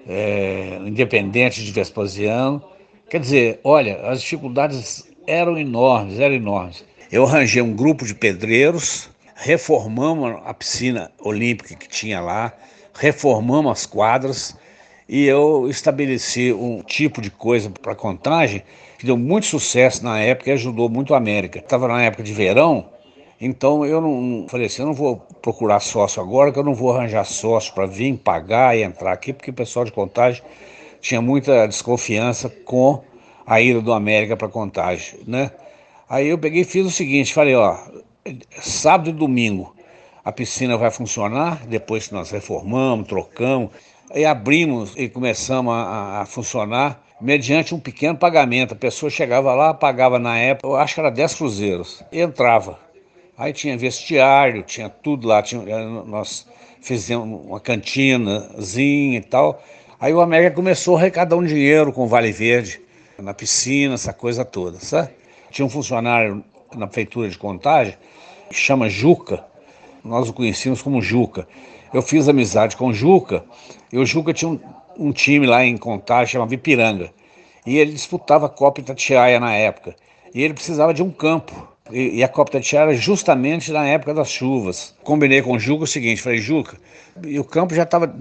é, 0.09 0.78
independente 0.84 1.62
de 1.62 1.70
Vespasiano. 1.70 2.62
Quer 3.09 3.20
dizer, 3.20 3.61
olha, 3.62 4.00
as 4.09 4.22
dificuldades 4.22 5.07
eram 5.26 5.59
enormes, 5.59 6.18
eram 6.18 6.34
enormes. 6.34 6.84
Eu 7.11 7.24
arranjei 7.24 7.61
um 7.61 7.74
grupo 7.74 8.05
de 8.05 8.14
pedreiros, 8.14 9.11
reformamos 9.34 10.40
a 10.44 10.55
piscina 10.55 11.11
olímpica 11.18 11.74
que 11.74 11.88
tinha 11.88 12.20
lá, 12.20 12.53
reformamos 12.94 13.72
as 13.72 13.86
quadras 13.86 14.57
e 15.09 15.26
eu 15.26 15.68
estabeleci 15.68 16.53
um 16.53 16.82
tipo 16.82 17.20
de 17.20 17.30
coisa 17.30 17.68
para 17.68 17.94
contagem 17.94 18.62
que 18.98 19.05
deu 19.05 19.16
muito 19.16 19.46
sucesso 19.46 20.03
na 20.05 20.20
época 20.20 20.50
e 20.50 20.53
ajudou 20.53 20.88
muito 20.88 21.12
a 21.12 21.18
América. 21.18 21.59
Estava 21.59 21.88
na 21.88 22.03
época 22.03 22.22
de 22.22 22.32
verão, 22.32 22.88
então 23.45 23.84
eu 23.84 24.01
não 24.01 24.47
falei 24.49 24.66
assim, 24.66 24.82
eu 24.82 24.86
não 24.86 24.95
vou 24.95 25.16
procurar 25.43 25.80
sócio 25.80 26.22
agora, 26.22 26.53
que 26.53 26.59
eu 26.61 26.62
não 26.62 26.74
vou 26.74 26.93
arranjar 26.93 27.24
sócio 27.24 27.74
para 27.74 27.86
vir 27.86 28.16
pagar 28.16 28.76
e 28.76 28.84
entrar 28.84 29.12
aqui, 29.12 29.32
porque 29.32 29.51
o 29.51 29.55
pessoal 29.55 29.84
de 29.84 29.90
contagem 29.90 30.43
tinha 31.01 31.20
muita 31.20 31.66
desconfiança 31.66 32.49
com 32.49 33.03
a 33.45 33.61
ida 33.61 33.80
do 33.80 33.93
América 33.93 34.36
para 34.36 34.49
contagem, 34.49 35.18
né? 35.26 35.51
Aí 36.09 36.28
eu 36.28 36.38
peguei 36.38 36.62
e 36.62 36.64
fiz 36.64 36.86
o 36.86 36.90
seguinte, 36.90 37.34
falei, 37.34 37.57
ó, 37.57 37.76
sábado 38.61 39.11
e 39.11 39.12
domingo 39.12 39.74
a 40.24 40.30
piscina 40.30 40.76
vai 40.76 40.93
funcionar, 40.93 41.66
depois 41.66 42.07
que 42.07 42.14
nós 42.14 42.30
reformamos, 42.30 43.09
trocamos, 43.09 43.72
aí 44.14 44.24
abrimos 44.24 44.95
e 44.97 45.09
começamos 45.09 45.74
a, 45.74 46.20
a 46.20 46.26
funcionar 46.26 47.03
mediante 47.20 47.74
um 47.74 47.80
pequeno 47.80 48.16
pagamento. 48.16 48.74
A 48.74 48.76
pessoa 48.76 49.11
chegava 49.11 49.53
lá, 49.53 49.74
pagava 49.74 50.20
na 50.20 50.38
época, 50.38 50.68
eu 50.68 50.76
acho 50.76 50.95
que 50.95 51.01
era 51.01 51.11
10 51.11 51.34
cruzeiros, 51.34 52.05
e 52.12 52.20
entrava. 52.20 52.91
Aí 53.43 53.53
tinha 53.53 53.76
vestiário, 53.76 54.62
tinha 54.62 54.88
tudo 54.88 55.26
lá, 55.26 55.43
tinha, 55.43 55.68
eh, 55.68 55.84
nós 56.07 56.47
fizemos 56.80 57.45
uma 57.45 57.59
cantinazinha 57.59 59.18
e 59.18 59.20
tal. 59.20 59.61
Aí 59.99 60.14
o 60.14 60.20
América 60.20 60.55
começou 60.55 60.95
a 60.95 61.01
arrecadar 61.01 61.34
um 61.34 61.45
dinheiro 61.45 61.93
com 61.93 62.05
o 62.05 62.07
Vale 62.07 62.30
Verde, 62.30 62.80
na 63.18 63.34
piscina, 63.34 63.95
essa 63.95 64.12
coisa 64.12 64.45
toda, 64.45 64.78
sabe? 64.78 65.11
Tinha 65.51 65.66
um 65.66 65.68
funcionário 65.68 66.45
na 66.76 66.86
prefeitura 66.86 67.28
de 67.28 67.36
Contagem, 67.36 67.97
que 68.49 68.55
chama 68.55 68.88
Juca, 68.88 69.45
nós 70.05 70.28
o 70.28 70.32
conhecíamos 70.32 70.80
como 70.80 71.03
Juca. 71.03 71.49
Eu 71.93 72.01
fiz 72.01 72.28
amizade 72.28 72.76
com 72.76 72.90
o 72.90 72.95
Juca, 72.95 73.45
e 73.93 73.99
o 73.99 74.07
Juca 74.07 74.32
tinha 74.32 74.53
um, 74.53 74.61
um 74.97 75.11
time 75.11 75.49
lá 75.49 75.64
em 75.64 75.76
Contagem, 75.76 76.34
chamava 76.34 76.55
Ipiranga, 76.55 77.11
e 77.66 77.76
ele 77.76 77.90
disputava 77.90 78.47
a 78.47 78.49
Copa 78.49 78.80
Itatiaia 78.80 79.40
na 79.40 79.53
época, 79.53 79.97
e 80.32 80.45
ele 80.45 80.55
precisava 80.55 80.95
de 80.95 81.03
um 81.03 81.11
campo 81.11 81.72
e, 81.91 82.18
e 82.18 82.24
a 82.24 82.28
Copa 82.28 82.53
Tatiara 82.53 82.95
justamente 82.95 83.72
na 83.72 83.87
época 83.87 84.14
das 84.14 84.30
chuvas. 84.30 84.95
Combinei 85.03 85.43
com 85.43 85.53
o 85.53 85.59
Juca 85.59 85.85
o 85.85 85.87
seguinte, 85.87 86.22
falei, 86.22 86.39
Juca, 86.39 86.76
e 87.24 87.39
o 87.39 87.45
campo 87.45 87.74
já 87.74 87.83
estava, 87.83 88.14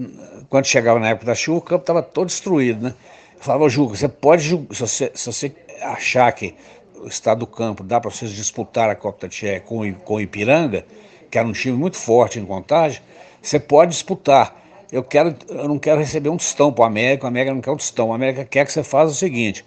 quando 0.48 0.66
chegava 0.66 0.98
na 0.98 1.10
época 1.10 1.26
da 1.26 1.34
chuva, 1.34 1.58
o 1.58 1.62
campo 1.62 1.82
estava 1.82 2.02
todo 2.02 2.26
destruído, 2.26 2.84
né? 2.84 2.94
Eu 3.36 3.42
falava, 3.42 3.68
Juca, 3.68 3.96
você 3.96 4.08
pode, 4.08 4.44
se 4.44 4.80
você, 4.80 5.12
se 5.14 5.26
você 5.26 5.52
achar 5.82 6.30
que 6.32 6.54
o 6.96 7.08
estado 7.08 7.40
do 7.40 7.46
campo 7.46 7.82
dá 7.82 8.00
para 8.00 8.10
vocês 8.10 8.30
disputar 8.30 8.88
a 8.88 8.94
Copa 8.94 9.20
Tatiara 9.20 9.60
com, 9.60 9.92
com 9.92 10.14
o 10.14 10.20
Ipiranga, 10.20 10.84
que 11.30 11.38
era 11.38 11.46
um 11.46 11.52
time 11.52 11.76
muito 11.76 11.96
forte 11.96 12.38
em 12.38 12.44
contagem, 12.44 13.00
você 13.40 13.58
pode 13.58 13.92
disputar. 13.92 14.60
Eu, 14.92 15.02
quero, 15.02 15.34
eu 15.48 15.66
não 15.66 15.78
quero 15.78 15.98
receber 15.98 16.28
um 16.28 16.36
tostão 16.36 16.70
para 16.70 16.82
o 16.82 16.84
América, 16.84 17.24
o 17.24 17.28
América 17.28 17.54
não 17.54 17.62
quer 17.62 17.70
um 17.70 17.76
tostão. 17.76 18.10
O 18.10 18.12
América 18.12 18.44
quer 18.44 18.66
que 18.66 18.72
você 18.72 18.84
faça 18.84 19.10
o 19.10 19.14
seguinte: 19.14 19.64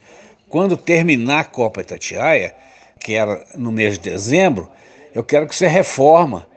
quando 0.48 0.78
terminar 0.78 1.40
a 1.40 1.44
Copa 1.44 1.82
Itatiaia, 1.82 2.56
que 3.00 3.14
era 3.14 3.46
no 3.56 3.72
mês 3.72 3.98
de 3.98 4.10
dezembro, 4.10 4.70
eu 5.14 5.24
quero 5.24 5.48
que 5.48 5.56
você 5.56 5.68
reforma 5.68 6.48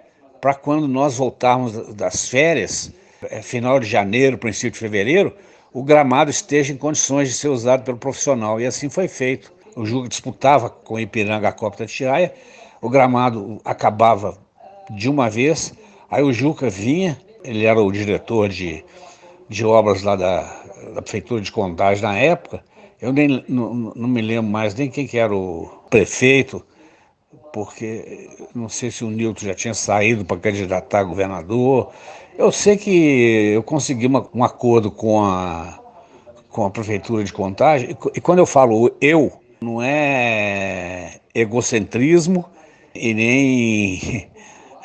para 0.40 0.54
quando 0.54 0.88
nós 0.88 1.16
voltarmos 1.16 1.94
das 1.94 2.28
férias, 2.28 2.92
é, 3.30 3.42
final 3.42 3.80
de 3.80 3.86
janeiro, 3.86 4.38
princípio 4.38 4.72
de 4.72 4.78
fevereiro, 4.78 5.34
o 5.72 5.82
gramado 5.82 6.30
esteja 6.30 6.72
em 6.72 6.76
condições 6.76 7.28
de 7.28 7.34
ser 7.34 7.48
usado 7.48 7.84
pelo 7.84 7.98
profissional. 7.98 8.60
E 8.60 8.66
assim 8.66 8.88
foi 8.88 9.08
feito. 9.08 9.52
O 9.76 9.84
Juca 9.84 10.08
disputava 10.08 10.70
com 10.70 10.94
o 10.94 11.00
Ipiranga 11.00 11.48
a 11.48 11.52
Copa 11.52 11.78
da 11.78 11.86
o 12.80 12.88
gramado 12.88 13.60
acabava 13.64 14.38
de 14.90 15.08
uma 15.08 15.28
vez, 15.28 15.74
aí 16.10 16.22
o 16.22 16.32
Juca 16.32 16.70
vinha, 16.70 17.18
ele 17.44 17.64
era 17.64 17.80
o 17.80 17.92
diretor 17.92 18.48
de, 18.48 18.84
de 19.48 19.64
obras 19.64 20.02
lá 20.02 20.16
da, 20.16 20.42
da 20.94 21.02
Prefeitura 21.02 21.40
de 21.40 21.52
Contagem 21.52 22.02
na 22.02 22.16
época, 22.16 22.62
eu 23.00 23.12
nem 23.12 23.44
não, 23.48 23.74
não 23.94 24.08
me 24.08 24.22
lembro 24.22 24.50
mais 24.50 24.74
nem 24.74 24.90
quem 24.90 25.06
que 25.06 25.18
era 25.18 25.34
o 25.34 25.70
prefeito, 25.88 26.64
porque 27.52 28.30
não 28.54 28.68
sei 28.68 28.90
se 28.90 29.04
o 29.04 29.10
Nilton 29.10 29.46
já 29.46 29.54
tinha 29.54 29.74
saído 29.74 30.24
para 30.24 30.38
candidatar 30.38 31.00
a 31.00 31.04
governador. 31.04 31.90
Eu 32.36 32.52
sei 32.52 32.76
que 32.76 33.52
eu 33.54 33.62
consegui 33.62 34.06
uma, 34.06 34.28
um 34.32 34.44
acordo 34.44 34.90
com 34.90 35.24
a, 35.24 35.78
com 36.50 36.64
a 36.64 36.70
prefeitura 36.70 37.24
de 37.24 37.32
Contagem, 37.32 37.90
e, 37.90 38.18
e 38.18 38.20
quando 38.20 38.38
eu 38.38 38.46
falo 38.46 38.90
eu, 39.00 39.32
não 39.60 39.82
é 39.82 41.20
egocentrismo 41.34 42.44
e 42.94 43.14
nem 43.14 44.28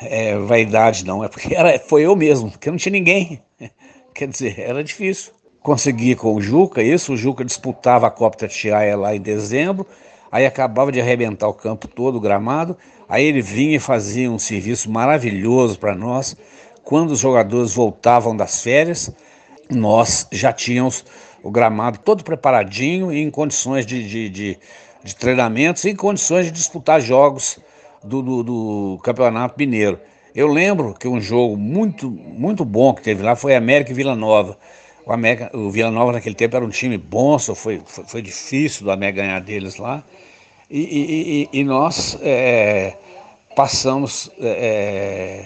é, 0.00 0.36
vaidade, 0.38 1.04
não, 1.04 1.22
é 1.22 1.28
porque 1.28 1.54
era, 1.54 1.78
foi 1.78 2.02
eu 2.02 2.16
mesmo, 2.16 2.50
porque 2.50 2.70
não 2.70 2.76
tinha 2.76 2.92
ninguém. 2.92 3.42
Quer 4.14 4.28
dizer, 4.28 4.58
era 4.58 4.82
difícil. 4.82 5.32
Consegui 5.60 6.14
com 6.14 6.34
o 6.34 6.42
Juca 6.42 6.82
isso, 6.82 7.14
o 7.14 7.16
Juca 7.16 7.44
disputava 7.44 8.06
a 8.06 8.10
Copa 8.10 8.36
Tatiaia 8.36 8.96
lá 8.96 9.16
em 9.16 9.20
dezembro, 9.20 9.86
aí 10.34 10.44
acabava 10.46 10.90
de 10.90 11.00
arrebentar 11.00 11.46
o 11.46 11.54
campo 11.54 11.86
todo, 11.86 12.16
o 12.16 12.20
gramado, 12.20 12.76
aí 13.08 13.24
ele 13.24 13.40
vinha 13.40 13.76
e 13.76 13.78
fazia 13.78 14.28
um 14.28 14.36
serviço 14.36 14.90
maravilhoso 14.90 15.78
para 15.78 15.94
nós. 15.94 16.36
Quando 16.82 17.12
os 17.12 17.20
jogadores 17.20 17.72
voltavam 17.72 18.36
das 18.36 18.60
férias, 18.60 19.14
nós 19.70 20.26
já 20.32 20.52
tínhamos 20.52 21.04
o 21.40 21.52
gramado 21.52 22.00
todo 22.00 22.24
preparadinho 22.24 23.12
e 23.12 23.22
em 23.22 23.30
condições 23.30 23.86
de, 23.86 24.08
de, 24.08 24.28
de, 24.28 24.58
de 25.04 25.14
treinamentos 25.14 25.84
em 25.84 25.94
condições 25.94 26.46
de 26.46 26.50
disputar 26.50 27.00
jogos 27.00 27.60
do, 28.02 28.20
do, 28.20 28.42
do, 28.42 29.00
Campeonato 29.04 29.54
Mineiro. 29.56 30.00
Eu 30.34 30.48
lembro 30.48 30.94
que 30.94 31.06
um 31.06 31.20
jogo 31.20 31.56
muito, 31.56 32.10
muito 32.10 32.64
bom 32.64 32.92
que 32.92 33.02
teve 33.02 33.22
lá 33.22 33.36
foi 33.36 33.54
América 33.54 33.92
e 33.92 33.94
Vila 33.94 34.16
Nova. 34.16 34.58
O, 35.06 35.12
América, 35.12 35.50
o 35.56 35.70
Vila 35.70 35.90
Nova 35.90 36.12
naquele 36.12 36.34
tempo 36.34 36.56
era 36.56 36.64
um 36.64 36.70
time 36.70 36.96
bom, 36.96 37.38
só 37.38 37.54
foi, 37.54 37.80
foi, 37.84 38.04
foi 38.04 38.22
difícil 38.22 38.84
do 38.84 38.90
América 38.90 39.22
ganhar 39.22 39.40
deles 39.40 39.76
lá. 39.76 40.02
E, 40.70 41.48
e, 41.52 41.60
e 41.60 41.64
nós 41.64 42.18
é, 42.22 42.96
passamos 43.54 44.30
é, 44.40 45.44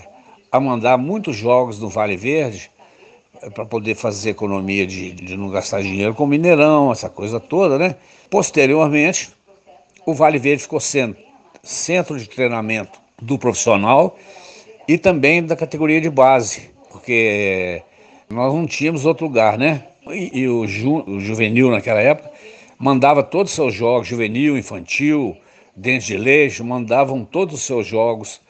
a 0.51 0.61
mandar 0.61 0.97
muitos 0.97 1.37
jogos 1.37 1.79
no 1.79 1.89
Vale 1.89 2.17
Verde 2.17 2.71
é, 3.43 3.51
para 3.51 3.67
poder 3.67 3.95
fazer 3.95 4.31
economia 4.31 4.87
de, 4.87 5.13
de 5.13 5.37
não 5.37 5.51
gastar 5.51 5.83
dinheiro 5.83 6.15
com 6.15 6.27
Mineirão, 6.27 6.93
essa 6.93 7.11
coisa 7.11 7.41
toda, 7.41 7.79
né? 7.79 7.97
Posteriormente, 8.31 9.31
o 10.07 10.15
Vale 10.15 10.39
Verde 10.39 10.63
ficou 10.63 10.81
sendo 10.81 11.17
centro 11.63 12.19
de 12.19 12.29
treinamento 12.29 12.99
do 13.21 13.37
profissional 13.39 14.17
e 14.87 14.97
também 14.97 15.45
da 15.45 15.57
categoria 15.57 16.01
de 16.01 16.09
base, 16.09 16.71
porque 16.91 17.83
nós 18.31 18.53
não 18.53 18.67
tínhamos 18.67 19.07
outro 19.07 19.27
lugar, 19.27 19.59
né? 19.59 19.85
E, 20.07 20.41
e 20.41 20.49
o, 20.49 20.67
ju, 20.67 21.03
o, 21.07 21.21
juvenil 21.21 21.71
naquela 21.71 22.01
época 22.01 22.31
mandava 22.79 23.23
todos 23.23 23.53
os 23.53 23.57
seus 23.57 23.75
jogos, 23.75 24.07
juvenil, 24.07 24.57
infantil, 24.57 25.37
dente 25.75 26.07
de 26.07 26.17
leite, 26.17 26.63
mandavam 26.63 27.25
todos 27.25 27.55
os 27.55 27.63
seus 27.63 27.87
jogos 27.87 28.41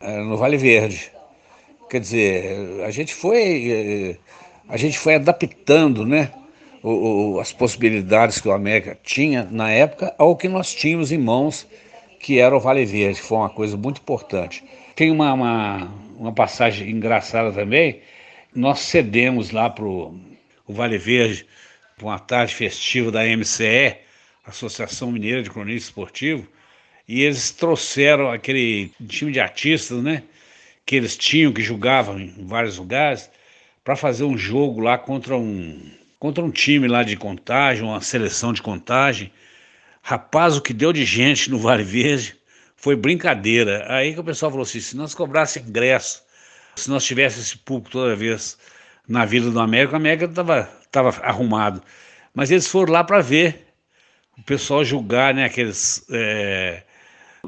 é, 0.00 0.18
no 0.18 0.36
Vale 0.36 0.56
Verde. 0.56 1.12
Quer 1.88 2.00
dizer, 2.00 2.84
a 2.84 2.90
gente 2.90 3.14
foi, 3.14 3.70
eh, 3.70 4.16
a 4.68 4.76
gente 4.76 4.98
foi 4.98 5.14
adaptando, 5.14 6.04
né? 6.04 6.32
O, 6.82 7.34
o, 7.34 7.40
as 7.40 7.52
possibilidades 7.52 8.40
que 8.40 8.48
o 8.48 8.52
América 8.52 8.98
tinha 9.02 9.46
na 9.50 9.70
época 9.70 10.12
ao 10.18 10.36
que 10.36 10.48
nós 10.48 10.74
tínhamos 10.74 11.12
em 11.12 11.18
mãos, 11.18 11.66
que 12.18 12.40
era 12.40 12.56
o 12.56 12.60
Vale 12.60 12.84
Verde, 12.84 13.20
que 13.20 13.26
foi 13.26 13.38
uma 13.38 13.50
coisa 13.50 13.76
muito 13.76 14.00
importante. 14.00 14.64
Tem 14.96 15.10
uma, 15.10 15.32
uma, 15.32 15.88
uma 16.18 16.32
passagem 16.32 16.90
engraçada 16.90 17.52
também, 17.52 18.00
nós 18.56 18.80
cedemos 18.80 19.50
lá 19.50 19.68
para 19.68 19.84
o 19.84 20.18
Vale 20.66 20.98
Verde, 20.98 21.46
para 21.96 22.06
uma 22.06 22.18
tarde 22.18 22.54
festiva 22.54 23.12
da 23.12 23.24
MCE, 23.24 23.96
Associação 24.44 25.12
Mineira 25.12 25.42
de 25.42 25.50
Cronistas 25.50 25.88
Esportivo, 25.88 26.48
e 27.06 27.22
eles 27.22 27.50
trouxeram 27.50 28.30
aquele 28.30 28.90
time 29.08 29.30
de 29.30 29.40
artistas, 29.40 30.02
né? 30.02 30.22
Que 30.84 30.96
eles 30.96 31.16
tinham, 31.16 31.52
que 31.52 31.62
jogavam 31.62 32.18
em 32.18 32.46
vários 32.46 32.78
lugares, 32.78 33.30
para 33.84 33.94
fazer 33.94 34.24
um 34.24 34.36
jogo 34.36 34.80
lá 34.80 34.98
contra 34.98 35.36
um, 35.36 35.92
contra 36.18 36.42
um 36.42 36.50
time 36.50 36.88
lá 36.88 37.02
de 37.02 37.16
contagem, 37.16 37.84
uma 37.84 38.00
seleção 38.00 38.52
de 38.52 38.62
contagem. 38.62 39.30
Rapaz, 40.02 40.56
o 40.56 40.62
que 40.62 40.72
deu 40.72 40.92
de 40.92 41.04
gente 41.04 41.50
no 41.50 41.58
Vale 41.58 41.84
Verde 41.84 42.36
foi 42.76 42.96
brincadeira. 42.96 43.86
Aí 43.88 44.14
que 44.14 44.20
o 44.20 44.24
pessoal 44.24 44.50
falou 44.50 44.64
assim: 44.64 44.80
se 44.80 44.96
nós 44.96 45.14
cobrássemos 45.14 45.68
ingresso, 45.68 46.25
se 46.76 46.90
nós 46.90 47.04
tivéssemos 47.04 47.46
esse 47.46 47.58
público 47.58 47.90
toda 47.90 48.14
vez 48.14 48.58
na 49.08 49.24
Vila 49.24 49.50
do 49.50 49.60
América, 49.60 49.94
o 49.94 49.96
América 49.96 50.26
estava 50.26 50.64
tava 50.90 51.08
arrumado. 51.22 51.82
Mas 52.34 52.50
eles 52.50 52.66
foram 52.66 52.92
lá 52.92 53.04
para 53.04 53.20
ver 53.20 53.66
o 54.38 54.42
pessoal 54.42 54.84
julgar, 54.84 55.34
né? 55.34 55.44
Aqueles. 55.44 56.04
É, 56.10 56.82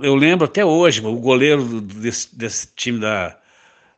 eu 0.00 0.14
lembro 0.14 0.44
até 0.46 0.64
hoje, 0.64 1.04
o 1.04 1.16
goleiro 1.16 1.80
desse, 1.80 2.34
desse 2.36 2.68
time 2.74 2.98
da, 3.00 3.38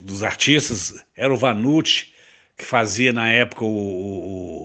dos 0.01 0.23
artistas 0.23 1.05
era 1.17 1.33
o 1.33 1.37
Vanucci, 1.37 2.13
que 2.57 2.65
fazia 2.65 3.13
na 3.13 3.29
época 3.29 3.65
o, 3.65 3.69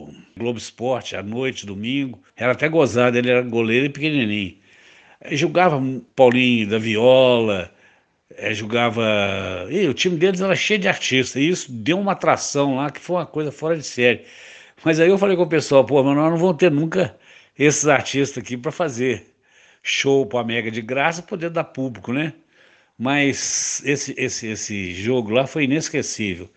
o, 0.10 0.16
Globo 0.38 0.58
Esporte, 0.58 1.16
à 1.16 1.24
noite, 1.24 1.66
domingo. 1.66 2.22
Era 2.36 2.52
até 2.54 2.68
gozado, 2.68 3.18
ele 3.18 3.30
era 3.30 3.42
goleiro 3.42 3.86
e 3.86 3.90
pequenininho. 3.90 4.58
jogava 5.32 5.82
Paulinho 6.16 6.68
da 6.70 6.78
Viola, 6.78 7.72
é, 8.32 8.54
jogava. 8.54 9.04
E 9.70 9.88
o 9.88 9.94
time 9.94 10.18
deles 10.18 10.42
era 10.42 10.56
cheio 10.56 10.80
de 10.80 10.88
artistas, 10.88 11.42
e 11.42 11.50
isso 11.50 11.72
deu 11.72 12.00
uma 12.00 12.14
atração 12.14 12.76
lá 12.76 12.90
que 12.92 13.00
foi 13.00 13.18
uma 13.18 13.26
coisa 13.26 13.52
fora 13.52 13.78
de 13.78 13.84
série. 13.86 14.26
Mas 14.84 15.00
aí 15.00 15.10
eu 15.10 15.18
falei 15.18 15.36
com 15.38 15.44
o 15.44 15.50
pessoal, 15.50 15.86
pô, 15.86 16.04
mas 16.04 16.16
nós 16.16 16.32
não 16.32 16.38
vamos 16.38 16.58
ter 16.58 16.72
nunca 16.72 17.18
esses 17.58 17.88
artistas 17.88 18.44
aqui 18.44 18.58
para 18.58 18.72
fazer 18.72 19.26
show 19.84 20.26
para 20.26 20.44
Mega 20.44 20.72
de 20.72 20.82
graça, 20.82 21.22
poder 21.22 21.50
dar 21.50 21.64
público, 21.66 22.12
né? 22.14 22.34
Mas 22.98 23.82
esse, 23.86 24.14
esse, 24.18 24.48
esse 24.48 24.94
jogo 24.94 25.32
lá 25.32 25.48
foi 25.48 25.66
inesquecível. 25.66 26.50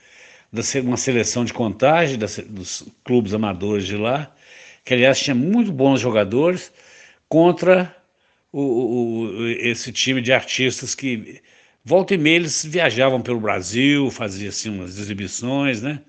Da, 0.52 0.62
uma 0.82 0.96
seleção 0.96 1.44
de 1.44 1.52
contagem 1.52 2.18
das, 2.18 2.38
dos 2.38 2.84
clubes 3.04 3.34
amadores 3.34 3.86
de 3.86 3.96
lá, 3.96 4.34
que 4.84 4.94
aliás 4.94 5.20
tinha 5.20 5.34
muito 5.34 5.72
bons 5.72 6.00
jogadores, 6.00 6.72
contra 7.28 7.94
o, 8.52 8.62
o, 8.62 9.48
esse 9.48 9.92
time 9.92 10.22
de 10.22 10.32
artistas 10.32 10.94
que 10.94 11.42
volta 11.89 12.12
e 12.12 12.18
meia 12.18 12.36
eles 12.36 12.66
viajavam 12.66 13.22
pelo 13.22 13.41
Brasil, 13.41 14.11
faziam 14.11 14.51
assim 14.51 14.68
umas 14.68 14.99
exibições, 14.99 15.80
né? 15.80 16.03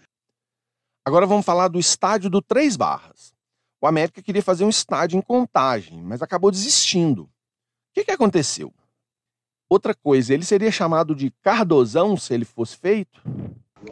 Agora 1.05 1.25
vamos 1.25 1.45
falar 1.45 1.69
do 1.69 1.79
estádio 1.79 2.29
do 2.29 2.41
Três 2.41 2.75
Barras. 2.75 3.33
O 3.79 3.87
América 3.87 4.21
queria 4.21 4.43
fazer 4.43 4.65
um 4.65 4.69
estádio 4.69 5.17
em 5.17 5.21
contagem, 5.21 6.01
mas 6.03 6.21
acabou 6.21 6.51
desistindo. 6.51 7.23
O 7.23 7.29
que, 7.93 8.03
que 8.03 8.11
aconteceu? 8.11 8.73
Outra 9.69 9.95
coisa, 9.95 10.33
ele 10.33 10.43
seria 10.43 10.69
chamado 10.69 11.15
de 11.15 11.31
Cardozão 11.41 12.17
se 12.17 12.33
ele 12.33 12.43
fosse 12.43 12.75
feito? 12.75 13.21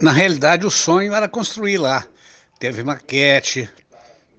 Na 0.02 0.12
realidade, 0.12 0.66
o 0.66 0.72
sonho 0.72 1.14
era 1.14 1.30
construir 1.30 1.78
lá. 1.78 2.06
Teve 2.60 2.84
maquete, 2.84 3.70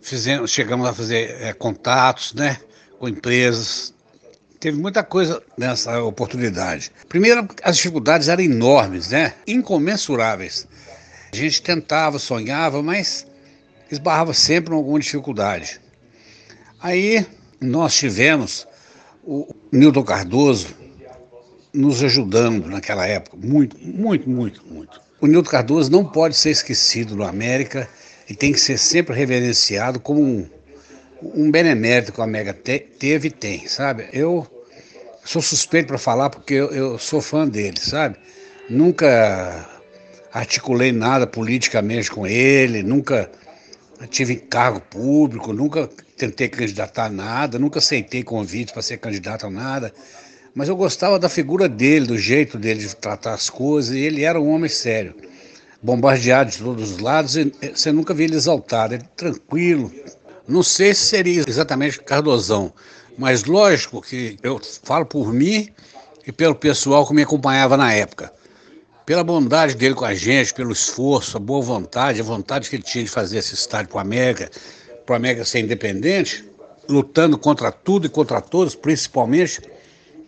fizemos, 0.03 0.51
chegamos 0.51 0.87
a 0.87 0.93
fazer 0.93 1.31
é, 1.41 1.55
contatos 1.55 2.35
né, 2.35 2.61
com 2.99 3.09
empresas. 3.09 3.95
Teve 4.61 4.77
muita 4.77 5.05
coisa 5.05 5.41
nessa 5.57 6.03
oportunidade. 6.03 6.91
Primeiro, 7.09 7.47
as 7.63 7.77
dificuldades 7.77 8.29
eram 8.29 8.43
enormes, 8.43 9.11
né? 9.11 9.35
incomensuráveis. 9.47 10.67
A 11.33 11.37
gente 11.37 11.63
tentava, 11.63 12.19
sonhava, 12.19 12.83
mas 12.83 13.25
esbarrava 13.91 14.35
sempre 14.35 14.75
em 14.75 14.77
alguma 14.77 14.99
dificuldade. 14.99 15.81
Aí 16.81 17.25
nós 17.61 17.95
tivemos 17.95 18.67
o 19.23 19.55
Nilton 19.71 20.03
Cardoso 20.03 20.69
nos 21.73 22.03
ajudando 22.03 22.67
naquela 22.67 23.07
época, 23.07 23.37
muito, 23.37 23.79
muito, 23.79 24.29
muito, 24.29 24.67
muito. 24.67 25.01
O 25.21 25.27
Nilton 25.27 25.51
Cardoso 25.51 25.91
não 25.91 26.05
pode 26.05 26.37
ser 26.37 26.51
esquecido 26.51 27.15
no 27.15 27.25
América 27.25 27.89
e 28.29 28.35
tem 28.35 28.53
que 28.53 28.61
ser 28.61 28.79
sempre 28.79 29.15
reverenciado 29.15 30.01
como 30.01 30.23
um, 30.23 30.49
um 31.23 31.51
benemérito 31.51 32.13
que 32.13 32.21
o 32.21 32.23
América 32.25 32.53
te, 32.55 32.79
teve 32.79 33.29
e 33.29 33.31
tem, 33.31 33.67
sabe? 33.67 34.09
Eu 34.13 34.47
sou 35.25 35.43
suspeito 35.43 35.89
para 35.89 35.99
falar 35.99 36.31
porque 36.31 36.55
eu, 36.55 36.71
eu 36.71 36.99
sou 36.99 37.21
fã 37.21 37.47
dele, 37.47 37.79
sabe? 37.81 38.17
Nunca 38.69 39.69
articulei 40.33 40.93
nada 40.93 41.27
politicamente 41.27 42.11
com 42.11 42.27
ele, 42.27 42.83
nunca 42.83 43.31
tive 44.07 44.37
cargo 44.37 44.81
público, 44.81 45.53
nunca 45.53 45.89
tentei 46.17 46.49
candidatar 46.49 47.07
a 47.07 47.11
nada, 47.11 47.59
nunca 47.59 47.79
aceitei 47.79 48.23
convite 48.23 48.73
para 48.73 48.83
ser 48.83 48.99
candidato 48.99 49.47
a 49.47 49.51
nada. 49.51 49.93
Mas 50.55 50.69
eu 50.69 50.77
gostava 50.77 51.19
da 51.19 51.29
figura 51.29 51.69
dele, 51.69 52.07
do 52.07 52.19
jeito 52.19 52.59
dele 52.59 52.81
de 52.81 52.95
tratar 52.97 53.35
as 53.35 53.51
coisas, 53.51 53.95
e 53.95 54.01
ele 54.01 54.25
era 54.25 54.41
um 54.41 54.51
homem 54.51 54.69
sério. 54.69 55.15
Bombardeado 55.81 56.51
de 56.51 56.59
todos 56.59 56.93
os 56.93 56.99
lados, 56.99 57.37
e 57.37 57.53
você 57.75 57.93
nunca 57.93 58.13
via 58.13 58.27
ele 58.27 58.35
exaltado, 58.35 58.95
ele 58.95 59.05
tranquilo. 59.17 59.93
Não 60.49 60.63
sei 60.63 60.95
se 60.95 61.03
seria 61.03 61.45
exatamente 61.47 62.01
Cardozão, 62.01 62.73
mas 63.17 63.45
lógico 63.45 64.01
que 64.01 64.39
eu 64.43 64.61
falo 64.83 65.05
por 65.05 65.33
mim 65.33 65.69
e 66.27 66.33
pelo 66.33 66.55
pessoal 66.55 67.07
que 67.07 67.15
me 67.15 67.23
acompanhava 67.23 67.77
na 67.77 67.93
época 67.93 68.33
pela 69.09 69.25
bondade 69.25 69.75
dele 69.75 69.95
com 69.95 70.05
a 70.05 70.13
gente, 70.13 70.53
pelo 70.53 70.71
esforço, 70.71 71.39
a 71.39 71.41
boa 71.41 71.63
vontade, 71.63 72.21
a 72.21 72.23
vontade 72.23 72.69
que 72.69 72.77
ele 72.77 72.83
tinha 72.83 73.03
de 73.03 73.09
fazer 73.09 73.39
esse 73.39 73.55
estádio 73.55 73.89
para 73.89 73.97
o 73.97 74.01
América, 74.01 74.51
para 75.07 75.15
o 75.15 75.17
América 75.17 75.47
ser 75.47 75.61
independente, 75.61 76.45
lutando 76.87 77.39
contra 77.39 77.73
tudo 77.73 78.05
e 78.05 78.11
contra 78.11 78.39
todos, 78.43 78.75
principalmente 78.75 79.63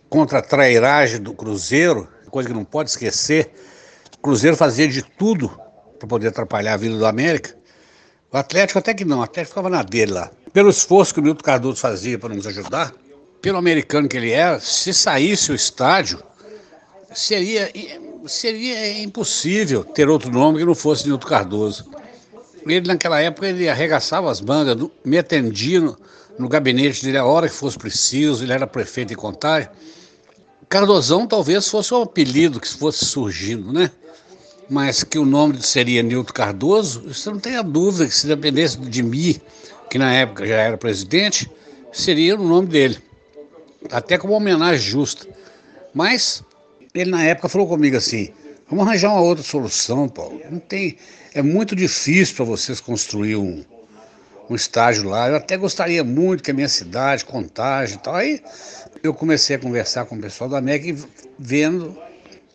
contra 0.09 0.39
a 0.39 0.41
trairagem 0.41 1.21
do 1.21 1.31
Cruzeiro, 1.31 2.07
coisa 2.31 2.49
que 2.49 2.55
não 2.55 2.65
pode 2.65 2.89
esquecer. 2.89 3.51
O 4.17 4.17
Cruzeiro 4.17 4.57
fazia 4.57 4.87
de 4.87 5.03
tudo 5.03 5.49
para 5.99 6.07
poder 6.07 6.29
atrapalhar 6.29 6.73
a 6.73 6.77
vida 6.77 6.97
do 6.97 7.05
América. 7.05 7.55
O 8.31 8.37
Atlético 8.37 8.79
até 8.79 8.93
que 8.93 9.03
não, 9.03 9.19
o 9.19 9.23
Atlético 9.23 9.49
ficava 9.49 9.69
na 9.69 9.83
dele 9.83 10.13
lá. 10.13 10.31
Pelo 10.53 10.69
esforço 10.69 11.13
que 11.13 11.19
o 11.19 11.23
Milton 11.23 11.43
Cardoso 11.43 11.77
fazia 11.77 12.17
para 12.17 12.33
nos 12.33 12.47
ajudar, 12.47 12.93
pelo 13.41 13.57
americano 13.57 14.07
que 14.07 14.17
ele 14.17 14.31
era, 14.31 14.59
se 14.59 14.93
saísse 14.93 15.51
o 15.51 15.55
estádio, 15.55 16.21
seria 17.13 17.71
seria 18.27 19.01
impossível 19.01 19.83
ter 19.83 20.07
outro 20.07 20.31
nome 20.31 20.59
que 20.59 20.65
não 20.65 20.75
fosse 20.75 21.07
Nilton 21.07 21.27
Cardoso. 21.27 21.85
Ele, 22.65 22.87
naquela 22.87 23.19
época, 23.19 23.47
ele 23.47 23.67
arregaçava 23.67 24.29
as 24.29 24.39
mangas, 24.39 24.77
me 25.03 25.17
atendia 25.17 25.81
no, 25.81 25.97
no 26.37 26.47
gabinete 26.47 27.03
dele 27.03 27.17
a 27.17 27.25
hora 27.25 27.49
que 27.49 27.55
fosse 27.55 27.77
preciso, 27.77 28.43
ele 28.43 28.53
era 28.53 28.67
prefeito 28.67 29.11
em 29.11 29.15
Contagem. 29.15 29.69
Cardozão 30.69 31.27
talvez 31.27 31.67
fosse 31.67 31.93
um 31.93 32.01
apelido 32.01 32.59
que 32.59 32.67
fosse 32.67 33.03
surgindo, 33.05 33.73
né? 33.73 33.91
Mas 34.71 35.03
que 35.03 35.19
o 35.19 35.25
nome 35.25 35.61
seria 35.61 36.01
Nilton 36.01 36.31
Cardoso, 36.31 37.01
você 37.01 37.29
não 37.29 37.39
tem 37.39 37.57
a 37.57 37.61
dúvida 37.61 38.07
que 38.07 38.15
se 38.15 38.25
dependesse 38.25 38.77
de 38.77 39.03
mim, 39.03 39.35
que 39.89 39.97
na 39.97 40.13
época 40.13 40.47
já 40.47 40.55
era 40.55 40.77
presidente, 40.77 41.51
seria 41.91 42.37
o 42.37 42.47
nome 42.47 42.69
dele. 42.69 42.97
Até 43.91 44.17
como 44.17 44.31
homenagem 44.31 44.79
justa. 44.79 45.27
Mas 45.93 46.41
ele 46.93 47.11
na 47.11 47.21
época 47.21 47.49
falou 47.49 47.67
comigo 47.67 47.97
assim: 47.97 48.29
vamos 48.69 48.87
arranjar 48.87 49.11
uma 49.11 49.19
outra 49.19 49.43
solução, 49.43 50.07
Paulo. 50.07 50.39
Não 50.49 50.59
tem, 50.59 50.95
é 51.33 51.41
muito 51.41 51.75
difícil 51.75 52.33
para 52.37 52.45
vocês 52.45 52.79
construir 52.79 53.35
um, 53.35 53.65
um 54.49 54.55
estágio 54.55 55.09
lá. 55.09 55.27
Eu 55.27 55.35
até 55.35 55.57
gostaria 55.57 56.01
muito 56.01 56.41
que 56.41 56.51
a 56.51 56.53
minha 56.53 56.69
cidade, 56.69 57.25
Contagem 57.25 57.97
e 57.97 57.99
tal. 57.99 58.15
Aí 58.15 58.41
eu 59.03 59.13
comecei 59.13 59.57
a 59.57 59.59
conversar 59.59 60.05
com 60.05 60.15
o 60.15 60.21
pessoal 60.21 60.49
da 60.49 60.61
MEC 60.61 60.95
vendo 61.37 61.93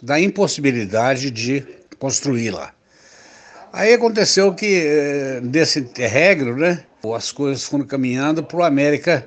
da 0.02 0.18
impossibilidade 0.18 1.30
de 1.30 1.84
construir 1.98 2.50
lá. 2.50 2.72
Aí 3.72 3.92
aconteceu 3.92 4.54
que, 4.54 4.82
eh, 4.86 5.40
desse 5.42 5.80
interregno, 5.80 6.56
né, 6.56 6.82
as 7.14 7.30
coisas 7.30 7.64
foram 7.64 7.84
caminhando 7.84 8.42
para 8.42 8.56
o 8.56 8.62
América 8.62 9.26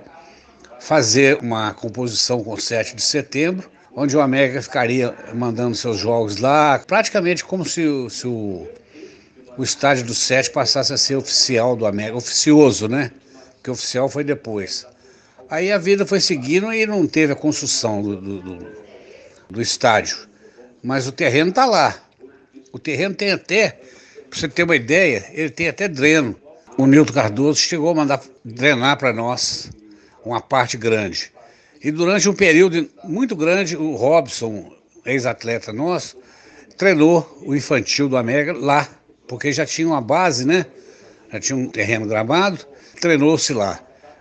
fazer 0.79 1.37
uma 1.41 1.73
composição 1.73 2.43
com 2.43 2.57
7 2.57 2.95
de 2.95 3.01
setembro, 3.01 3.69
onde 3.95 4.15
o 4.15 4.21
América 4.21 4.61
ficaria 4.61 5.13
mandando 5.33 5.75
seus 5.75 5.97
jogos 5.97 6.37
lá, 6.37 6.79
praticamente 6.79 7.43
como 7.43 7.65
se, 7.65 7.83
se 8.09 8.27
o, 8.27 8.67
o 9.57 9.63
estádio 9.63 10.05
do 10.05 10.13
7 10.13 10.51
passasse 10.51 10.93
a 10.93 10.97
ser 10.97 11.15
oficial 11.15 11.75
do 11.75 11.85
América, 11.85 12.17
oficioso, 12.17 12.87
né? 12.87 13.11
Que 13.61 13.69
oficial 13.69 14.07
foi 14.07 14.23
depois. 14.23 14.85
Aí 15.49 15.71
a 15.71 15.77
vida 15.77 16.05
foi 16.05 16.21
seguindo 16.21 16.71
e 16.71 16.85
não 16.85 17.05
teve 17.05 17.33
a 17.33 17.35
construção 17.35 18.01
do, 18.01 18.15
do, 18.15 18.41
do, 18.41 18.67
do 19.49 19.61
estádio. 19.61 20.17
Mas 20.81 21.07
o 21.07 21.11
terreno 21.11 21.49
está 21.49 21.65
lá. 21.65 21.95
O 22.71 22.79
terreno 22.79 23.15
tem 23.15 23.31
até, 23.31 23.79
para 24.29 24.39
você 24.39 24.47
ter 24.47 24.63
uma 24.63 24.75
ideia, 24.75 25.25
ele 25.31 25.49
tem 25.49 25.67
até 25.67 25.87
dreno. 25.87 26.35
O 26.77 26.85
Nilton 26.85 27.13
Cardoso 27.13 27.59
chegou 27.59 27.89
a 27.89 27.95
mandar 27.95 28.21
drenar 28.45 28.97
para 28.97 29.11
nós 29.11 29.69
uma 30.23 30.39
parte 30.39 30.77
grande. 30.77 31.31
E 31.83 31.91
durante 31.91 32.29
um 32.29 32.33
período 32.33 32.89
muito 33.03 33.35
grande, 33.35 33.75
o 33.75 33.95
Robson, 33.95 34.71
ex-atleta 35.05 35.73
nosso, 35.73 36.17
treinou 36.77 37.41
o 37.45 37.55
infantil 37.55 38.07
do 38.07 38.17
América 38.17 38.53
lá, 38.53 38.87
porque 39.27 39.51
já 39.51 39.65
tinha 39.65 39.87
uma 39.87 40.01
base, 40.01 40.45
né? 40.45 40.65
Já 41.31 41.39
tinha 41.39 41.57
um 41.57 41.69
terreno 41.69 42.05
gramado, 42.05 42.65
treinou-se 42.99 43.53
lá. 43.53 43.79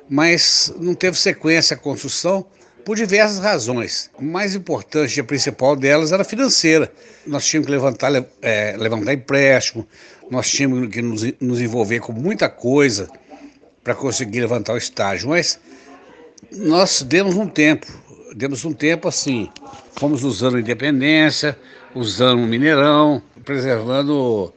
Mas 0.09 0.73
não 0.79 0.95
teve 0.95 1.19
sequência 1.19 1.75
a 1.75 1.79
construção 1.79 2.47
por 2.89 2.97
diversas 2.97 3.39
razões. 3.39 4.11
O 4.19 4.25
mais 4.25 4.55
importante 4.55 5.15
e 5.15 5.21
a 5.21 5.25
principal 5.25 5.77
delas 5.77 6.11
era 6.11 6.25
financeira. 6.25 6.91
Nós 7.27 7.45
tínhamos 7.45 7.67
que 7.67 7.73
levantar, 7.73 8.11
é, 8.41 8.77
levantar 8.79 9.13
empréstimo, 9.13 9.87
nós 10.31 10.49
tínhamos 10.49 10.89
que 10.89 11.03
nos, 11.03 11.23
nos 11.39 11.61
envolver 11.61 12.01
com 12.01 12.15
muita 12.15 12.49
coisa 12.49 13.07
para 13.85 13.95
conseguir 13.95 14.41
levantar 14.41 14.73
o 14.73 14.79
estágio. 14.79 15.29
Mas 15.29 15.61
nós 16.51 17.03
demos 17.03 17.37
um 17.37 17.47
tempo, 17.47 17.87
demos 18.35 18.65
um 18.65 18.73
tempo 18.73 19.07
assim, 19.07 19.51
fomos 19.93 20.25
usando 20.25 20.59
independência, 20.59 21.59
usando 21.95 22.43
o 22.43 22.47
Mineirão, 22.47 23.23
preservando 23.45 24.51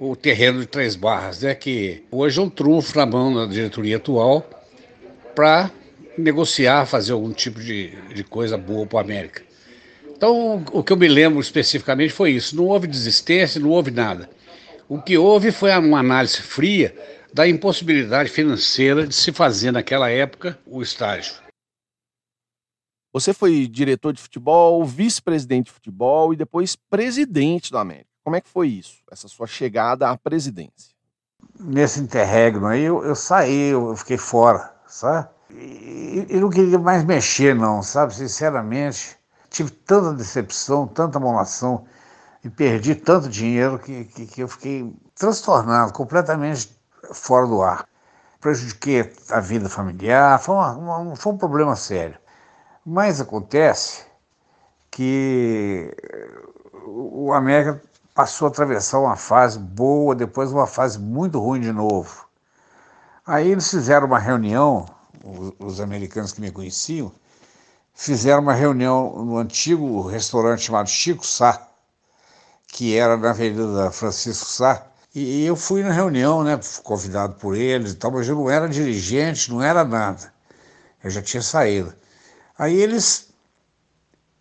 o 0.00 0.16
terreno 0.16 0.58
de 0.58 0.66
Três 0.66 0.96
Barras, 0.96 1.42
né, 1.42 1.54
que 1.54 2.02
hoje 2.10 2.40
é 2.40 2.42
um 2.42 2.50
trunfo 2.50 2.98
na 2.98 3.06
mão 3.06 3.32
da 3.32 3.46
diretoria 3.46 3.98
atual 3.98 4.44
para 5.32 5.70
negociar, 6.20 6.86
fazer 6.86 7.12
algum 7.12 7.32
tipo 7.32 7.60
de, 7.60 7.90
de 8.14 8.24
coisa 8.24 8.56
boa 8.58 8.86
para 8.86 8.96
o 8.96 9.00
América. 9.00 9.42
Então, 10.16 10.64
o 10.72 10.82
que 10.82 10.92
eu 10.92 10.96
me 10.96 11.06
lembro 11.06 11.40
especificamente 11.40 12.12
foi 12.12 12.32
isso: 12.32 12.56
não 12.56 12.66
houve 12.66 12.86
desistência, 12.86 13.60
não 13.60 13.70
houve 13.70 13.90
nada. 13.90 14.28
O 14.88 15.00
que 15.00 15.16
houve 15.16 15.52
foi 15.52 15.70
uma 15.76 16.00
análise 16.00 16.38
fria 16.38 16.94
da 17.32 17.46
impossibilidade 17.46 18.30
financeira 18.30 19.06
de 19.06 19.14
se 19.14 19.32
fazer 19.32 19.70
naquela 19.70 20.10
época 20.10 20.58
o 20.66 20.82
estágio. 20.82 21.34
Você 23.12 23.32
foi 23.32 23.66
diretor 23.66 24.12
de 24.12 24.20
futebol, 24.20 24.84
vice-presidente 24.84 25.66
de 25.66 25.72
futebol 25.72 26.32
e 26.32 26.36
depois 26.36 26.76
presidente 26.76 27.70
do 27.70 27.78
América. 27.78 28.08
Como 28.24 28.36
é 28.36 28.40
que 28.40 28.48
foi 28.48 28.68
isso, 28.68 28.98
essa 29.10 29.28
sua 29.28 29.46
chegada 29.46 30.10
à 30.10 30.16
presidência? 30.16 30.94
Nesse 31.58 32.00
interregno 32.00 32.66
aí, 32.66 32.82
eu, 32.82 33.04
eu 33.04 33.14
saí, 33.14 33.70
eu 33.70 33.96
fiquei 33.96 34.18
fora, 34.18 34.74
sabe? 34.86 35.28
E, 35.50 36.26
e 36.28 36.40
não 36.40 36.50
queria 36.50 36.78
mais 36.78 37.04
mexer, 37.04 37.54
não, 37.54 37.82
sabe? 37.82 38.14
Sinceramente, 38.14 39.18
tive 39.50 39.70
tanta 39.70 40.12
decepção, 40.14 40.86
tanta 40.86 41.18
molação 41.18 41.86
e 42.44 42.50
perdi 42.50 42.94
tanto 42.94 43.28
dinheiro 43.28 43.78
que, 43.78 44.04
que, 44.04 44.26
que 44.26 44.42
eu 44.42 44.48
fiquei 44.48 44.94
transtornado, 45.14 45.92
completamente 45.92 46.78
fora 47.12 47.46
do 47.46 47.62
ar. 47.62 47.86
Prejudiquei 48.40 49.12
a 49.30 49.40
vida 49.40 49.68
familiar, 49.68 50.38
foi, 50.40 50.54
uma, 50.54 50.76
uma, 50.76 51.16
foi 51.16 51.32
um 51.32 51.38
problema 51.38 51.74
sério. 51.74 52.18
Mas 52.84 53.20
acontece 53.20 54.06
que 54.90 55.94
o 56.86 57.32
América 57.32 57.82
passou 58.14 58.46
a 58.46 58.50
atravessar 58.50 58.98
uma 58.98 59.16
fase 59.16 59.58
boa, 59.58 60.14
depois 60.14 60.52
uma 60.52 60.66
fase 60.66 60.98
muito 60.98 61.38
ruim 61.38 61.60
de 61.60 61.72
novo. 61.72 62.26
Aí 63.26 63.50
eles 63.50 63.70
fizeram 63.70 64.06
uma 64.06 64.18
reunião, 64.18 64.86
os, 65.24 65.52
os 65.58 65.80
americanos 65.80 66.32
que 66.32 66.40
me 66.40 66.50
conheciam, 66.50 67.12
fizeram 67.94 68.42
uma 68.42 68.54
reunião 68.54 69.24
no 69.24 69.38
antigo 69.38 70.02
restaurante 70.02 70.62
chamado 70.62 70.88
Chico 70.88 71.26
Sá, 71.26 71.68
que 72.66 72.96
era 72.96 73.16
na 73.16 73.30
Avenida 73.30 73.90
Francisco 73.90 74.46
Sá, 74.46 74.86
e 75.14 75.44
eu 75.44 75.56
fui 75.56 75.82
na 75.82 75.90
reunião, 75.90 76.44
né, 76.44 76.60
convidado 76.84 77.34
por 77.34 77.56
eles 77.56 77.92
e 77.92 77.94
tal, 77.96 78.12
mas 78.12 78.28
eu 78.28 78.36
não 78.36 78.50
era 78.50 78.68
dirigente, 78.68 79.50
não 79.50 79.62
era 79.62 79.84
nada. 79.84 80.32
Eu 81.02 81.10
já 81.10 81.22
tinha 81.22 81.42
saído. 81.42 81.92
Aí 82.56 82.76
eles 82.76 83.28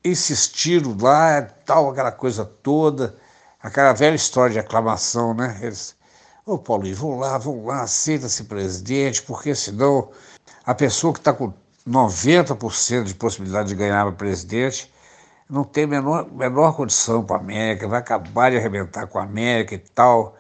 insistiram 0.04 0.96
lá, 1.00 1.42
tal, 1.66 1.90
aquela 1.90 2.12
coisa 2.12 2.46
toda, 2.46 3.16
aquela 3.62 3.94
velha 3.94 4.16
história 4.16 4.54
de 4.54 4.60
aclamação, 4.60 5.34
né? 5.34 5.58
Eles, 5.62 5.96
ô 6.46 6.54
oh, 6.54 6.58
Paulinho, 6.58 6.96
vão 6.96 7.18
lá, 7.20 7.38
vão 7.38 7.66
lá, 7.66 7.82
aceita-se 7.82 8.44
presidente, 8.44 9.24
porque 9.24 9.56
senão 9.56 10.12
a 10.68 10.76
pessoa 10.76 11.14
que 11.14 11.20
está 11.20 11.32
com 11.32 11.54
90% 11.88 13.04
de 13.06 13.16
possibilidade 13.16 13.70
de 13.70 13.76
ganhar 13.76 14.04
para 14.04 14.12
presidente 14.12 14.92
não 15.50 15.64
tem 15.64 15.88
menor, 15.88 16.30
menor 16.30 16.76
condição 16.76 17.24
para 17.24 17.38
a 17.38 17.40
América, 17.40 17.88
vai 17.88 18.00
acabar 18.00 18.52
de 18.52 18.58
arrebentar 18.58 19.08
com 19.08 19.18
a 19.18 19.24
América 19.24 19.76
e 19.76 19.78
tal. 19.78 20.36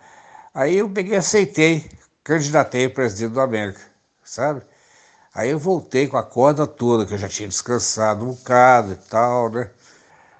Aí 0.53 0.79
eu 0.79 0.89
peguei 0.89 1.15
aceitei, 1.15 1.89
candidatei 2.25 2.89
presidente 2.89 3.31
do 3.31 3.39
América, 3.39 3.79
sabe? 4.21 4.63
Aí 5.33 5.49
eu 5.49 5.59
voltei 5.59 6.07
com 6.07 6.17
a 6.17 6.23
corda 6.23 6.67
toda, 6.67 7.05
que 7.05 7.13
eu 7.13 7.17
já 7.17 7.29
tinha 7.29 7.47
descansado 7.47 8.25
um 8.25 8.33
bocado 8.33 8.91
e 8.91 8.95
tal, 9.09 9.49
né? 9.49 9.69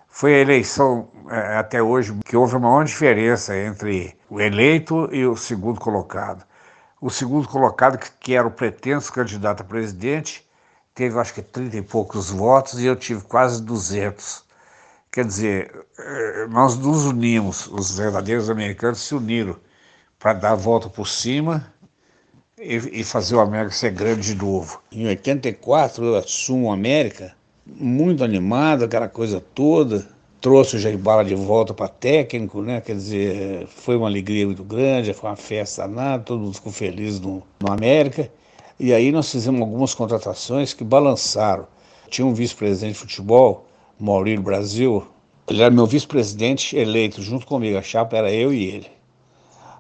Foi 0.09 0.33
a 0.35 0.39
eleição 0.39 1.07
é, 1.29 1.57
até 1.57 1.81
hoje 1.81 2.13
que 2.25 2.35
houve 2.35 2.57
a 2.57 2.59
maior 2.59 2.83
diferença 2.83 3.55
entre 3.57 4.17
o 4.29 4.41
eleito 4.41 5.07
e 5.13 5.25
o 5.25 5.37
segundo 5.37 5.79
colocado. 5.79 6.43
O 6.99 7.11
segundo 7.11 7.47
colocado, 7.47 7.99
que, 8.19 8.33
era 8.33 8.47
o 8.47 8.51
pretenso 8.51 9.13
candidato 9.13 9.61
a 9.61 9.63
presidente, 9.63 10.43
teve 10.95 11.19
acho 11.19 11.33
que 11.33 11.43
30 11.43 11.77
e 11.77 11.81
poucos 11.83 12.31
votos 12.31 12.79
e 12.79 12.85
eu 12.85 12.95
tive 12.95 13.21
quase 13.21 13.61
200. 13.61 14.43
Quer 15.11 15.25
dizer, 15.25 15.85
é, 15.97 16.47
nós 16.47 16.75
nos 16.75 17.05
unimos, 17.05 17.67
os 17.67 17.97
verdadeiros 17.97 18.49
americanos 18.49 18.99
se 18.99 19.13
uniram 19.13 19.55
para 20.17 20.33
dar 20.33 20.51
a 20.53 20.55
volta 20.55 20.89
por 20.89 21.07
cima 21.07 21.71
e, 22.57 23.01
e, 23.01 23.03
fazer 23.03 23.35
o 23.35 23.39
América 23.41 23.75
ser 23.75 23.91
grande 23.91 24.33
de 24.33 24.35
novo. 24.35 24.81
Em 24.91 25.07
84 25.07 26.03
eu 26.03 26.15
assumo 26.15 26.67
o 26.67 26.71
América, 26.71 27.35
muito 27.63 28.23
animado, 28.23 28.85
aquela 28.85 29.07
coisa 29.07 29.39
toda. 29.39 30.07
Trouxe 30.47 30.77
o 30.77 30.79
Jair 30.79 30.97
Bala 30.97 31.25
de 31.25 31.35
volta 31.35 31.73
para 31.73 31.89
técnico, 31.89 32.61
né? 32.61 32.79
Quer 32.79 32.95
dizer, 32.95 33.67
foi 33.67 33.97
uma 33.97 34.07
alegria 34.07 34.45
muito 34.45 34.63
grande, 34.63 35.13
foi 35.13 35.29
uma 35.29 35.35
festa 35.35 35.85
nada, 35.89 36.23
todo 36.23 36.39
mundo 36.39 36.53
ficou 36.53 36.71
feliz 36.71 37.19
no, 37.19 37.43
no 37.59 37.69
América. 37.69 38.31
E 38.79 38.93
aí 38.93 39.11
nós 39.11 39.29
fizemos 39.29 39.59
algumas 39.59 39.93
contratações 39.93 40.73
que 40.73 40.85
balançaram. 40.85 41.67
Tinha 42.09 42.25
um 42.25 42.33
vice-presidente 42.33 42.93
de 42.93 42.99
futebol, 42.99 43.65
Maurílio 43.99 44.41
Brasil, 44.41 45.05
ele 45.49 45.61
era 45.61 45.69
meu 45.69 45.85
vice-presidente 45.85 46.77
eleito 46.77 47.21
junto 47.21 47.45
comigo, 47.45 47.77
a 47.77 47.81
chapa 47.81 48.15
era 48.15 48.31
eu 48.31 48.53
e 48.53 48.67
ele. 48.67 48.87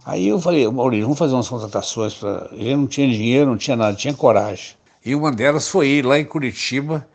Aí 0.05 0.27
eu 0.27 0.37
falei, 0.37 0.69
Maurício, 0.69 1.05
vamos 1.05 1.17
fazer 1.17 1.33
umas 1.33 1.47
contratações 1.47 2.13
para. 2.13 2.49
Ele 2.51 2.75
não 2.75 2.87
tinha 2.87 3.07
dinheiro, 3.07 3.49
não 3.49 3.57
tinha 3.57 3.77
nada, 3.77 3.95
tinha 3.95 4.13
coragem. 4.13 4.75
E 5.05 5.15
uma 5.15 5.31
delas 5.31 5.69
foi 5.69 5.87
ir 5.87 6.05
lá 6.05 6.19
em 6.19 6.25
Curitiba 6.25 7.07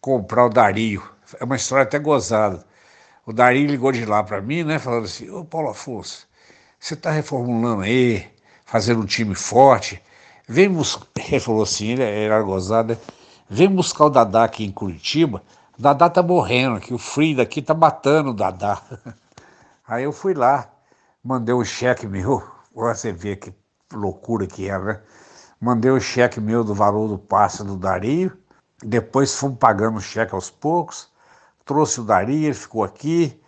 comprar 0.00 0.46
o 0.46 0.48
Dario. 0.48 1.02
É 1.40 1.44
uma 1.44 1.56
história 1.56 1.82
até 1.82 1.98
gozada. 1.98 2.69
O 3.30 3.32
Dario 3.32 3.64
ligou 3.68 3.92
de 3.92 4.04
lá 4.04 4.24
para 4.24 4.42
mim, 4.42 4.64
né, 4.64 4.80
falando 4.80 5.04
assim: 5.04 5.30
Ô 5.30 5.44
Paulo 5.44 5.70
Afonso, 5.70 6.26
você 6.80 6.94
está 6.94 7.12
reformulando 7.12 7.82
aí, 7.82 8.28
fazendo 8.64 9.02
um 9.02 9.06
time 9.06 9.36
forte. 9.36 10.02
Vem 10.48 10.68
buscar. 10.68 11.06
Ele 11.30 11.38
falou 11.38 11.62
assim: 11.62 11.92
ele 11.92 12.02
era 12.02 12.42
gozado, 12.42 12.94
né? 12.94 12.98
Vem 13.48 13.68
buscar 13.68 14.06
o 14.06 14.10
Dadá 14.10 14.42
aqui 14.42 14.64
em 14.64 14.72
Curitiba. 14.72 15.44
O 15.78 15.80
Dadá 15.80 16.10
tá 16.10 16.24
morrendo, 16.24 16.80
que 16.80 16.92
o 16.92 16.98
frio 16.98 17.36
daqui 17.36 17.62
tá 17.62 17.72
matando 17.72 18.30
o 18.30 18.34
Dadá. 18.34 18.82
Aí 19.86 20.02
eu 20.02 20.12
fui 20.12 20.34
lá 20.34 20.68
mandei 21.22 21.54
um 21.54 21.64
cheque 21.64 22.08
meu, 22.08 22.42
você 22.74 23.12
vê 23.12 23.36
que 23.36 23.54
loucura 23.92 24.44
que 24.44 24.68
era, 24.68 24.84
né? 24.84 25.00
Mandei 25.60 25.92
o 25.92 25.96
um 25.96 26.00
cheque 26.00 26.40
meu 26.40 26.64
do 26.64 26.74
valor 26.74 27.06
do 27.06 27.16
passe 27.16 27.62
do 27.62 27.76
Dario, 27.76 28.36
depois 28.82 29.36
fomos 29.36 29.58
pagando 29.58 29.98
o 29.98 30.00
cheque 30.00 30.34
aos 30.34 30.50
poucos, 30.50 31.09
trouxe 31.64 32.00
o 32.00 32.04
Dario, 32.04 32.44
ele 32.44 32.54
ficou 32.54 32.84
aqui, 32.84 33.40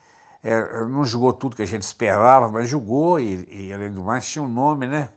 é, 0.42 0.84
não 0.86 1.04
jogou 1.04 1.32
tudo 1.32 1.56
que 1.56 1.62
a 1.62 1.66
gente 1.66 1.82
esperava, 1.82 2.48
mas 2.48 2.68
jogou 2.68 3.20
e, 3.20 3.46
e 3.50 3.72
além 3.72 3.92
do 3.92 4.02
mais 4.02 4.28
tinha 4.28 4.42
um 4.42 4.48
nome, 4.48 4.86
né? 4.86 5.08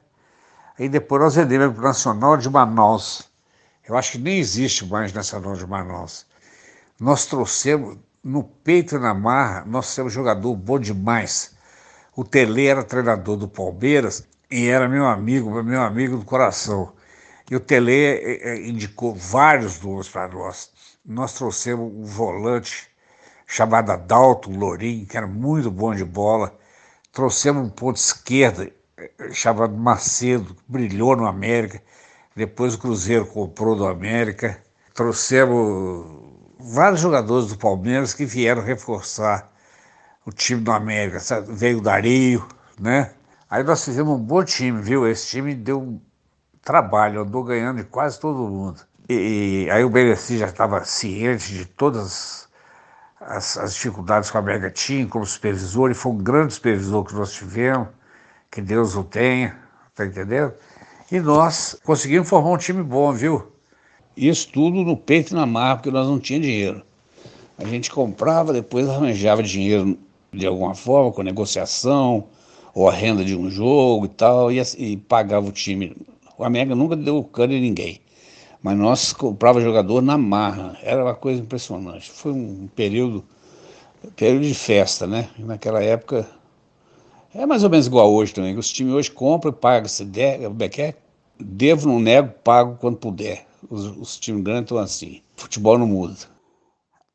Aí 0.78 0.89
depois 0.89 1.22
nós 1.22 1.36
vendemos 1.36 1.74
para 1.74 1.82
o 1.82 1.88
Nacional 1.88 2.38
de 2.38 2.50
Manaus. 2.50 3.30
Eu 3.88 3.98
acho 3.98 4.14
que 4.14 4.18
nem 4.18 4.39
existe 4.39 4.86
mais 4.86 5.14
Nacional 5.14 5.54
de 5.54 5.66
Manaus. 5.66 6.26
Nós 7.00 7.26
trouxemos, 7.26 7.98
no 8.24 8.43
peito 8.43 8.96
e 8.96 9.00
na 9.00 9.14
marra, 9.14 9.64
nós 9.66 9.93
temos 9.96 10.12
jogador 10.12 10.56
bom 10.56 10.80
demais. 10.80 11.56
O 12.16 12.24
Tele 12.24 12.68
era 12.68 12.84
treinador 12.84 13.38
do 13.38 13.48
Palmeiras 13.48 14.28
e 14.50 14.68
era 14.68 14.88
meu 14.88 15.06
amigo, 15.06 15.64
meu 15.64 15.82
amigo 15.82 16.18
do 16.18 16.26
coração. 16.26 16.93
E 17.50 17.56
o 17.56 17.60
Tele 17.60 17.93
eh, 17.93 18.39
eh, 18.41 18.68
indicou 18.68 19.14
vários 19.14 19.80
nomes 19.82 20.10
para 20.10 20.28
nós. 20.30 20.72
Nós 21.06 21.34
trouxemos 21.34 21.93
um 21.93 22.03
volante 22.03 22.89
chamado 23.45 23.91
Adalto 23.91 24.49
Lourinho, 24.49 25.06
que 25.06 25.16
era 25.16 25.28
muito 25.28 25.70
bom 25.70 25.93
de 25.93 26.03
bola. 26.03 26.58
Trouxemos 27.12 27.64
um 27.64 27.70
ponto 27.70 27.97
esquerda 27.97 28.72
eh, 28.97 29.12
chamado 29.32 29.78
Macedo, 29.78 30.56
que 30.56 30.64
brilhou 30.68 31.16
no 31.16 31.28
América. 31.28 31.80
Depois 32.36 32.74
o 32.74 32.80
Cruzeiro 32.80 33.28
comprou 33.28 33.76
do 33.76 33.86
América. 33.86 34.60
Trouxemos 34.95 36.08
vários 36.60 37.01
jogadores 37.01 37.49
do 37.49 37.58
Palmeiras 37.58 38.12
que 38.12 38.26
vieram 38.26 38.64
reforçar 38.64 39.53
o 40.26 40.32
time 40.32 40.62
do 40.62 40.72
América. 40.72 41.20
Veio 41.47 41.78
o 41.78 41.82
Dario, 41.82 42.47
né? 42.80 43.14
Aí 43.47 43.64
nós 43.64 43.86
fizemos 43.86 44.12
um 44.12 44.24
bom 44.24 44.43
time, 44.43 44.82
viu? 44.82 45.08
Esse 45.08 45.28
time 45.28 45.53
deu 45.53 45.80
um 45.80 46.01
trabalho, 46.64 47.22
andou 47.22 47.43
ganhando 47.43 47.78
de 47.78 47.84
quase 47.84 48.20
todo 48.20 48.49
mundo. 48.49 48.82
E, 49.08 49.68
aí 49.72 49.84
o 49.84 49.89
Benessi 49.89 50.38
já 50.38 50.47
estava 50.47 50.84
ciente 50.84 51.53
de 51.53 51.66
todas 51.66 52.49
as, 53.22 53.56
as, 53.58 53.76
dificuldades 53.76 54.32
que 54.32 54.38
a 54.38 54.39
América 54.39 54.72
tinha 54.72 55.06
como 55.06 55.26
supervisor, 55.26 55.91
e 55.91 55.93
foi 55.93 56.12
um 56.12 56.18
grande 56.18 56.56
supervisor 56.56 57.03
que 57.03 57.14
nós 57.14 57.34
tivemos, 57.34 57.88
que 58.49 58.62
Deus 58.62 58.95
o 58.95 59.03
tenha, 59.03 59.56
tá 59.93 60.06
entendendo? 60.06 60.53
E 61.12 61.20
nós 61.20 61.78
conseguimos 61.84 62.28
formar 62.28 62.51
um 62.51 62.58
time 62.58 62.82
bom, 62.82 63.12
viu? 63.14 63.51
Isso 64.18 64.49
tudo 64.51 64.84
no 64.84 64.97
peito 64.97 65.34
e 65.34 65.36
na 65.36 65.45
marra, 65.45 65.76
porque 65.76 65.91
nós 65.91 66.08
não 66.08 66.20
tínhamos 66.20 66.47
dinheiro. 66.47 66.84
A 67.60 67.66
gente 67.66 67.91
comprava, 67.91 68.53
depois 68.53 68.89
arranjava 68.89 69.43
dinheiro 69.43 69.97
de 70.34 70.47
alguma 70.47 70.74
forma, 70.74 71.12
com 71.12 71.22
negociação, 71.22 72.28
ou 72.74 72.89
a 72.89 72.91
renda 72.91 73.24
de 73.24 73.36
um 73.36 73.51
jogo 73.51 74.06
e 74.06 74.10
tal, 74.10 74.51
e, 74.51 74.60
e 74.78 74.97
pagava 74.97 75.47
o 75.47 75.51
time. 75.51 75.95
O 76.38 76.43
América 76.43 76.76
nunca 76.76 76.95
deu 76.95 77.24
cano 77.24 77.53
em 77.53 77.62
ninguém. 77.62 78.01
Mas 78.66 78.80
nós 78.80 79.13
comprava 79.13 79.61
jogador 79.61 80.01
na 80.01 80.18
marra. 80.18 80.76
Era 80.82 81.03
uma 81.03 81.13
coisa 81.13 81.39
impressionante. 81.39 82.09
Foi 82.09 82.32
um 82.32 82.68
período, 82.76 83.24
período 84.16 84.41
de 84.41 84.55
festa, 84.55 85.05
né? 85.05 85.30
Naquela 85.38 85.84
época. 85.84 86.28
É 87.32 87.45
mais 87.45 87.63
ou 87.63 87.70
menos 87.70 87.86
igual 87.86 88.11
hoje 88.11 88.34
também. 88.34 88.57
Os 88.57 88.74
times 88.74 88.91
hoje 88.91 89.11
compram, 89.11 89.53
pagam 89.53 89.88
se 89.88 90.03
der, 90.03 90.39
como 90.47 90.63
é 90.63 90.68
que 90.68 90.82
é? 90.82 90.95
Devo, 91.39 91.88
não 91.88 91.99
nego, 91.99 92.34
pago 92.43 92.76
quando 92.82 92.97
puder. 92.97 93.45
Os, 93.70 93.86
os 93.97 94.18
times 94.18 94.43
grandes 94.43 94.63
estão 94.63 94.80
assim. 94.80 95.22
Futebol 95.38 95.78
não 95.78 95.86
muda. 95.86 96.16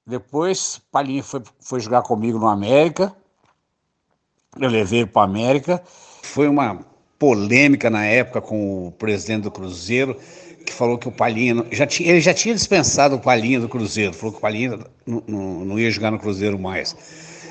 Depois, 0.06 0.80
Palinha 0.92 1.24
foi, 1.24 1.42
foi 1.58 1.80
jogar 1.80 2.02
comigo 2.02 2.38
no 2.38 2.46
América. 2.46 3.12
Eu 4.56 4.70
levei 4.70 5.04
para 5.04 5.24
América. 5.24 5.82
Foi 6.22 6.46
uma 6.46 6.78
polêmica 7.20 7.90
na 7.90 8.06
época 8.06 8.40
com 8.40 8.86
o 8.86 8.92
presidente 8.92 9.42
do 9.42 9.50
Cruzeiro, 9.50 10.16
que 10.64 10.72
falou 10.72 10.98
que 10.98 11.08
o 11.08 11.12
Palinha. 11.12 11.64
Já 11.70 11.86
tinha, 11.86 12.10
ele 12.10 12.20
já 12.20 12.34
tinha 12.34 12.54
dispensado 12.54 13.16
o 13.16 13.18
Palinha 13.18 13.60
do 13.60 13.68
Cruzeiro, 13.68 14.12
falou 14.12 14.32
que 14.32 14.38
o 14.38 14.40
Palinha 14.40 14.78
não, 15.06 15.22
não, 15.26 15.64
não 15.64 15.78
ia 15.78 15.90
jogar 15.90 16.10
no 16.10 16.18
Cruzeiro 16.18 16.58
mais. 16.58 16.96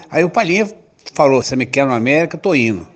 Aí 0.09 0.23
o 0.23 0.29
Palinha 0.29 0.69
falou: 1.13 1.41
Você 1.41 1.55
me 1.55 1.65
quer 1.65 1.85
no 1.85 1.93
América? 1.93 2.37
Tô 2.37 2.55
indo. 2.55 2.87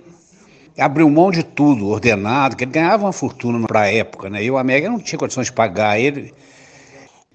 Abriu 0.78 1.08
mão 1.08 1.30
de 1.30 1.44
tudo, 1.44 1.86
ordenado, 1.86 2.56
que 2.56 2.64
ele 2.64 2.72
ganhava 2.72 3.04
uma 3.04 3.12
fortuna 3.12 3.64
para 3.66 3.82
a 3.82 3.92
época, 3.92 4.28
né? 4.28 4.42
E 4.42 4.50
o 4.50 4.58
América 4.58 4.90
não 4.90 4.98
tinha 4.98 5.18
condições 5.18 5.46
de 5.46 5.52
pagar 5.52 6.00
ele. 6.00 6.34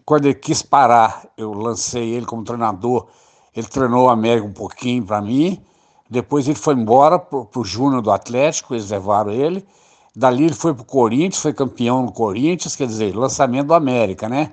Quando 0.04 0.26
ele 0.26 0.34
quis 0.34 0.62
parar, 0.62 1.26
eu 1.38 1.54
lancei 1.54 2.10
ele 2.10 2.26
como 2.26 2.44
treinador. 2.44 3.08
Ele 3.56 3.68
treinou 3.68 4.08
o 4.08 4.10
América 4.10 4.46
um 4.46 4.52
pouquinho 4.52 5.04
para 5.04 5.22
mim. 5.22 5.62
Depois 6.10 6.48
ele 6.48 6.58
foi 6.58 6.74
embora 6.74 7.20
para 7.20 7.60
o 7.60 7.64
Júnior 7.64 8.02
do 8.02 8.12
Atlético, 8.12 8.74
eles 8.74 8.90
levaram 8.90 9.32
ele. 9.32 9.64
Dali 10.20 10.44
ele 10.44 10.54
foi 10.54 10.74
para 10.74 10.82
o 10.82 10.86
Corinthians, 10.86 11.42
foi 11.42 11.54
campeão 11.54 12.04
no 12.04 12.12
Corinthians, 12.12 12.76
quer 12.76 12.86
dizer, 12.86 13.16
lançamento 13.16 13.68
do 13.68 13.74
América, 13.74 14.28
né? 14.28 14.52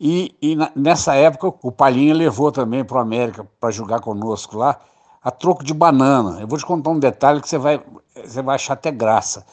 E, 0.00 0.34
e 0.40 0.56
na, 0.56 0.72
nessa 0.74 1.14
época 1.14 1.54
o 1.62 1.70
Palhinha 1.70 2.14
levou 2.14 2.50
também 2.50 2.82
para 2.82 2.96
o 2.96 3.00
América 3.00 3.46
para 3.60 3.70
jogar 3.70 4.00
conosco 4.00 4.56
lá, 4.56 4.80
a 5.22 5.30
troco 5.30 5.62
de 5.62 5.74
banana. 5.74 6.40
Eu 6.40 6.48
vou 6.48 6.58
te 6.58 6.64
contar 6.64 6.88
um 6.88 6.98
detalhe 6.98 7.42
que 7.42 7.48
você 7.48 7.58
vai, 7.58 7.82
você 8.24 8.40
vai 8.40 8.54
achar 8.54 8.72
até 8.72 8.90
graça. 8.90 9.44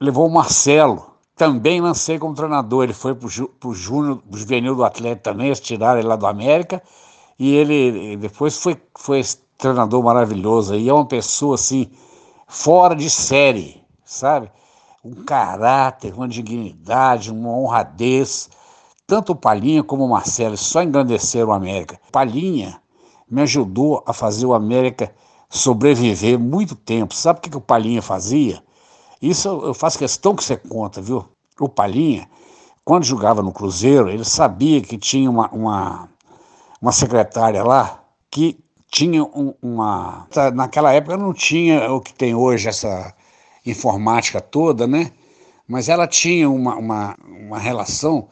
Levou 0.00 0.28
o 0.28 0.32
Marcelo, 0.32 1.04
também 1.34 1.80
lancei 1.80 2.16
como 2.16 2.32
treinador. 2.32 2.84
Ele 2.84 2.92
foi 2.92 3.16
para 3.16 3.26
o 3.26 3.74
Júnior, 3.74 4.18
para 4.18 4.36
o 4.36 4.38
juvenil 4.38 4.76
do 4.76 4.84
Atlético 4.84 5.24
também, 5.24 5.46
eles 5.46 5.60
tiraram 5.60 5.98
ele 5.98 6.06
lá 6.06 6.14
do 6.14 6.26
América. 6.26 6.80
E 7.36 7.52
ele 7.52 8.16
depois 8.16 8.56
foi, 8.56 8.80
foi 8.96 9.22
treinador 9.58 10.04
maravilhoso 10.04 10.74
aí, 10.74 10.88
é 10.88 10.92
uma 10.92 11.06
pessoa 11.06 11.56
assim, 11.56 11.90
fora 12.46 12.94
de 12.94 13.10
série, 13.10 13.82
sabe? 14.04 14.50
Um 15.04 15.22
caráter, 15.22 16.14
uma 16.14 16.26
dignidade, 16.26 17.30
uma 17.30 17.50
honradez. 17.50 18.48
Tanto 19.06 19.32
o 19.32 19.36
Palinha 19.36 19.84
como 19.84 20.06
o 20.06 20.08
Marcelo 20.08 20.56
só 20.56 20.82
engrandeceram 20.82 21.48
o 21.48 21.52
América. 21.52 22.00
Palinha 22.10 22.80
me 23.30 23.42
ajudou 23.42 24.02
a 24.06 24.14
fazer 24.14 24.46
o 24.46 24.54
América 24.54 25.14
sobreviver 25.50 26.38
muito 26.38 26.74
tempo. 26.74 27.14
Sabe 27.14 27.38
o 27.38 27.42
que, 27.42 27.50
que 27.50 27.56
o 27.56 27.60
Palinha 27.60 28.00
fazia? 28.00 28.62
Isso 29.20 29.48
eu 29.48 29.74
faço 29.74 29.98
questão 29.98 30.34
que 30.34 30.42
você 30.42 30.56
conta, 30.56 31.02
viu? 31.02 31.24
O 31.60 31.68
Palinha, 31.68 32.26
quando 32.82 33.04
jogava 33.04 33.42
no 33.42 33.52
Cruzeiro, 33.52 34.08
ele 34.08 34.24
sabia 34.24 34.80
que 34.80 34.96
tinha 34.96 35.30
uma, 35.30 35.50
uma, 35.50 36.08
uma 36.80 36.92
secretária 36.92 37.62
lá 37.62 38.02
que 38.30 38.58
tinha 38.90 39.22
um, 39.22 39.52
uma. 39.60 40.26
Naquela 40.54 40.92
época 40.94 41.18
não 41.18 41.34
tinha 41.34 41.92
o 41.92 42.00
que 42.00 42.14
tem 42.14 42.34
hoje, 42.34 42.68
essa 42.68 43.14
informática 43.64 44.40
toda, 44.40 44.86
né? 44.86 45.10
Mas 45.66 45.88
ela 45.88 46.06
tinha 46.06 46.48
uma, 46.48 46.76
uma, 46.76 47.16
uma 47.26 47.58
relação 47.58 48.28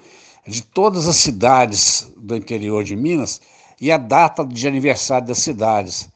de 0.46 0.62
todas 0.62 1.08
as 1.08 1.16
cidades 1.16 2.12
do 2.16 2.36
interior 2.36 2.84
de 2.84 2.96
Minas 2.96 3.40
e 3.80 3.90
a 3.90 3.96
data 3.96 4.44
de 4.44 4.68
aniversário 4.68 5.26
das 5.26 5.38
cidades. 5.38 6.08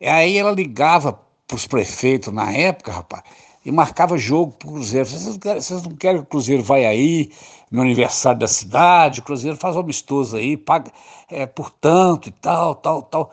E 0.00 0.06
aí 0.06 0.36
ela 0.36 0.52
ligava 0.52 1.18
para 1.46 1.56
os 1.56 1.66
prefeitos 1.66 2.32
na 2.32 2.52
época, 2.52 2.92
rapaz, 2.92 3.22
e 3.64 3.72
marcava 3.72 4.16
jogo 4.16 4.52
para 4.52 4.68
o 4.68 4.72
Cruzeiro. 4.72 5.08
Vocês, 5.08 5.82
não 5.82 5.96
querem 5.96 6.18
que 6.18 6.26
o 6.26 6.30
Cruzeiro 6.30 6.62
vai 6.62 6.86
aí 6.86 7.30
no 7.70 7.82
aniversário 7.82 8.38
da 8.38 8.46
cidade? 8.46 9.20
O 9.20 9.22
Cruzeiro 9.24 9.56
faz 9.56 9.76
um 9.76 9.80
amistoso 9.80 10.36
aí, 10.36 10.56
paga 10.56 10.92
é, 11.28 11.46
por 11.46 11.70
tanto 11.70 12.28
e 12.28 12.32
tal, 12.32 12.74
tal, 12.76 13.02
tal. 13.02 13.32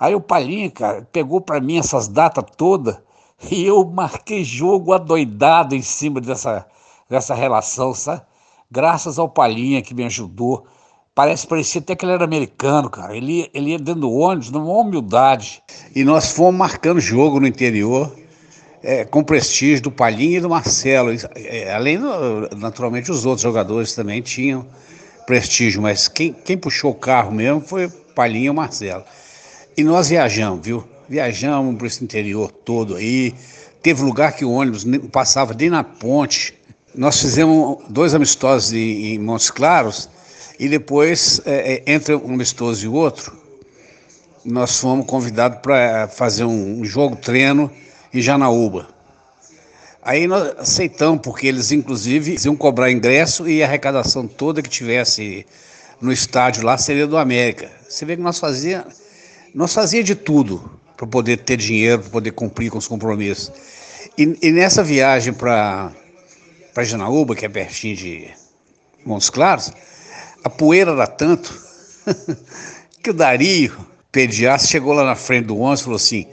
Aí 0.00 0.14
o 0.14 0.20
Palinha, 0.20 0.70
cara, 0.70 1.06
pegou 1.12 1.40
para 1.40 1.60
mim 1.60 1.78
essas 1.78 2.08
datas 2.08 2.44
todas 2.56 2.96
e 3.50 3.64
eu 3.64 3.84
marquei 3.84 4.44
jogo 4.44 4.92
adoidado 4.92 5.74
em 5.74 5.82
cima 5.82 6.20
dessa, 6.20 6.66
dessa 7.08 7.34
relação, 7.34 7.94
sabe? 7.94 8.22
Graças 8.70 9.18
ao 9.18 9.28
Palinha 9.28 9.80
que 9.80 9.94
me 9.94 10.04
ajudou. 10.04 10.66
Parece, 11.14 11.46
parecia 11.46 11.80
até 11.80 11.96
que 11.96 12.04
ele 12.04 12.12
era 12.12 12.24
americano, 12.24 12.90
cara. 12.90 13.16
Ele, 13.16 13.50
ele 13.54 13.70
ia 13.70 13.78
dentro 13.78 14.02
do 14.02 14.12
ônibus, 14.12 14.50
numa 14.50 14.72
humildade. 14.72 15.62
E 15.94 16.04
nós 16.04 16.32
fomos 16.32 16.54
marcando 16.54 17.00
jogo 17.00 17.40
no 17.40 17.46
interior, 17.46 18.14
é, 18.82 19.04
com 19.04 19.24
prestígio 19.24 19.84
do 19.84 19.90
Palinha 19.90 20.38
e 20.38 20.40
do 20.40 20.50
Marcelo. 20.50 21.10
É, 21.34 21.72
além, 21.74 21.98
do, 21.98 22.48
naturalmente, 22.56 23.10
os 23.10 23.24
outros 23.24 23.42
jogadores 23.42 23.94
também 23.94 24.20
tinham 24.20 24.66
prestígio, 25.26 25.82
mas 25.82 26.08
quem, 26.08 26.32
quem 26.32 26.56
puxou 26.56 26.92
o 26.92 26.94
carro 26.94 27.32
mesmo 27.32 27.60
foi 27.60 27.86
o 27.86 27.90
Palinha 28.14 28.46
e 28.46 28.50
o 28.50 28.54
Marcelo. 28.54 29.04
E 29.76 29.82
nós 29.82 30.08
viajamos, 30.08 30.64
viu? 30.64 30.84
Viajamos 31.08 31.76
para 31.76 31.86
esse 31.86 32.04
interior 32.04 32.52
todo 32.52 32.96
aí. 32.96 33.34
Teve 33.82 34.02
lugar 34.02 34.32
que 34.32 34.44
o 34.44 34.50
ônibus 34.50 34.84
passava 35.10 35.54
nem 35.54 35.70
na 35.70 35.82
ponte. 35.82 36.54
Nós 36.94 37.20
fizemos 37.20 37.78
dois 37.88 38.14
amistosos 38.14 38.72
em, 38.72 39.14
em 39.14 39.18
Montes 39.18 39.50
Claros 39.50 40.10
e 40.58 40.68
depois, 40.68 41.40
é, 41.46 41.82
é 41.86 41.92
entre 41.92 42.14
um 42.14 42.34
amistoso 42.34 42.84
e 42.84 42.88
outro, 42.88 43.36
nós 44.44 44.78
fomos 44.78 45.06
convidados 45.06 45.60
para 45.60 46.08
fazer 46.08 46.44
um 46.44 46.84
jogo 46.84 47.16
treino 47.16 47.70
em 48.12 48.20
Janaúba. 48.20 48.88
Aí 50.02 50.26
nós 50.26 50.54
aceitamos, 50.58 51.20
porque 51.22 51.46
eles 51.46 51.70
inclusive 51.70 52.36
iam 52.44 52.56
cobrar 52.56 52.90
ingresso 52.90 53.48
e 53.48 53.62
a 53.62 53.66
arrecadação 53.66 54.26
toda 54.26 54.62
que 54.62 54.68
tivesse 54.68 55.46
no 56.00 56.12
estádio 56.12 56.64
lá 56.64 56.76
seria 56.76 57.06
do 57.06 57.16
América. 57.16 57.70
Você 57.88 58.04
vê 58.04 58.16
que 58.16 58.22
nós 58.22 58.38
fazíamos 58.38 59.08
nós 59.54 59.72
fazia 59.72 60.04
de 60.04 60.14
tudo 60.14 60.77
para 60.98 61.06
poder 61.06 61.36
ter 61.38 61.56
dinheiro, 61.56 62.02
para 62.02 62.10
poder 62.10 62.32
cumprir 62.32 62.70
com 62.70 62.78
os 62.78 62.88
compromissos. 62.88 63.52
E, 64.18 64.36
e 64.42 64.50
nessa 64.50 64.82
viagem 64.82 65.32
para 65.32 65.94
Janaúba, 66.76 67.36
que 67.36 67.46
é 67.46 67.48
pertinho 67.48 67.96
de 67.96 68.30
Montes 69.06 69.30
Claros, 69.30 69.72
a 70.42 70.50
poeira 70.50 70.90
era 70.90 71.06
tanto 71.06 71.54
que 73.00 73.10
o 73.10 73.14
Dario, 73.14 73.78
pediatra, 74.10 74.66
chegou 74.66 74.92
lá 74.92 75.04
na 75.04 75.14
frente 75.14 75.46
do 75.46 75.56
ônibus 75.56 75.80
e 75.80 75.84
falou 75.84 75.96
assim: 75.96 76.26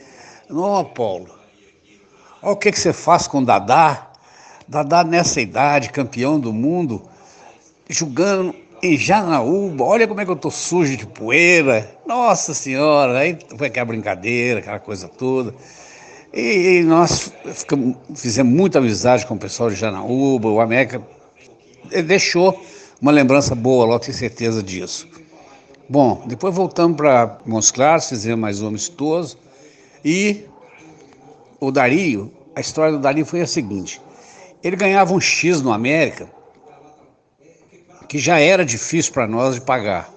Não, 0.50 0.84
Paulo, 0.84 1.30
olha 2.42 2.54
o 2.54 2.58
que, 2.58 2.72
que 2.72 2.80
você 2.80 2.92
faz 2.92 3.28
com 3.28 3.40
o 3.40 3.46
Dadá. 3.46 4.12
Dadá 4.68 5.04
nessa 5.04 5.40
idade, 5.40 5.92
campeão 5.92 6.40
do 6.40 6.52
mundo, 6.52 7.08
jogando 7.88 8.56
Janaúba, 8.98 9.84
olha 9.84 10.08
como 10.08 10.22
é 10.22 10.26
que 10.26 10.32
eu 10.32 10.36
tô 10.36 10.52
sujo 10.52 10.96
de 10.96 11.08
poeira. 11.08 11.90
Nossa 12.06 12.54
senhora, 12.54 13.20
aí 13.20 13.38
foi 13.58 13.68
aquela 13.68 13.86
brincadeira, 13.86 14.60
aquela 14.60 14.80
coisa 14.80 15.08
toda. 15.08 15.56
E, 16.34 16.80
e 16.80 16.84
nós 16.84 17.32
ficamos, 17.46 17.96
fizemos 18.14 18.54
muita 18.54 18.80
amizade 18.80 19.26
com 19.26 19.36
o 19.36 19.40
pessoal 19.40 19.70
de 19.70 19.76
Janaúba, 19.76 20.50
o 20.50 20.60
América 20.60 21.02
deixou 22.06 22.62
uma 23.02 23.12
lembrança 23.12 23.56
boa, 23.56 23.86
lá 23.86 24.00
tenho 24.00 24.16
certeza 24.16 24.62
disso. 24.62 25.08
Bom, 25.88 26.24
depois 26.28 26.54
voltamos 26.54 26.98
para 26.98 27.40
Montes 27.46 27.72
Claros, 27.72 28.10
fizemos 28.10 28.40
mais 28.40 28.62
um 28.62 28.68
amistoso 28.68 29.38
e 30.04 30.46
o 31.60 31.72
Dario, 31.72 32.32
a 32.56 32.62
história 32.62 32.92
do 32.92 33.00
Dario 33.00 33.26
foi 33.26 33.42
a 33.42 33.48
seguinte: 33.48 34.02
ele 34.64 34.76
ganhava 34.76 35.14
um 35.14 35.22
X 35.22 35.62
no 35.62 35.72
América 35.72 36.35
que 38.08 38.18
já 38.18 38.40
era 38.40 38.66
difícil 38.66 39.14
para 39.14 39.28
nós 39.28 39.56
de 39.56 39.62
pagar. 39.62 40.10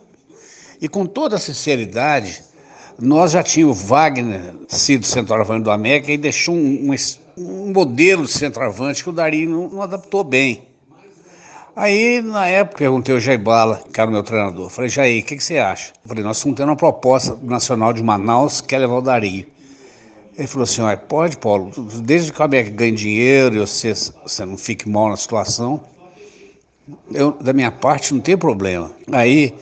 E 0.80 0.88
com 0.88 1.04
toda 1.06 1.38
sinceridade, 1.38 2.42
nós 2.98 3.32
já 3.32 3.42
tínhamos 3.42 3.82
Wagner 3.82 4.54
sido 4.68 5.06
centroavante 5.06 5.64
do 5.64 5.70
América 5.70 6.12
e 6.12 6.18
deixou 6.18 6.54
um, 6.54 6.90
um, 6.90 6.94
um 7.36 7.72
modelo 7.72 8.24
de 8.24 8.32
centroavante 8.32 9.02
que 9.02 9.10
o 9.10 9.12
Dario 9.12 9.48
não, 9.48 9.68
não, 9.68 9.82
adaptou 9.82 10.24
bem. 10.24 10.68
Aí, 11.76 12.20
na 12.20 12.48
época, 12.48 12.78
perguntei 12.78 13.14
ao 13.14 13.20
Jair 13.20 13.38
Bala, 13.38 13.84
que 13.92 14.00
era 14.00 14.10
o 14.10 14.12
meu 14.12 14.24
treinador. 14.24 14.68
Falei, 14.68 14.90
Jair, 14.90 15.22
o 15.22 15.26
que, 15.26 15.36
que, 15.36 15.42
você 15.42 15.58
acha? 15.58 15.92
Falei, 16.04 16.24
nós 16.24 16.38
estamos 16.38 16.56
tendo 16.56 16.70
uma 16.70 16.76
proposta 16.76 17.38
nacional 17.40 17.92
de 17.92 18.02
Manaus 18.02 18.60
que 18.60 18.68
quer 18.68 18.78
levar 18.78 18.96
o 18.96 19.02
Dario. 19.02 19.46
Ele 20.36 20.48
falou 20.48 20.64
assim, 20.64 20.82
pode, 21.08 21.36
Paulo, 21.38 21.70
desde 22.02 22.32
que 22.32 22.40
o 22.40 22.44
América 22.44 22.74
ganhe 22.74 22.92
dinheiro 22.92 23.56
e 23.56 23.58
você, 23.60 23.92
você 23.94 24.44
não 24.44 24.56
fique 24.56 24.88
mal 24.88 25.08
na 25.08 25.16
situação, 25.16 25.82
eu, 27.12 27.32
da 27.32 27.52
minha 27.52 27.70
parte 27.70 28.14
não 28.14 28.20
tem 28.20 28.36
problema. 28.36 28.90
Aí 29.12 29.54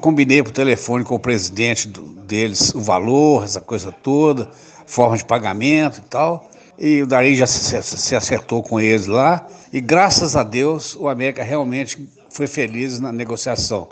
combinei 0.00 0.42
por 0.42 0.52
telefone 0.52 1.04
com 1.04 1.14
o 1.14 1.18
presidente 1.18 1.88
do, 1.88 2.02
deles 2.02 2.74
o 2.74 2.80
valor, 2.80 3.44
essa 3.44 3.60
coisa 3.60 3.90
toda, 3.90 4.50
forma 4.86 5.16
de 5.16 5.24
pagamento 5.24 5.98
e 5.98 6.08
tal. 6.08 6.48
E 6.78 7.02
o 7.02 7.06
Dari 7.06 7.34
já 7.34 7.46
se, 7.46 7.82
se 7.82 8.14
acertou 8.14 8.62
com 8.62 8.78
eles 8.78 9.06
lá. 9.06 9.46
E 9.72 9.80
graças 9.80 10.36
a 10.36 10.42
Deus 10.42 10.94
o 10.94 11.08
América 11.08 11.42
realmente 11.42 12.08
foi 12.30 12.46
feliz 12.46 13.00
na 13.00 13.10
negociação. 13.10 13.88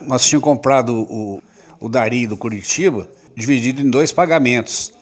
Nós 0.00 0.26
tínhamos 0.26 0.44
comprado 0.44 1.02
o, 1.02 1.42
o 1.78 1.88
Dari 1.88 2.26
do 2.26 2.36
Curitiba 2.36 3.08
dividido 3.36 3.80
em 3.80 3.88
dois 3.88 4.12
pagamentos. 4.12 4.92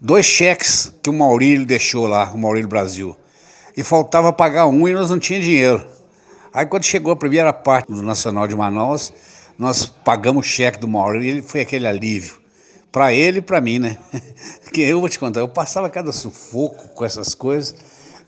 Dois 0.00 0.26
cheques 0.26 0.92
que 1.02 1.08
o 1.08 1.12
Maurílio 1.12 1.64
deixou 1.64 2.06
lá, 2.06 2.30
o 2.32 2.38
Maurílio 2.38 2.68
Brasil. 2.68 3.16
E 3.76 3.82
faltava 3.82 4.32
pagar 4.32 4.66
um 4.66 4.86
e 4.86 4.92
nós 4.92 5.10
não 5.10 5.18
tínhamos 5.18 5.46
dinheiro. 5.46 5.93
Aí 6.54 6.64
quando 6.64 6.84
chegou 6.84 7.12
a 7.12 7.16
primeira 7.16 7.52
parte 7.52 7.90
do 7.90 8.00
Nacional 8.00 8.46
de 8.46 8.54
Manaus, 8.54 9.12
nós 9.58 9.86
pagamos 9.86 10.46
o 10.46 10.48
cheque 10.48 10.78
do 10.78 10.86
Maurílio 10.86 11.26
e 11.26 11.30
ele 11.30 11.42
foi 11.42 11.62
aquele 11.62 11.84
alívio. 11.84 12.36
Para 12.92 13.12
ele 13.12 13.38
e 13.38 13.42
para 13.42 13.60
mim, 13.60 13.80
né? 13.80 13.98
Porque 14.62 14.82
eu 14.82 15.00
vou 15.00 15.08
te 15.08 15.18
contar, 15.18 15.40
eu 15.40 15.48
passava 15.48 15.90
cada 15.90 16.12
sufoco 16.12 16.90
com 16.90 17.04
essas 17.04 17.34
coisas, 17.34 17.74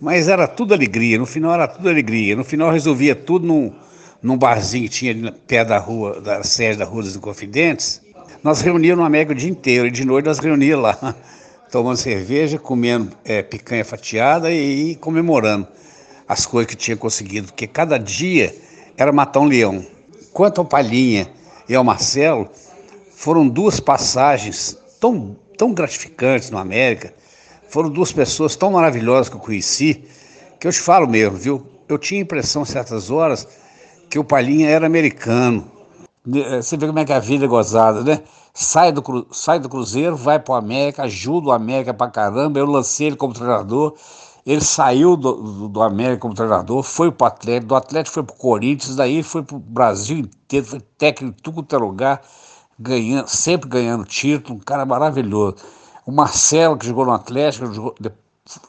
mas 0.01 0.27
era 0.27 0.49
tudo 0.49 0.75
alegria, 0.75 1.17
no 1.17 1.25
final 1.25 1.55
era 1.55 1.69
tudo 1.69 1.89
alegria. 1.89 2.35
No 2.35 2.43
final 2.43 2.73
resolvia 2.73 3.15
tudo 3.15 3.47
num, 3.47 3.73
num 4.21 4.37
barzinho 4.37 4.89
que 4.89 4.91
tinha 4.91 5.33
pé 5.47 5.65
da 5.65 5.79
rua, 5.79 6.21
da 6.21 6.43
sede 6.43 6.79
da 6.79 6.85
Rua 6.85 7.05
dos 7.05 7.15
Inconfidentes. 7.15 8.03
Nós 8.43 8.61
reuníamos 8.61 8.99
no 8.99 9.07
América 9.07 9.31
o 9.31 9.37
dia 9.37 9.51
inteiro 9.51 9.87
e 9.87 9.91
de 9.91 10.05
noite 10.05 10.27
nós 10.27 10.41
reuníamos 10.41 10.83
lá, 10.83 11.15
tomando 11.71 11.97
cerveja, 11.97 12.59
comendo 12.59 13.17
é, 13.25 13.41
picanha 13.41 13.85
fatiada 13.85 14.51
e, 14.51 14.91
e 14.91 14.97
comemorando 14.97 15.69
as 16.29 16.45
coisas 16.47 16.71
que 16.71 16.77
tinha 16.77 16.97
conseguido, 16.97 17.49
porque 17.49 17.67
cada 17.67 17.99
dia 17.99 18.55
era 18.97 19.13
matar 19.13 19.41
um 19.41 19.47
leão. 19.47 19.85
Quanto 20.33 20.61
ao 20.61 20.65
Palhinha 20.65 21.31
e 21.69 21.75
ao 21.75 21.85
Marcelo, 21.85 22.49
foram 23.11 23.49
duas 23.49 23.81
passagens 23.81 24.77
tão, 25.01 25.37
tão 25.57 25.73
gratificantes 25.73 26.51
no 26.51 26.59
América, 26.59 27.15
foram 27.69 27.91
duas 27.91 28.13
pessoas 28.13 28.57
tão 28.57 28.73
maravilhosas 28.73 29.29
que 29.29 29.37
eu 29.37 29.41
conheci, 29.41 30.05
que 30.61 30.67
eu 30.67 30.73
te 30.73 30.81
falo 30.81 31.07
mesmo, 31.07 31.37
viu? 31.37 31.67
Eu 31.89 31.99
tinha 31.99 32.21
a 32.21 32.23
impressão, 32.23 32.65
certas 32.65 33.11
horas, 33.11 33.47
que 34.11 34.19
o 34.19 34.25
Palhinha 34.25 34.69
era 34.69 34.87
americano. 34.87 35.71
Eh, 36.35 36.63
você 36.63 36.77
vê 36.77 36.87
como 36.87 36.99
é 36.99 37.05
que 37.05 37.13
a 37.13 37.21
vida 37.21 37.45
é 37.45 37.49
gozada, 37.49 38.03
né? 38.03 38.21
Sai 38.53 38.91
do, 38.91 39.27
sai 39.31 39.59
do 39.59 39.69
Cruzeiro, 39.69 40.17
vai 40.17 40.39
para 40.39 40.53
o 40.53 40.57
América, 40.57 41.03
ajuda 41.03 41.49
o 41.49 41.53
América 41.53 41.93
pra 41.93 42.09
caramba. 42.09 42.59
Eu 42.59 42.67
lancei 42.67 43.09
ele 43.09 43.17
como 43.17 43.35
treinador 43.35 43.95
ele 44.47 44.61
saiu 44.61 45.17
do, 45.17 45.33
do, 45.33 45.69
do 45.69 45.83
América 45.83 46.21
como 46.21 46.33
treinador, 46.33 46.81
foi 46.85 47.11
para 47.11 47.25
o 47.25 47.27
Atlético, 47.27 47.67
do 47.67 47.75
Atlético 47.75 48.15
foi 48.15 48.23
para 48.23 48.35
o 48.35 48.39
Corinthians, 48.39 48.95
daí 48.95 49.21
foi 49.25 49.43
para 49.43 49.57
o 49.57 49.59
Brasil 49.59 50.19
inteiro, 50.19 50.65
foi 50.65 50.81
técnico 50.97 51.37
em 51.37 51.43
tudo 51.43 51.55
quanto 51.57 51.75
é 51.75 51.79
lugar, 51.79 52.23
ganhando, 52.79 53.27
sempre 53.27 53.69
ganhando 53.69 54.05
título, 54.05 54.57
um 54.57 54.63
cara 54.63 54.87
maravilhoso. 54.87 55.57
O 56.07 56.13
Marcelo, 56.13 56.77
que 56.77 56.87
jogou 56.87 57.05
no 57.05 57.13
Atlético, 57.13 57.73
jogou, 57.73 57.95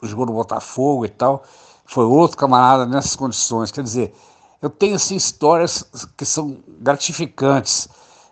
jogou 0.02 0.26
no 0.26 0.32
Botafogo 0.32 1.06
e 1.06 1.08
tal, 1.08 1.44
foi 1.86 2.04
outro 2.04 2.36
camarada 2.36 2.84
nessas 2.84 3.14
condições. 3.14 3.70
Quer 3.70 3.84
dizer, 3.84 4.12
eu 4.60 4.68
tenho 4.68 4.96
assim 4.96 5.14
histórias 5.14 5.84
que 6.16 6.24
são 6.24 6.58
gratificantes, 6.80 7.88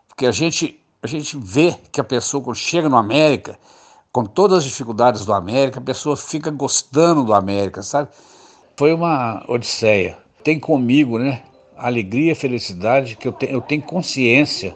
porque 0.09 0.27
a 0.27 0.33
gente, 0.33 0.83
a 1.01 1.07
gente 1.07 1.39
vê 1.39 1.79
que 1.93 2.01
a 2.01 2.05
pessoa, 2.05 2.43
quando 2.43 2.57
chega 2.57 2.89
no 2.89 2.97
América, 2.97 3.57
com 4.17 4.25
todas 4.25 4.61
as 4.61 4.64
dificuldades 4.64 5.27
do 5.27 5.35
América, 5.35 5.79
a 5.79 5.83
pessoa 5.83 6.17
fica 6.17 6.51
gostando 6.51 7.23
do 7.23 7.35
América, 7.35 7.83
sabe? 7.83 8.09
Foi 8.75 8.95
uma 8.95 9.45
odisseia. 9.47 10.17
Tem 10.43 10.59
comigo, 10.59 11.19
né? 11.19 11.43
Alegria 11.77 12.35
felicidade 12.35 13.14
que 13.14 13.29
eu, 13.29 13.37
eu 13.43 13.61
tenho 13.61 13.83
consciência 13.83 14.75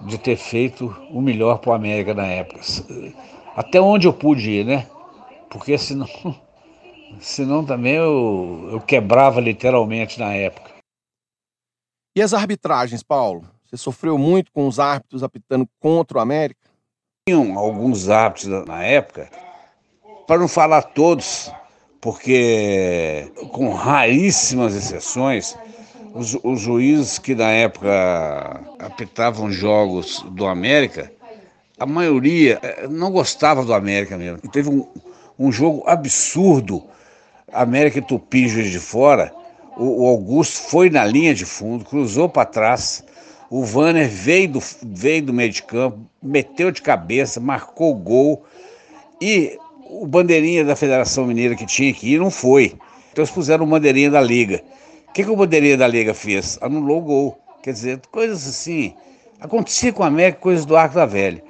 de 0.00 0.16
ter 0.16 0.36
feito 0.36 0.96
o 1.10 1.20
melhor 1.20 1.58
para 1.58 1.72
o 1.72 1.74
América 1.74 2.14
na 2.14 2.24
época. 2.24 2.62
Até 3.54 3.78
onde 3.82 4.06
eu 4.06 4.14
pude 4.14 4.50
ir, 4.50 4.64
né? 4.64 4.86
Porque 5.50 5.76
senão, 5.76 6.08
senão 7.20 7.66
também 7.66 7.96
eu, 7.96 8.70
eu 8.72 8.80
quebrava 8.80 9.42
literalmente 9.42 10.18
na 10.18 10.32
época. 10.32 10.70
E 12.16 12.22
as 12.22 12.32
arbitragens, 12.32 13.02
Paulo? 13.02 13.46
Você 13.66 13.76
sofreu 13.76 14.16
muito 14.16 14.50
com 14.50 14.66
os 14.66 14.80
árbitros 14.80 15.22
apitando 15.22 15.68
contra 15.78 16.16
o 16.16 16.20
América? 16.22 16.73
Tinham 17.26 17.58
alguns 17.58 18.10
hábitos 18.10 18.44
na 18.66 18.82
época, 18.82 19.30
para 20.26 20.38
não 20.38 20.46
falar 20.46 20.82
todos, 20.82 21.50
porque 21.98 23.32
com 23.50 23.72
raríssimas 23.72 24.74
exceções, 24.74 25.56
os, 26.12 26.36
os, 26.44 26.60
juízes 26.60 27.18
que 27.18 27.34
na 27.34 27.50
época 27.50 28.60
apitavam 28.78 29.50
jogos 29.50 30.22
do 30.32 30.44
América, 30.44 31.10
a 31.78 31.86
maioria 31.86 32.60
eh, 32.62 32.88
não 32.88 33.10
gostava 33.10 33.64
do 33.64 33.72
América 33.72 34.18
mesmo. 34.18 34.46
Teve 34.50 34.68
um, 34.68 34.86
um 35.38 35.50
jogo 35.50 35.82
absurdo, 35.86 36.84
América 37.50 38.00
e 38.00 38.02
Tupi, 38.02 38.48
Juiz 38.48 38.70
de 38.70 38.78
Fora, 38.78 39.32
o, 39.78 40.04
o 40.04 40.08
Augusto 40.08 40.58
foi 40.68 40.90
na 40.90 41.06
linha 41.06 41.34
de 41.34 41.46
fundo, 41.46 41.86
cruzou 41.86 42.28
para 42.28 42.44
trás, 42.44 43.02
o 43.56 43.62
Vanner 43.62 44.08
veio 44.08 44.48
do, 44.48 44.60
veio 44.82 45.22
do 45.22 45.32
meio 45.32 45.48
de 45.48 45.62
campo, 45.62 46.00
meteu 46.20 46.72
de 46.72 46.82
cabeça, 46.82 47.38
marcou 47.38 47.92
o 47.92 47.94
gol 47.94 48.44
e 49.20 49.56
o 49.88 50.04
bandeirinha 50.08 50.64
da 50.64 50.74
Federação 50.74 51.24
Mineira 51.24 51.54
que 51.54 51.64
tinha 51.64 51.94
que 51.94 52.14
ir 52.14 52.18
não 52.18 52.32
foi. 52.32 52.74
Então 53.12 53.22
eles 53.22 53.30
puseram 53.30 53.64
o 53.64 53.68
bandeirinha 53.68 54.10
da 54.10 54.20
Liga. 54.20 54.60
O 55.08 55.12
que, 55.12 55.22
que 55.22 55.30
o 55.30 55.36
bandeirinha 55.36 55.76
da 55.76 55.86
Liga 55.86 56.12
fez? 56.12 56.58
Anulou 56.60 56.98
o 56.98 57.02
gol. 57.02 57.38
Quer 57.62 57.74
dizer, 57.74 58.00
coisas 58.10 58.44
assim. 58.44 58.92
Acontecia 59.40 59.92
com 59.92 60.02
a 60.02 60.08
América, 60.08 60.40
coisas 60.40 60.66
do 60.66 60.76
Arco 60.76 60.96
da 60.96 61.06
Velha. 61.06 61.40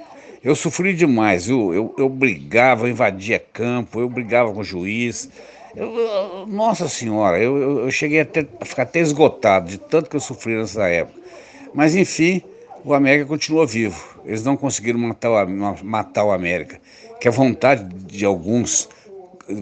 Eu 0.43 0.55
sofri 0.55 0.93
demais, 0.93 1.47
viu? 1.47 1.73
Eu, 1.73 1.95
eu 1.97 2.11
brigava, 2.11 2.85
eu 2.85 2.91
invadia 2.91 3.39
campo, 3.39 3.99
eu 3.99 4.11
brigava 4.11 4.53
com 4.53 4.61
o 4.61 4.65
juiz. 4.65 5.31
Eu, 5.75 6.47
nossa 6.49 6.87
Senhora, 6.87 7.39
eu, 7.39 7.57
eu, 7.57 7.79
eu 7.87 7.91
cheguei 7.91 8.21
até, 8.21 8.47
a 8.61 8.65
ficar 8.67 8.83
até 8.83 9.01
esgotado 9.01 9.71
de 9.71 9.79
tanto 9.79 10.11
que 10.11 10.17
eu 10.17 10.21
sofri 10.21 10.55
nessa 10.55 10.87
época. 10.87 11.24
Mas 11.75 11.97
enfim, 11.97 12.41
o 12.85 12.95
América 12.95 13.27
continua 13.27 13.67
vivo. 13.67 14.21
Eles 14.25 14.45
não 14.45 14.57
conseguiram 14.57 14.99
matar 14.99 15.31
o, 15.31 15.85
matar 15.85 16.25
o 16.25 16.31
América. 16.31 16.81
Que 17.21 17.27
a 17.27 17.31
vontade 17.31 17.85
de 18.07 18.25
alguns, 18.25 18.89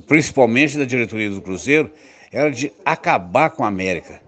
principalmente 0.06 0.76
da 0.76 0.84
diretoria 0.84 1.30
do 1.30 1.40
Cruzeiro, 1.40 1.90
era 2.30 2.50
de 2.50 2.70
acabar 2.84 3.50
com 3.50 3.62
o 3.62 3.66
América. 3.66 4.20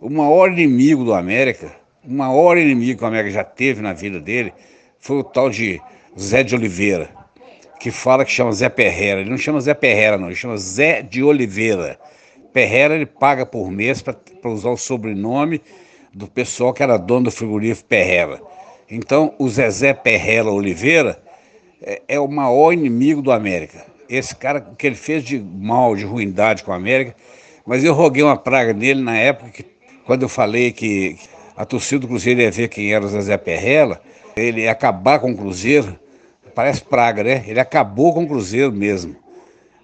O 0.00 0.08
maior 0.08 0.52
inimigo 0.52 1.04
do 1.04 1.12
América, 1.12 1.72
o 2.04 2.12
maior 2.12 2.56
inimigo 2.56 2.98
que 2.98 3.04
o 3.04 3.08
América 3.08 3.30
já 3.30 3.44
teve 3.44 3.82
na 3.82 3.92
vida 3.92 4.20
dele, 4.20 4.52
foi 4.98 5.18
o 5.18 5.24
tal 5.24 5.50
de 5.50 5.80
Zé 6.18 6.42
de 6.42 6.54
Oliveira, 6.54 7.10
que 7.78 7.90
fala 7.90 8.24
que 8.24 8.30
chama 8.30 8.52
Zé 8.52 8.68
Perrera. 8.68 9.20
Ele 9.20 9.30
não 9.30 9.38
chama 9.38 9.60
Zé 9.60 9.74
Perrera, 9.74 10.16
não, 10.16 10.26
ele 10.26 10.36
chama 10.36 10.56
Zé 10.56 11.02
de 11.02 11.22
Oliveira. 11.22 11.98
Perrera 12.52 12.94
ele 12.94 13.06
paga 13.06 13.44
por 13.44 13.70
mês 13.70 14.02
para 14.02 14.16
usar 14.50 14.70
o 14.70 14.76
sobrenome 14.76 15.60
do 16.12 16.26
pessoal 16.26 16.72
que 16.72 16.82
era 16.82 16.96
dono 16.96 17.24
do 17.24 17.30
frigorífico 17.30 17.88
Perrela. 17.88 18.40
Então, 18.90 19.34
o 19.38 19.48
Zezé 19.48 19.92
Perrela 19.94 20.50
Oliveira 20.50 21.22
é, 21.82 22.02
é 22.08 22.20
o 22.20 22.28
maior 22.28 22.72
inimigo 22.72 23.22
do 23.22 23.32
América. 23.32 23.86
esse 24.08 24.34
cara, 24.34 24.60
que 24.60 24.86
ele 24.86 24.96
fez 24.96 25.22
de 25.22 25.38
mal, 25.38 25.94
de 25.94 26.04
ruindade 26.04 26.64
com 26.64 26.72
a 26.72 26.76
América, 26.76 27.14
mas 27.64 27.84
eu 27.84 27.94
roguei 27.94 28.22
uma 28.22 28.36
praga 28.36 28.72
nele 28.72 29.00
na 29.00 29.16
época 29.16 29.50
que, 29.50 29.64
quando 30.04 30.22
eu 30.22 30.28
falei 30.28 30.72
que 30.72 31.16
a 31.56 31.64
torcida 31.64 32.00
do 32.00 32.08
Cruzeiro 32.08 32.40
ia 32.40 32.50
ver 32.50 32.68
quem 32.68 32.92
era 32.92 33.04
o 33.04 33.08
Zezé 33.08 33.36
Perrella, 33.36 34.00
ele 34.34 34.62
ia 34.62 34.72
acabar 34.72 35.20
com 35.20 35.30
o 35.30 35.36
Cruzeiro, 35.36 35.96
parece 36.54 36.82
praga, 36.82 37.22
né? 37.22 37.44
Ele 37.46 37.60
acabou 37.60 38.12
com 38.12 38.24
o 38.24 38.26
Cruzeiro 38.26 38.72
mesmo. 38.72 39.14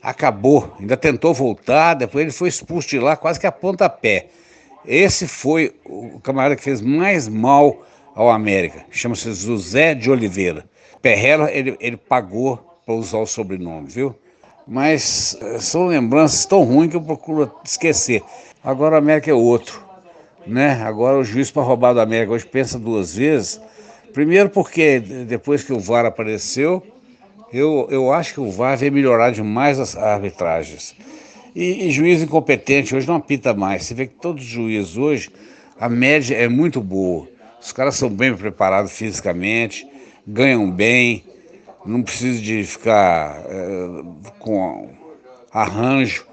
Acabou, 0.02 0.74
ainda 0.80 0.96
tentou 0.96 1.32
voltar, 1.32 1.94
depois 1.94 2.22
ele 2.22 2.32
foi 2.32 2.48
expulso 2.48 2.88
de 2.88 2.98
lá 2.98 3.16
quase 3.16 3.38
que 3.38 3.46
a 3.46 3.52
pontapé. 3.52 4.26
Esse 4.86 5.26
foi 5.26 5.74
o 5.84 6.20
camarada 6.20 6.54
que 6.54 6.62
fez 6.62 6.80
mais 6.80 7.28
mal 7.28 7.84
ao 8.14 8.30
América. 8.30 8.84
Chama-se 8.90 9.32
José 9.34 9.94
de 9.94 10.10
Oliveira. 10.10 10.64
Perrella, 11.02 11.50
ele, 11.50 11.76
ele 11.80 11.96
pagou 11.96 12.56
para 12.84 12.94
usar 12.94 13.18
o 13.18 13.26
sobrenome, 13.26 13.88
viu? 13.88 14.14
Mas 14.66 15.36
eh, 15.40 15.58
são 15.58 15.86
lembranças 15.86 16.46
tão 16.46 16.62
ruins 16.62 16.90
que 16.90 16.96
eu 16.96 17.02
procuro 17.02 17.52
esquecer. 17.64 18.22
Agora 18.62 18.94
o 18.94 18.98
América 18.98 19.30
é 19.30 19.34
outro, 19.34 19.84
né? 20.46 20.82
Agora 20.82 21.18
o 21.18 21.24
juiz 21.24 21.50
para 21.50 21.62
roubar 21.62 21.92
do 21.92 22.00
América 22.00 22.32
hoje 22.32 22.46
pensa 22.46 22.78
duas 22.78 23.14
vezes. 23.14 23.60
Primeiro 24.12 24.48
porque 24.50 24.98
depois 24.98 25.62
que 25.62 25.72
o 25.72 25.78
VAR 25.78 26.06
apareceu, 26.06 26.82
eu, 27.52 27.86
eu 27.90 28.12
acho 28.12 28.34
que 28.34 28.40
o 28.40 28.50
VAR 28.50 28.76
veio 28.76 28.92
melhorar 28.92 29.30
demais 29.30 29.78
as 29.78 29.96
arbitragens. 29.96 30.96
E, 31.56 31.86
e 31.86 31.90
juiz 31.90 32.22
incompetente 32.22 32.94
hoje 32.94 33.08
não 33.08 33.14
apita 33.14 33.54
mais. 33.54 33.84
Você 33.84 33.94
vê 33.94 34.06
que 34.06 34.14
todos 34.16 34.44
os 34.44 34.48
juízes 34.48 34.98
hoje, 34.98 35.30
a 35.80 35.88
média 35.88 36.36
é 36.36 36.46
muito 36.48 36.82
boa. 36.82 37.26
Os 37.58 37.72
caras 37.72 37.94
são 37.96 38.10
bem 38.10 38.36
preparados 38.36 38.92
fisicamente, 38.92 39.88
ganham 40.26 40.70
bem, 40.70 41.24
não 41.86 42.02
precisa 42.02 42.42
de 42.42 42.62
ficar 42.62 43.42
é, 43.46 44.02
com 44.38 44.90
arranjo. 45.50 46.26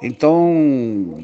Então, 0.00 1.18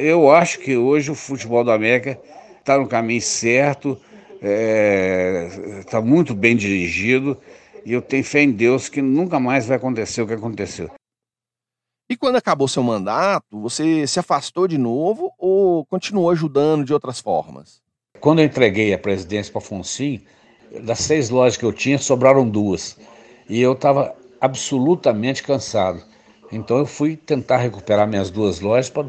eu 0.00 0.30
acho 0.30 0.60
que 0.60 0.76
hoje 0.76 1.10
o 1.10 1.16
futebol 1.16 1.64
da 1.64 1.74
América 1.74 2.16
está 2.60 2.78
no 2.78 2.86
caminho 2.86 3.20
certo, 3.20 3.98
está 4.34 4.46
é, 4.46 5.48
tá 5.90 6.00
muito 6.00 6.32
bem 6.32 6.54
dirigido 6.54 7.36
e 7.84 7.92
eu 7.92 8.00
tenho 8.00 8.22
fé 8.22 8.42
em 8.42 8.52
Deus 8.52 8.88
que 8.88 9.02
nunca 9.02 9.40
mais 9.40 9.66
vai 9.66 9.78
acontecer 9.78 10.22
o 10.22 10.28
que 10.28 10.34
aconteceu. 10.34 10.97
E 12.10 12.16
quando 12.16 12.36
acabou 12.36 12.66
seu 12.66 12.82
mandato, 12.82 13.60
você 13.60 14.06
se 14.06 14.18
afastou 14.18 14.66
de 14.66 14.78
novo 14.78 15.30
ou 15.38 15.84
continuou 15.84 16.30
ajudando 16.30 16.82
de 16.82 16.94
outras 16.94 17.20
formas? 17.20 17.82
Quando 18.18 18.38
eu 18.38 18.46
entreguei 18.46 18.94
a 18.94 18.98
presidência 18.98 19.52
para 19.52 19.60
Fonsim, 19.60 20.22
das 20.82 21.00
seis 21.00 21.28
lojas 21.28 21.58
que 21.58 21.64
eu 21.64 21.72
tinha, 21.72 21.98
sobraram 21.98 22.48
duas. 22.48 22.96
E 23.46 23.60
eu 23.60 23.72
estava 23.74 24.16
absolutamente 24.40 25.42
cansado. 25.42 26.02
Então 26.50 26.78
eu 26.78 26.86
fui 26.86 27.14
tentar 27.14 27.58
recuperar 27.58 28.08
minhas 28.08 28.30
duas 28.30 28.58
lojas 28.60 28.88
para 28.88 29.04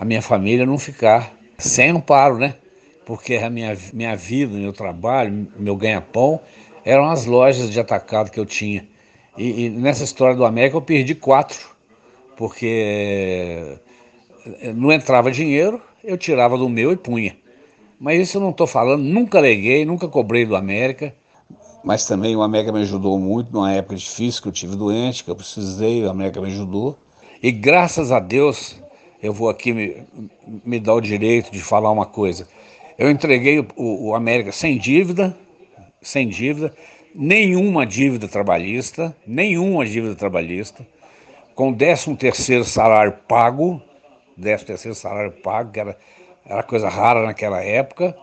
a 0.00 0.04
minha 0.06 0.22
família 0.22 0.64
não 0.64 0.78
ficar 0.78 1.34
sem 1.58 1.90
amparo, 1.90 2.38
né? 2.38 2.54
Porque 3.04 3.34
a 3.36 3.50
minha, 3.50 3.76
minha 3.92 4.16
vida, 4.16 4.56
meu 4.56 4.72
trabalho, 4.72 5.52
meu 5.58 5.76
ganha-pão 5.76 6.40
eram 6.82 7.04
as 7.10 7.26
lojas 7.26 7.70
de 7.70 7.78
atacado 7.78 8.30
que 8.30 8.40
eu 8.40 8.46
tinha. 8.46 8.88
E, 9.36 9.66
e, 9.66 9.68
nessa 9.68 10.04
história 10.04 10.34
do 10.34 10.46
América 10.46 10.76
eu 10.76 10.82
perdi 10.82 11.14
quatro, 11.14 11.73
porque 12.36 13.78
não 14.74 14.92
entrava 14.92 15.30
dinheiro, 15.30 15.80
eu 16.02 16.18
tirava 16.18 16.56
do 16.58 16.68
meu 16.68 16.92
e 16.92 16.96
punha. 16.96 17.36
Mas 17.98 18.20
isso 18.20 18.36
eu 18.36 18.40
não 18.40 18.50
estou 18.50 18.66
falando, 18.66 19.02
nunca 19.02 19.40
leguei, 19.40 19.84
nunca 19.84 20.08
cobrei 20.08 20.44
do 20.44 20.56
América. 20.56 21.14
Mas 21.82 22.06
também 22.06 22.34
o 22.34 22.42
América 22.42 22.72
me 22.72 22.80
ajudou 22.80 23.18
muito 23.18 23.52
numa 23.52 23.72
época 23.72 23.96
difícil 23.96 24.42
que 24.42 24.48
eu 24.48 24.52
tive 24.52 24.76
doente, 24.76 25.24
que 25.24 25.30
eu 25.30 25.36
precisei, 25.36 26.04
o 26.04 26.10
América 26.10 26.40
me 26.40 26.48
ajudou. 26.48 26.98
E 27.42 27.52
graças 27.52 28.10
a 28.10 28.18
Deus, 28.18 28.80
eu 29.22 29.32
vou 29.32 29.48
aqui 29.48 29.72
me, 29.72 30.02
me 30.64 30.78
dar 30.80 30.94
o 30.94 31.00
direito 31.00 31.50
de 31.50 31.60
falar 31.60 31.90
uma 31.90 32.06
coisa. 32.06 32.48
Eu 32.98 33.10
entreguei 33.10 33.58
o, 33.58 33.66
o 33.76 34.14
América 34.14 34.52
sem 34.52 34.78
dívida, 34.78 35.36
sem 36.02 36.28
dívida, 36.28 36.74
nenhuma 37.14 37.86
dívida 37.86 38.28
trabalhista, 38.28 39.14
nenhuma 39.26 39.84
dívida 39.86 40.14
trabalhista, 40.14 40.86
com 41.54 41.72
13 41.74 42.16
terceiro 42.16 42.64
salário 42.64 43.12
pago, 43.28 43.80
13 44.40 44.64
terceiro 44.64 44.94
salário 44.94 45.32
pago, 45.32 45.70
que 45.70 45.80
era 45.80 45.96
era 46.46 46.62
coisa 46.62 46.88
rara 46.88 47.24
naquela 47.24 47.62
época, 47.62 48.14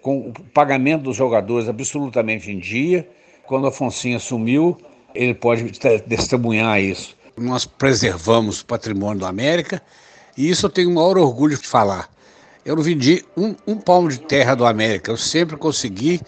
com 0.00 0.28
o 0.28 0.32
pagamento 0.54 1.02
dos 1.02 1.16
jogadores 1.16 1.68
absolutamente 1.68 2.50
em 2.50 2.58
dia. 2.58 3.08
Quando 3.46 3.66
a 3.66 3.68
Afonso 3.68 4.08
assumiu, 4.14 4.76
ele 5.14 5.34
pode 5.34 5.70
testemunhar 6.08 6.80
isso. 6.80 7.16
Nós 7.36 7.64
preservamos 7.66 8.60
o 8.60 8.66
patrimônio 8.66 9.20
da 9.20 9.28
América 9.28 9.82
e 10.36 10.48
isso 10.48 10.66
eu 10.66 10.70
tenho 10.70 10.90
o 10.90 10.94
maior 10.94 11.18
orgulho 11.18 11.56
de 11.56 11.66
falar. 11.66 12.08
Eu 12.64 12.76
não 12.76 12.82
vendi 12.82 13.24
um, 13.36 13.54
um 13.66 13.76
palmo 13.76 14.08
de 14.08 14.20
terra 14.20 14.54
do 14.54 14.66
América, 14.66 15.10
eu 15.10 15.16
sempre 15.16 15.56
consegui, 15.56 16.20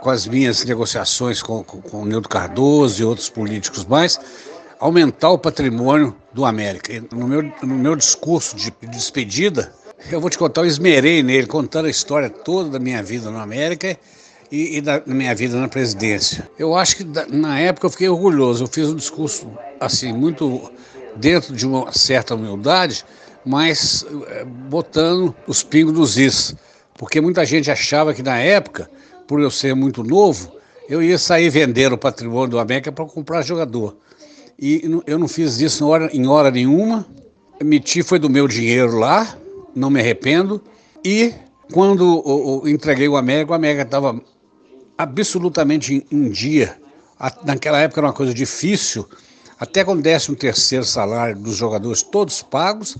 com 0.00 0.10
as 0.10 0.26
minhas 0.26 0.64
negociações 0.64 1.42
com, 1.42 1.62
com, 1.62 1.80
com 1.80 2.02
o 2.02 2.06
Nildo 2.06 2.28
Cardoso 2.28 3.00
e 3.00 3.04
outros 3.04 3.30
políticos 3.30 3.84
mais, 3.84 4.20
aumentar 4.84 5.30
o 5.30 5.38
patrimônio 5.38 6.14
do 6.34 6.44
América. 6.44 7.02
No 7.10 7.26
meu, 7.26 7.42
no 7.62 7.74
meu 7.74 7.96
discurso 7.96 8.54
de 8.54 8.70
despedida, 8.82 9.72
eu 10.10 10.20
vou 10.20 10.28
te 10.28 10.36
contar, 10.36 10.60
eu 10.60 10.66
esmerei 10.66 11.22
nele, 11.22 11.46
contando 11.46 11.86
a 11.86 11.90
história 11.90 12.28
toda 12.28 12.68
da 12.68 12.78
minha 12.78 13.02
vida 13.02 13.30
na 13.30 13.40
América 13.40 13.98
e, 14.52 14.76
e 14.76 14.80
da 14.82 15.02
minha 15.06 15.34
vida 15.34 15.58
na 15.58 15.68
presidência. 15.68 16.46
Eu 16.58 16.76
acho 16.76 16.96
que 16.96 17.06
na 17.30 17.58
época 17.58 17.86
eu 17.86 17.90
fiquei 17.90 18.10
orgulhoso, 18.10 18.64
eu 18.64 18.68
fiz 18.68 18.90
um 18.90 18.94
discurso 18.94 19.50
assim, 19.80 20.12
muito 20.12 20.70
dentro 21.16 21.56
de 21.56 21.66
uma 21.66 21.90
certa 21.90 22.34
humildade, 22.34 23.06
mas 23.42 24.04
eh, 24.26 24.44
botando 24.44 25.34
os 25.46 25.62
pingos 25.62 25.94
dos 25.94 26.18
is. 26.18 26.54
Porque 26.98 27.22
muita 27.22 27.46
gente 27.46 27.70
achava 27.70 28.12
que 28.12 28.22
na 28.22 28.36
época, 28.36 28.90
por 29.26 29.40
eu 29.40 29.50
ser 29.50 29.74
muito 29.74 30.04
novo, 30.04 30.52
eu 30.90 31.02
ia 31.02 31.16
sair 31.16 31.48
vendendo 31.48 31.94
o 31.94 31.98
patrimônio 31.98 32.50
do 32.50 32.58
América 32.58 32.92
para 32.92 33.06
comprar 33.06 33.40
jogador. 33.40 33.96
E 34.58 35.02
eu 35.06 35.18
não 35.18 35.28
fiz 35.28 35.60
isso 35.60 35.84
em 35.84 35.86
hora, 35.86 36.10
em 36.12 36.26
hora 36.26 36.50
nenhuma. 36.50 37.06
Emiti 37.60 38.02
foi 38.02 38.18
do 38.18 38.30
meu 38.30 38.48
dinheiro 38.48 38.96
lá, 38.96 39.36
não 39.74 39.90
me 39.90 40.00
arrependo. 40.00 40.62
E 41.04 41.34
quando 41.72 42.62
entreguei 42.66 43.08
o 43.08 43.16
América, 43.16 43.52
o 43.52 43.54
América 43.54 43.82
estava 43.82 44.20
absolutamente 44.96 46.06
em, 46.10 46.30
dia. 46.30 46.76
naquela 47.44 47.80
época 47.80 48.00
era 48.00 48.06
uma 48.08 48.12
coisa 48.12 48.32
difícil, 48.32 49.08
até 49.58 49.84
com 49.84 49.92
o 49.92 50.02
13 50.02 50.36
terceiro 50.36 50.84
salário 50.84 51.36
dos 51.36 51.56
jogadores 51.56 52.02
todos 52.02 52.42
pagos, 52.42 52.96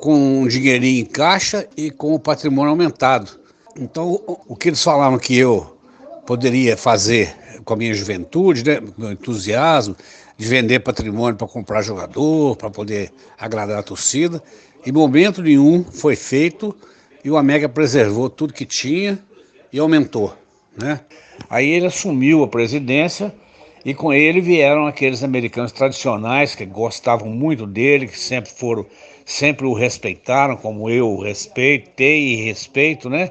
com 0.00 0.42
um 0.42 0.48
dinheirinho 0.48 1.02
em 1.02 1.04
caixa 1.04 1.68
e 1.76 1.90
com 1.90 2.14
o 2.14 2.18
patrimônio 2.18 2.70
aumentado. 2.70 3.38
Então, 3.76 4.20
o, 4.26 4.56
que 4.56 4.68
eles 4.68 4.82
falavam 4.82 5.18
que 5.18 5.36
eu 5.36 5.76
poderia 6.26 6.76
fazer 6.76 7.34
com 7.64 7.74
a 7.74 7.76
minha 7.76 7.94
juventude, 7.94 8.64
né, 8.64 8.80
meu 8.96 9.12
entusiasmo, 9.12 9.96
de 10.36 10.46
vender 10.46 10.80
patrimônio 10.80 11.36
para 11.36 11.46
comprar 11.46 11.82
jogador, 11.82 12.56
para 12.56 12.70
poder 12.70 13.12
agradar 13.38 13.78
a 13.78 13.82
torcida, 13.82 14.42
em 14.84 14.92
momento 14.92 15.42
nenhum 15.42 15.84
foi 15.84 16.16
feito 16.16 16.76
e 17.24 17.30
o 17.30 17.36
América 17.36 17.68
preservou 17.68 18.28
tudo 18.28 18.52
que 18.52 18.66
tinha 18.66 19.18
e 19.72 19.78
aumentou. 19.78 20.36
Né? 20.76 21.00
Aí 21.48 21.70
ele 21.70 21.86
assumiu 21.86 22.42
a 22.42 22.48
presidência 22.48 23.34
e 23.84 23.94
com 23.94 24.12
ele 24.12 24.40
vieram 24.40 24.86
aqueles 24.86 25.22
americanos 25.22 25.70
tradicionais 25.70 26.54
que 26.54 26.64
gostavam 26.64 27.28
muito 27.28 27.66
dele, 27.66 28.08
que 28.08 28.18
sempre 28.18 28.50
foram, 28.50 28.86
sempre 29.24 29.66
o 29.66 29.74
respeitaram, 29.74 30.56
como 30.56 30.88
eu 30.88 31.10
o 31.10 31.22
respeitei 31.22 32.32
e 32.32 32.44
respeito, 32.44 33.10
né? 33.10 33.30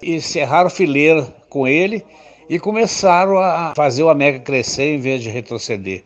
E 0.00 0.20
cerraram 0.20 0.70
fileira 0.70 1.22
com 1.48 1.66
ele 1.66 2.04
e 2.48 2.58
começaram 2.58 3.38
a 3.38 3.72
fazer 3.74 4.02
o 4.02 4.08
América 4.08 4.44
crescer 4.44 4.94
em 4.94 5.00
vez 5.00 5.22
de 5.22 5.30
retroceder. 5.30 6.02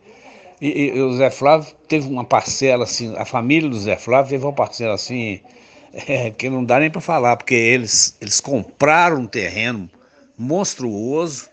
E, 0.59 0.87
e, 0.87 1.01
o 1.01 1.13
Zé 1.13 1.29
Flávio 1.29 1.73
teve 1.87 2.07
uma 2.07 2.23
parcela 2.23 2.83
assim, 2.83 3.15
a 3.15 3.25
família 3.25 3.69
do 3.69 3.79
Zé 3.79 3.95
Flávio 3.95 4.31
teve 4.31 4.45
uma 4.45 4.53
parcela 4.53 4.95
assim, 4.95 5.39
é, 6.07 6.31
que 6.31 6.49
não 6.49 6.63
dá 6.63 6.79
nem 6.79 6.89
para 6.89 7.01
falar, 7.01 7.37
porque 7.37 7.53
eles, 7.53 8.17
eles 8.19 8.39
compraram 8.39 9.21
um 9.21 9.27
terreno 9.27 9.89
monstruoso, 10.37 11.49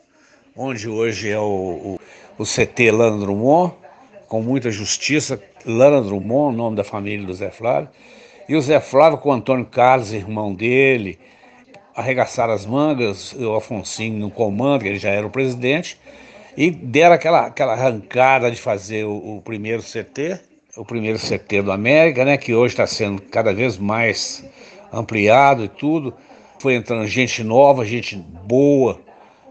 onde 0.57 0.89
hoje 0.89 1.30
é 1.30 1.39
o, 1.39 1.99
o, 1.99 2.01
o 2.39 2.45
CT 2.45 2.91
Lana 2.91 3.18
Drummond, 3.18 3.74
com 4.28 4.41
muita 4.41 4.70
justiça, 4.70 5.41
Lana 5.66 6.01
Drummond, 6.01 6.57
nome 6.57 6.76
da 6.76 6.85
família 6.85 7.26
do 7.26 7.35
Zé 7.35 7.51
Flávio, 7.51 7.89
e 8.49 8.57
o 8.57 8.61
Zé 8.61 8.80
Flávio 8.80 9.18
com 9.18 9.30
o 9.30 9.32
Antônio 9.32 9.66
Carlos, 9.66 10.12
irmão 10.12 10.55
dele, 10.55 11.18
arregaçaram 11.95 12.53
as 12.53 12.66
mangas, 12.66 13.32
o 13.32 13.55
Afonsinho 13.55 14.18
no 14.18 14.30
comando, 14.30 14.84
ele 14.84 14.99
já 14.99 15.11
era 15.11 15.26
o 15.26 15.30
presidente, 15.30 15.99
e 16.57 16.70
deram 16.70 17.14
aquela, 17.14 17.47
aquela 17.47 17.72
arrancada 17.72 18.51
de 18.51 18.61
fazer 18.61 19.05
o, 19.05 19.36
o 19.36 19.42
primeiro 19.42 19.82
CT, 19.82 20.40
o 20.76 20.84
primeiro 20.84 21.18
CT 21.18 21.62
do 21.62 21.72
América, 21.72 22.24
né, 22.24 22.36
que 22.36 22.53
hoje 22.53 22.74
está 22.74 22.86
sendo 22.86 23.22
cada 23.22 23.53
vez 23.53 23.78
mais 23.78 24.45
ampliado 24.92 25.64
e 25.64 25.68
tudo. 25.68 26.14
Foi 26.59 26.74
entrando 26.74 27.07
gente 27.07 27.45
nova, 27.45 27.84
gente 27.84 28.16
boa, 28.16 29.01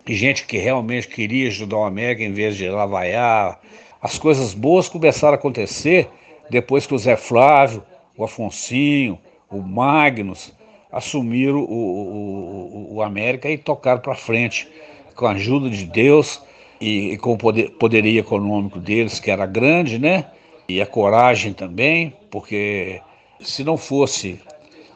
gente 0.07 0.45
que 0.45 0.57
realmente 0.57 1.07
queria 1.07 1.47
ajudar 1.47 1.77
o 1.77 1.85
América 1.85 2.23
em 2.23 2.33
vez 2.33 2.57
de 2.57 2.67
lavaiar, 2.69 3.59
As 4.01 4.19
coisas 4.19 4.53
boas 4.53 4.89
começaram 4.89 5.33
a 5.33 5.37
acontecer 5.37 6.09
depois 6.49 6.85
que 6.85 6.93
o 6.93 6.97
Zé 6.97 7.15
Flávio, 7.15 7.83
o 8.17 8.23
Afonsinho, 8.23 9.17
o 9.49 9.61
Magnus 9.61 10.51
assumiram 10.93 11.59
o, 11.59 12.91
o, 12.91 12.95
o 12.95 13.01
América 13.01 13.49
e 13.49 13.57
tocaram 13.57 13.99
para 13.99 14.15
frente 14.15 14.67
com 15.15 15.25
a 15.25 15.31
ajuda 15.31 15.69
de 15.69 15.85
Deus 15.85 16.41
e, 16.79 17.13
e 17.13 17.17
com 17.17 17.33
o 17.33 17.37
poder, 17.37 17.71
poderio 17.71 18.19
econômico 18.19 18.79
deles, 18.79 19.19
que 19.19 19.31
era 19.31 19.45
grande, 19.45 19.97
né? 19.97 20.27
E 20.69 20.81
a 20.81 20.85
coragem 20.85 21.51
também, 21.51 22.13
porque 22.29 23.01
se 23.41 23.63
não 23.63 23.75
fosse 23.75 24.39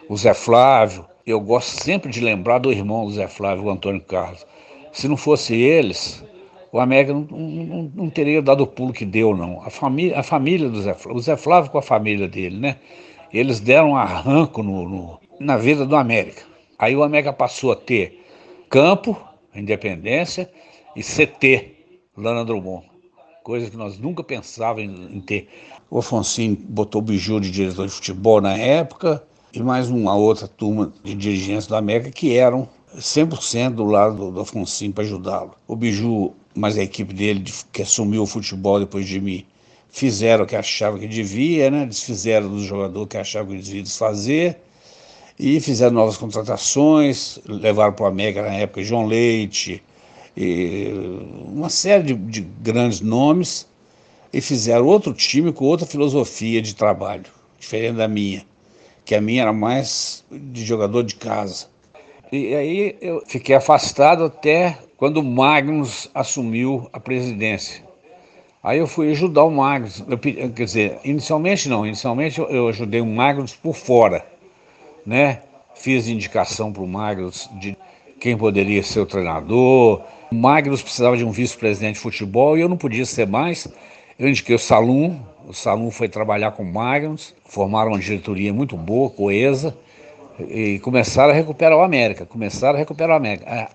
o 0.07 0.15
Zé 0.15 0.33
Flávio, 0.33 1.05
eu 1.25 1.39
gosto 1.41 1.83
sempre 1.83 2.11
de 2.11 2.21
lembrar 2.21 2.59
do 2.59 2.71
irmão 2.71 3.05
do 3.05 3.11
Zé 3.11 3.27
Flávio, 3.27 3.65
o 3.65 3.69
Antônio 3.69 4.01
Carlos. 4.01 4.45
Se 4.93 5.07
não 5.07 5.17
fosse 5.17 5.55
eles, 5.55 6.23
o 6.71 6.79
América 6.79 7.13
não, 7.13 7.21
não, 7.21 7.91
não, 7.93 8.09
teria 8.09 8.41
dado 8.41 8.61
o 8.63 8.67
pulo 8.67 8.93
que 8.93 9.03
deu, 9.03 9.35
não. 9.35 9.61
A 9.61 9.69
família, 9.69 10.17
a 10.17 10.23
família 10.23 10.69
do 10.69 10.81
Zé 10.81 10.93
Flávio, 10.93 11.17
o 11.17 11.21
Zé 11.21 11.35
Flávio 11.35 11.71
com 11.71 11.77
a 11.77 11.81
família 11.81 12.27
dele, 12.27 12.57
né? 12.57 12.77
Eles 13.33 13.59
deram 13.59 13.91
um 13.91 13.95
arranco 13.97 14.63
no, 14.63 14.87
no, 14.87 15.19
na 15.39 15.57
vida 15.57 15.85
do 15.85 15.95
América. 15.95 16.43
Aí 16.77 16.95
o 16.95 17.03
América 17.03 17.33
passou 17.33 17.71
a 17.71 17.75
ter 17.75 18.25
campo, 18.69 19.17
independência, 19.53 20.49
e 20.95 21.01
CT, 21.01 21.75
Lana 22.15 22.43
Drummond. 22.43 22.85
Coisa 23.43 23.69
que 23.69 23.77
nós 23.77 23.97
nunca 23.97 24.23
pensávamos 24.23 25.11
em, 25.11 25.21
ter. 25.21 25.47
O 25.89 25.99
Afonso 25.99 26.41
botou 26.67 27.01
o 27.01 27.05
Biju 27.05 27.39
de 27.39 27.49
diretor 27.49 27.85
de 27.85 27.93
futebol 27.93 28.41
na 28.41 28.57
época, 28.57 29.23
e 29.53 29.61
mais 29.61 29.89
uma 29.89 30.15
outra 30.15 30.47
turma 30.47 30.91
de 31.03 31.15
dirigentes 31.15 31.67
do 31.67 31.75
América 31.75 32.11
que 32.11 32.35
eram 32.35 32.67
100% 32.95 33.69
do 33.71 33.85
lado 33.85 34.31
do 34.31 34.41
Afonso 34.41 34.91
para 34.91 35.03
ajudá-lo. 35.03 35.55
O 35.67 35.75
Biju 35.75 36.33
mas 36.57 36.75
a 36.75 36.81
equipe 36.81 37.13
dele, 37.13 37.43
que 37.71 37.83
assumiu 37.83 38.23
o 38.23 38.25
futebol 38.25 38.79
depois 38.79 39.07
de 39.07 39.21
mim, 39.21 39.45
fizeram 39.89 40.43
o 40.43 40.47
que 40.47 40.55
achavam 40.55 40.99
que 40.99 41.07
devia, 41.07 41.69
né? 41.69 41.85
desfizeram 41.85 42.49
do 42.49 42.59
jogador 42.63 43.05
que 43.05 43.15
achavam 43.15 43.55
que 43.55 43.61
devia 43.61 43.83
desfazer, 43.83 44.57
e 45.39 45.59
fizeram 45.59 45.93
novas 45.93 46.17
contratações, 46.17 47.39
levaram 47.45 47.93
para 47.93 48.05
o 48.05 48.07
América 48.07 48.41
na 48.41 48.53
época 48.53 48.83
João 48.83 49.05
Leite, 49.05 49.83
uma 51.47 51.69
série 51.69 52.03
de, 52.03 52.13
de 52.13 52.41
grandes 52.41 53.01
nomes, 53.01 53.67
e 54.33 54.41
fizeram 54.41 54.85
outro 54.85 55.13
time 55.13 55.51
com 55.53 55.65
outra 55.65 55.85
filosofia 55.85 56.61
de 56.61 56.75
trabalho, 56.75 57.25
diferente 57.59 57.95
da 57.95 58.07
minha, 58.07 58.45
que 59.05 59.15
a 59.15 59.21
minha 59.21 59.43
era 59.43 59.53
mais 59.53 60.25
de 60.31 60.65
jogador 60.65 61.03
de 61.03 61.15
casa. 61.15 61.67
E 62.31 62.53
aí 62.53 62.97
eu 62.99 63.23
fiquei 63.25 63.55
afastado 63.55 64.25
até 64.25 64.77
quando 64.97 65.17
o 65.17 65.23
Magnus 65.23 66.09
assumiu 66.13 66.89
a 66.91 66.99
presidência. 66.99 67.85
Aí 68.61 68.79
eu 68.79 68.87
fui 68.87 69.11
ajudar 69.11 69.45
o 69.45 69.51
Magnus, 69.51 70.03
eu, 70.07 70.17
quer 70.17 70.65
dizer, 70.65 70.99
inicialmente 71.05 71.69
não, 71.69 71.85
inicialmente 71.85 72.39
eu, 72.39 72.47
eu 72.47 72.67
ajudei 72.67 72.99
o 72.99 73.05
Magnus 73.05 73.55
por 73.55 73.75
fora, 73.75 74.25
né? 75.07 75.39
Fiz 75.73 76.07
indicação 76.07 76.71
para 76.71 76.83
o 76.83 76.87
Magnus 76.87 77.49
de 77.53 77.77
quem 78.19 78.37
poderia 78.37 78.83
ser 78.83 78.99
o 78.99 79.05
treinador. 79.05 80.01
O 80.31 80.35
Magnus 80.35 80.81
precisava 80.81 81.15
de 81.15 81.23
um 81.23 81.31
vice-presidente 81.31 81.95
de 81.95 82.01
futebol 82.01 82.57
e 82.57 82.61
eu 82.61 82.69
não 82.69 82.77
podia 82.77 83.05
ser 83.05 83.25
mais. 83.25 83.67
Eu 84.19 84.27
indiquei 84.27 84.55
o 84.55 84.59
Salum, 84.59 85.17
o 85.47 85.53
Salum 85.53 85.89
foi 85.89 86.09
trabalhar 86.09 86.51
com 86.51 86.63
o 86.63 86.73
Magnus, 86.73 87.33
formaram 87.45 87.91
uma 87.91 87.99
diretoria 87.99 88.53
muito 88.53 88.75
boa, 88.75 89.09
coesa, 89.09 89.77
e 90.39 90.79
começaram 90.79 91.31
a 91.31 91.35
recuperar 91.35 91.77
o 91.77 91.81
América, 91.81 92.25
começaram 92.25 92.75
a 92.75 92.79
recuperar 92.79 93.15
o 93.15 93.17
América 93.17 93.69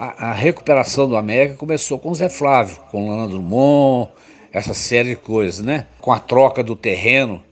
a, 0.00 0.30
a, 0.30 0.32
recuperação 0.32 1.06
do 1.06 1.14
América 1.14 1.56
começou 1.56 1.98
com 1.98 2.10
o 2.10 2.14
Zé 2.14 2.30
Flávio, 2.30 2.78
com 2.90 3.04
o 3.04 3.10
Lana 3.10 3.28
Drummond, 3.28 4.10
essa 4.50 4.72
série 4.72 5.10
de 5.10 5.16
coisas, 5.16 5.64
né? 5.64 5.86
Com 6.00 6.10
a 6.10 6.18
troca 6.18 6.64
do 6.64 6.74
terreno 6.74 7.42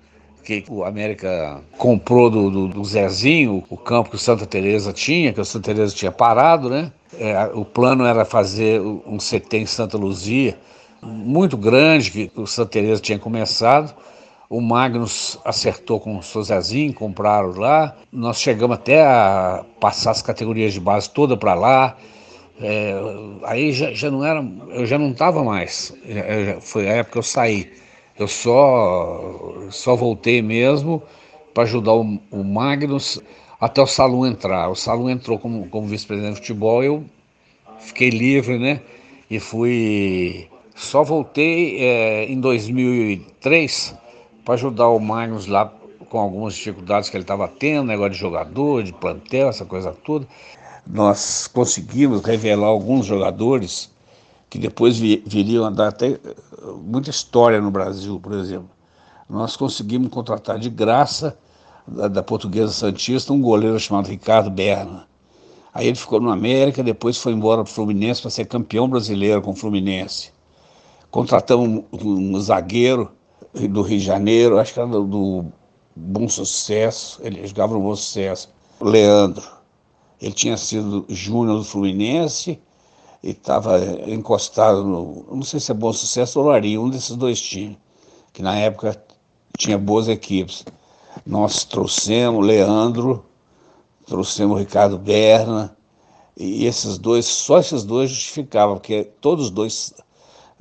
que 0.44 0.64
o 0.68 0.84
América 0.84 1.60
comprou 1.76 2.30
do, 2.30 2.50
do, 2.50 2.68
do 2.68 2.84
Zezinho, 2.84 3.64
o 3.68 3.76
campo 3.76 4.10
que 4.10 4.16
o 4.16 4.18
Santa 4.18 4.46
Teresa 4.46 4.92
tinha, 4.92 5.32
que 5.32 5.40
o 5.40 5.44
Santa 5.44 5.74
Teresa 5.74 5.94
tinha 5.94 6.12
parado, 6.12 6.70
né? 6.70 6.92
É, 7.18 7.50
o 7.54 7.64
plano 7.64 8.04
era 8.04 8.24
fazer 8.24 8.80
um 8.80 9.18
CT 9.18 9.58
em 9.58 9.66
Santa 9.66 9.96
Luzia, 9.96 10.58
muito 11.02 11.56
grande, 11.56 12.10
que 12.10 12.30
o 12.36 12.46
Santa 12.46 12.72
Teresa 12.72 13.00
tinha 13.00 13.18
começado. 13.18 13.94
O 14.50 14.60
Magnus 14.60 15.38
acertou 15.44 16.00
com 16.00 16.16
o 16.16 16.22
seu 16.22 16.42
Zezinho, 16.42 16.94
compraram 16.94 17.50
lá. 17.50 17.94
Nós 18.10 18.40
chegamos 18.40 18.76
até 18.76 19.04
a 19.04 19.64
passar 19.78 20.12
as 20.12 20.22
categorias 20.22 20.72
de 20.72 20.80
base 20.80 21.10
toda 21.10 21.36
para 21.36 21.54
lá. 21.54 21.96
É, 22.60 22.94
aí 23.44 23.72
já, 23.72 23.92
já, 23.92 24.10
não 24.10 24.24
era, 24.24 24.44
eu 24.70 24.86
já 24.86 24.98
não 24.98 25.10
estava 25.10 25.44
mais. 25.44 25.94
É, 26.06 26.56
foi 26.60 26.88
a 26.88 26.94
época 26.94 27.12
que 27.12 27.18
eu 27.18 27.22
saí. 27.22 27.70
Eu 28.18 28.26
só, 28.26 29.68
só 29.70 29.94
voltei 29.94 30.42
mesmo 30.42 31.02
para 31.54 31.62
ajudar 31.62 31.94
o, 31.94 32.18
o, 32.30 32.44
Magnus 32.44 33.20
até 33.60 33.80
o 33.80 33.86
Salum 33.86 34.26
entrar. 34.26 34.68
O 34.68 34.74
Salum 34.74 35.08
entrou 35.08 35.38
como, 35.38 35.68
como 35.68 35.86
vice-presidente 35.86 36.34
de 36.34 36.40
futebol, 36.40 36.82
eu 36.82 37.04
fiquei 37.78 38.10
livre, 38.10 38.58
né? 38.58 38.80
E 39.30 39.38
fui. 39.38 40.48
Só 40.74 41.02
voltei 41.02 41.78
é, 41.78 42.24
em 42.26 42.40
2003 42.40 43.94
para 44.44 44.54
ajudar 44.54 44.88
o 44.88 44.98
Magnus 44.98 45.46
lá 45.46 45.72
com 46.08 46.18
algumas 46.18 46.54
dificuldades 46.54 47.10
que 47.10 47.16
ele 47.16 47.24
estava 47.24 47.46
tendo, 47.46 47.88
negócio 47.88 48.12
de 48.12 48.18
jogador, 48.18 48.82
de 48.82 48.92
plantel, 48.92 49.48
essa 49.48 49.64
coisa 49.64 49.92
toda 50.04 50.26
nós 50.88 51.46
conseguimos 51.46 52.22
revelar 52.22 52.66
alguns 52.66 53.06
jogadores 53.06 53.90
que 54.50 54.58
depois 54.58 54.98
viriam 54.98 55.66
a 55.66 55.70
dar 55.70 55.88
até 55.88 56.12
eh, 56.12 56.18
muita 56.82 57.10
história 57.10 57.60
no 57.60 57.70
Brasil, 57.70 58.18
por 58.18 58.32
exemplo. 58.32 58.70
Nós 59.28 59.56
conseguimos 59.56 60.08
contratar 60.08 60.58
de 60.58 60.70
graça 60.70 61.38
da, 61.86 62.08
da 62.08 62.22
Portuguesa 62.22 62.72
Santista 62.72 63.32
um 63.32 63.40
goleiro 63.40 63.78
chamado 63.78 64.08
Ricardo 64.08 64.50
Berna. 64.50 65.06
Aí 65.72 65.86
ele 65.86 65.96
ficou 65.96 66.20
no 66.20 66.30
América, 66.30 66.82
depois 66.82 67.18
foi 67.18 67.32
embora 67.32 67.62
para 67.62 67.70
o 67.70 67.74
Fluminense 67.74 68.22
para 68.22 68.30
ser 68.30 68.46
campeão 68.46 68.88
brasileiro 68.88 69.42
com 69.42 69.50
o 69.50 69.56
Fluminense. 69.56 70.32
Contratamos 71.10 71.84
um, 71.92 72.40
zagueiro 72.40 73.10
do 73.52 73.82
Rio 73.82 73.98
de 73.98 74.04
Janeiro, 74.04 74.58
acho 74.58 74.72
que 74.72 74.80
era 74.80 74.88
do, 74.88 75.04
do 75.04 75.44
Bom 75.94 76.28
Sucesso, 76.28 77.20
ele 77.22 77.46
jogava 77.46 77.74
no 77.74 77.80
Bom 77.80 77.94
Sucesso, 77.94 78.48
Leandro. 78.80 79.46
Ele 80.20 80.32
tinha 80.32 80.56
sido 80.56 81.04
júnior 81.08 81.58
do 81.58 81.64
Fluminense 81.64 82.58
e 83.22 83.30
estava 83.30 83.78
encostado 84.06 84.84
no. 84.84 85.26
Não 85.30 85.42
sei 85.42 85.60
se 85.60 85.70
é 85.70 85.74
Bom 85.74 85.92
Sucesso 85.92 86.40
ou 86.40 86.46
Lari, 86.46 86.78
um 86.78 86.88
desses 86.88 87.16
dois 87.16 87.40
times, 87.40 87.76
que 88.32 88.42
na 88.42 88.56
época 88.56 89.00
tinha 89.56 89.78
boas 89.78 90.08
equipes. 90.08 90.64
Nós 91.26 91.64
trouxemos 91.64 92.46
Leandro, 92.46 93.24
trouxemos 94.06 94.58
Ricardo 94.58 94.98
Berna, 94.98 95.76
e 96.36 96.66
esses 96.66 96.98
dois, 96.98 97.26
só 97.26 97.58
esses 97.58 97.82
dois 97.82 98.10
justificavam, 98.10 98.76
porque 98.76 99.10
todos 99.20 99.46
os 99.46 99.50
dois, 99.50 99.92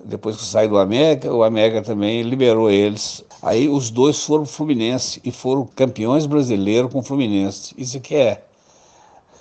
depois 0.04 0.36
que 0.36 0.44
saí 0.44 0.68
do 0.68 0.80
América, 0.80 1.32
o 1.32 1.44
América 1.44 1.84
também 1.84 2.24
liberou 2.24 2.72
eles. 2.72 3.24
Aí 3.44 3.70
os 3.70 3.92
dois 3.92 4.24
foram 4.24 4.46
Fluminense 4.46 5.22
e 5.24 5.32
foram 5.32 5.66
campeões 5.68 6.26
brasileiros 6.26 6.92
com 6.92 7.00
o 7.00 7.04
Fluminense. 7.04 7.76
Isso 7.78 8.00
que 8.00 8.16
é 8.16 8.47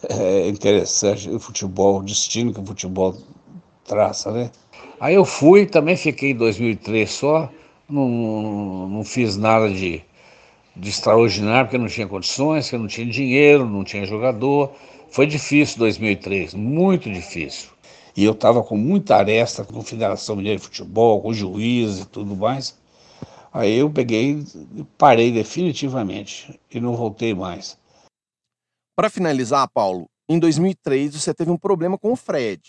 é 0.08 0.48
interessante 0.48 1.28
o 1.30 1.38
futebol, 1.38 1.98
o 1.98 2.02
destino 2.02 2.52
que 2.52 2.60
o 2.60 2.66
futebol 2.66 3.16
traça, 3.84 4.30
né? 4.30 4.50
Aí 5.00 5.14
eu 5.14 5.24
fui, 5.24 5.66
também 5.66 5.96
fiquei 5.96 6.30
em 6.30 6.36
2003 6.36 7.10
só, 7.10 7.50
não, 7.88 8.08
não, 8.08 8.88
não 8.88 9.04
fiz 9.04 9.36
nada 9.36 9.68
de, 9.68 10.02
de 10.74 10.88
extraordinário, 10.88 11.66
porque 11.66 11.78
não 11.78 11.86
tinha 11.86 12.06
condições, 12.06 12.66
porque 12.66 12.78
não 12.78 12.86
tinha 12.86 13.06
dinheiro, 13.06 13.68
não 13.68 13.84
tinha 13.84 14.04
jogador. 14.06 14.72
Foi 15.10 15.26
difícil 15.26 15.78
2003, 15.78 16.54
muito 16.54 17.10
difícil. 17.10 17.70
E 18.16 18.24
eu 18.24 18.32
estava 18.32 18.62
com 18.62 18.76
muita 18.76 19.16
aresta 19.16 19.64
com 19.64 19.78
a 19.78 19.82
Federação 19.82 20.36
Mineira 20.36 20.58
de 20.58 20.64
Futebol, 20.64 21.20
com 21.20 21.28
o 21.28 21.34
juiz 21.34 22.00
e 22.00 22.06
tudo 22.06 22.34
mais. 22.34 22.76
Aí 23.52 23.78
eu 23.78 23.90
peguei 23.90 24.42
parei 24.98 25.30
definitivamente 25.30 26.58
e 26.72 26.80
não 26.80 26.96
voltei 26.96 27.34
mais. 27.34 27.78
Para 28.96 29.10
finalizar, 29.10 29.68
Paulo, 29.68 30.08
em 30.26 30.38
2003 30.38 31.14
você 31.14 31.34
teve 31.34 31.50
um 31.50 31.58
problema 31.58 31.98
com 31.98 32.12
o 32.12 32.16
Fred. 32.16 32.62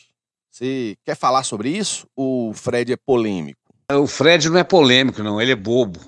Você 0.51 0.97
quer 1.05 1.15
falar 1.15 1.43
sobre 1.43 1.69
isso? 1.69 2.05
O 2.17 2.51
Fred 2.53 2.91
é 2.91 2.97
polêmico? 2.97 3.61
O 3.89 4.05
Fred 4.05 4.49
não 4.49 4.59
é 4.59 4.63
polêmico, 4.65 5.23
não, 5.23 5.41
ele 5.41 5.53
é 5.53 5.55
bobo. 5.55 6.01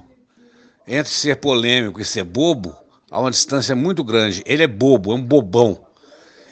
Entre 0.86 1.10
ser 1.14 1.38
polêmico 1.38 2.02
e 2.02 2.06
ser 2.06 2.26
bobo, 2.26 2.76
há 3.10 3.18
uma 3.18 3.32
distância 3.32 3.74
muito 3.78 4.04
grande. 4.04 4.44
Ele 4.46 4.62
é 4.62 4.68
bobo, 4.68 5.14
é 5.14 5.16
um 5.16 5.24
bobão. 5.24 5.88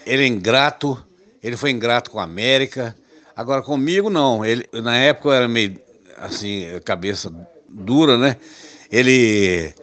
Ele 0.06 0.24
é 0.24 0.28
ingrato, 0.28 1.06
ele 1.44 1.58
foi 1.58 1.72
ingrato 1.72 2.10
com 2.10 2.20
a 2.20 2.24
América. 2.24 2.96
Agora 3.36 3.62
comigo 3.62 4.10
não. 4.10 4.46
Ele, 4.46 4.66
na 4.72 4.96
época 4.96 5.28
eu 5.28 5.34
era 5.34 5.48
meio 5.50 5.78
assim, 6.16 6.66
cabeça 6.86 7.30
dura, 7.68 8.18
né? 8.18 8.38
Ele 8.90 9.74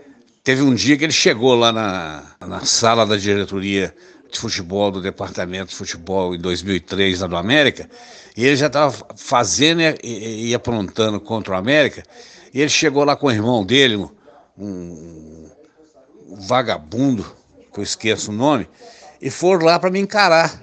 Teve 0.44 0.60
um 0.60 0.74
dia 0.74 0.94
que 0.98 1.04
ele 1.04 1.12
chegou 1.12 1.54
lá 1.54 1.72
na, 1.72 2.22
na 2.46 2.66
sala 2.66 3.06
da 3.06 3.16
diretoria 3.16 3.94
de 4.30 4.38
futebol 4.38 4.90
do 4.90 5.00
departamento 5.00 5.70
de 5.70 5.74
futebol 5.74 6.34
em 6.34 6.38
2003 6.38 7.20
lá 7.20 7.26
do 7.26 7.36
América, 7.38 7.88
e 8.36 8.44
ele 8.44 8.54
já 8.54 8.66
estava 8.66 8.94
fazendo 9.16 9.80
e, 9.80 10.50
e, 10.50 10.54
aprontando 10.54 11.18
contra 11.18 11.54
o 11.54 11.56
América, 11.56 12.02
e 12.52 12.60
ele 12.60 12.68
chegou 12.68 13.04
lá 13.04 13.16
com 13.16 13.28
o 13.28 13.30
irmão 13.30 13.64
dele, 13.64 13.96
um, 13.96 14.10
um 14.58 15.50
vagabundo, 16.46 17.24
que 17.72 17.80
eu 17.80 17.82
esqueço 17.82 18.30
o 18.30 18.34
nome, 18.34 18.68
e 19.22 19.30
foram 19.30 19.64
lá 19.64 19.78
para 19.78 19.90
me 19.90 19.98
encarar. 19.98 20.62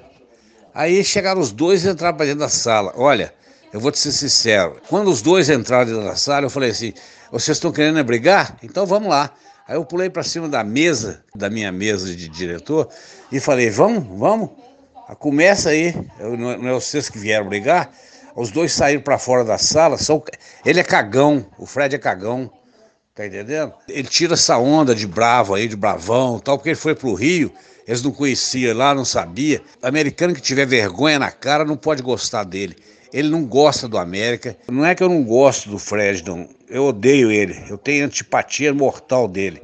Aí 0.75 1.03
chegaram 1.03 1.41
os 1.41 1.51
dois 1.51 1.83
e 1.83 1.89
entraram 1.89 2.15
para 2.15 2.27
dentro 2.27 2.41
da 2.41 2.49
sala. 2.49 2.93
Olha, 2.95 3.33
eu 3.73 3.79
vou 3.79 3.91
te 3.91 3.97
ser 3.97 4.11
sincero, 4.11 4.79
quando 4.89 5.09
os 5.09 5.23
dois 5.23 5.49
entraram 5.49 5.87
dentro 5.87 6.03
da 6.03 6.15
sala, 6.15 6.45
eu 6.45 6.51
falei 6.51 6.69
assim: 6.69 6.93
vocês 7.31 7.57
estão 7.57 7.71
querendo 7.71 8.03
brigar? 8.03 8.57
Então 8.61 8.85
vamos 8.85 9.09
lá. 9.09 9.33
Aí 9.72 9.77
eu 9.77 9.85
pulei 9.85 10.10
para 10.10 10.22
cima 10.22 10.49
da 10.49 10.65
mesa, 10.65 11.23
da 11.34 11.49
minha 11.49 11.72
mesa 11.72 12.14
de 12.14 12.27
diretor, 12.27 12.89
e 13.31 13.39
falei: 13.39 13.69
vamos, 13.69 14.06
vamos, 14.19 14.49
começa 15.18 15.69
aí. 15.69 15.95
Eu, 16.19 16.35
não, 16.35 16.57
não 16.57 16.68
é 16.68 16.73
vocês 16.73 17.07
que 17.07 17.18
vieram 17.18 17.48
brigar. 17.48 17.89
Os 18.35 18.52
dois 18.52 18.73
saíram 18.73 19.02
para 19.02 19.18
fora 19.18 19.45
da 19.45 19.57
sala. 19.57 19.98
São, 19.98 20.22
ele 20.65 20.81
é 20.81 20.84
cagão, 20.84 21.45
o 21.57 21.65
Fred 21.65 21.95
é 21.95 21.98
cagão, 21.98 22.52
tá 23.15 23.26
entendendo? 23.26 23.73
Ele 23.88 24.10
tira 24.10 24.34
essa 24.34 24.57
onda 24.57 24.93
de 24.93 25.07
bravo 25.07 25.56
aí, 25.56 25.69
de 25.69 25.77
bravão 25.77 26.38
tal, 26.38 26.57
porque 26.57 26.72
ele 26.72 26.76
foi 26.76 26.93
pro 26.93 27.14
Rio. 27.14 27.49
Eles 27.88 28.03
não 28.03 28.11
conheciam 28.11 28.76
lá, 28.76 28.93
não 28.93 29.06
sabia. 29.06 29.61
Americano 29.81 30.34
que 30.34 30.41
tiver 30.41 30.65
vergonha 30.65 31.18
na 31.18 31.31
cara 31.31 31.64
não 31.64 31.77
pode 31.77 32.03
gostar 32.03 32.43
dele. 32.43 32.76
Ele 33.13 33.29
não 33.29 33.45
gosta 33.45 33.88
do 33.88 33.97
América. 33.97 34.55
Não 34.69 34.85
é 34.85 34.95
que 34.95 35.03
eu 35.03 35.09
não 35.09 35.23
gosto 35.23 35.69
do 35.69 35.77
Fred, 35.77 36.23
não. 36.25 36.47
Eu 36.69 36.85
odeio 36.85 37.31
ele. 37.31 37.61
Eu 37.69 37.77
tenho 37.77 38.05
antipatia 38.05 38.73
mortal 38.73 39.27
dele. 39.27 39.61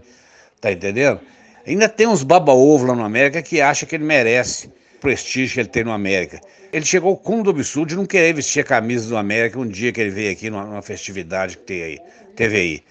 Tá 0.59 0.71
entendendo? 0.71 1.19
Ainda 1.65 1.87
tem 1.87 2.07
uns 2.07 2.23
baba-ovo 2.23 2.87
lá 2.87 2.95
no 2.95 3.03
América 3.03 3.41
que 3.41 3.61
acha 3.61 3.85
que 3.85 3.95
ele 3.95 4.03
merece 4.03 4.67
o 4.67 4.99
prestígio 4.99 5.53
que 5.53 5.59
ele 5.61 5.69
tem 5.69 5.83
no 5.83 5.91
América. 5.91 6.41
Ele 6.71 6.85
chegou 6.85 7.11
ao 7.11 7.17
cúmulo 7.17 7.45
do 7.45 7.49
absurdo 7.51 7.89
de 7.89 7.95
não 7.95 8.05
querer 8.05 8.33
vestir 8.33 8.61
a 8.61 8.63
camisa 8.63 9.07
do 9.07 9.17
América 9.17 9.59
um 9.59 9.67
dia 9.67 9.91
que 9.91 10.01
ele 10.01 10.09
veio 10.09 10.31
aqui 10.31 10.49
numa, 10.49 10.81
festividade 10.81 11.57
que 11.57 11.63
tem 11.63 11.83
aí, 11.83 11.99
teve 12.35 12.57
aí. 12.57 12.83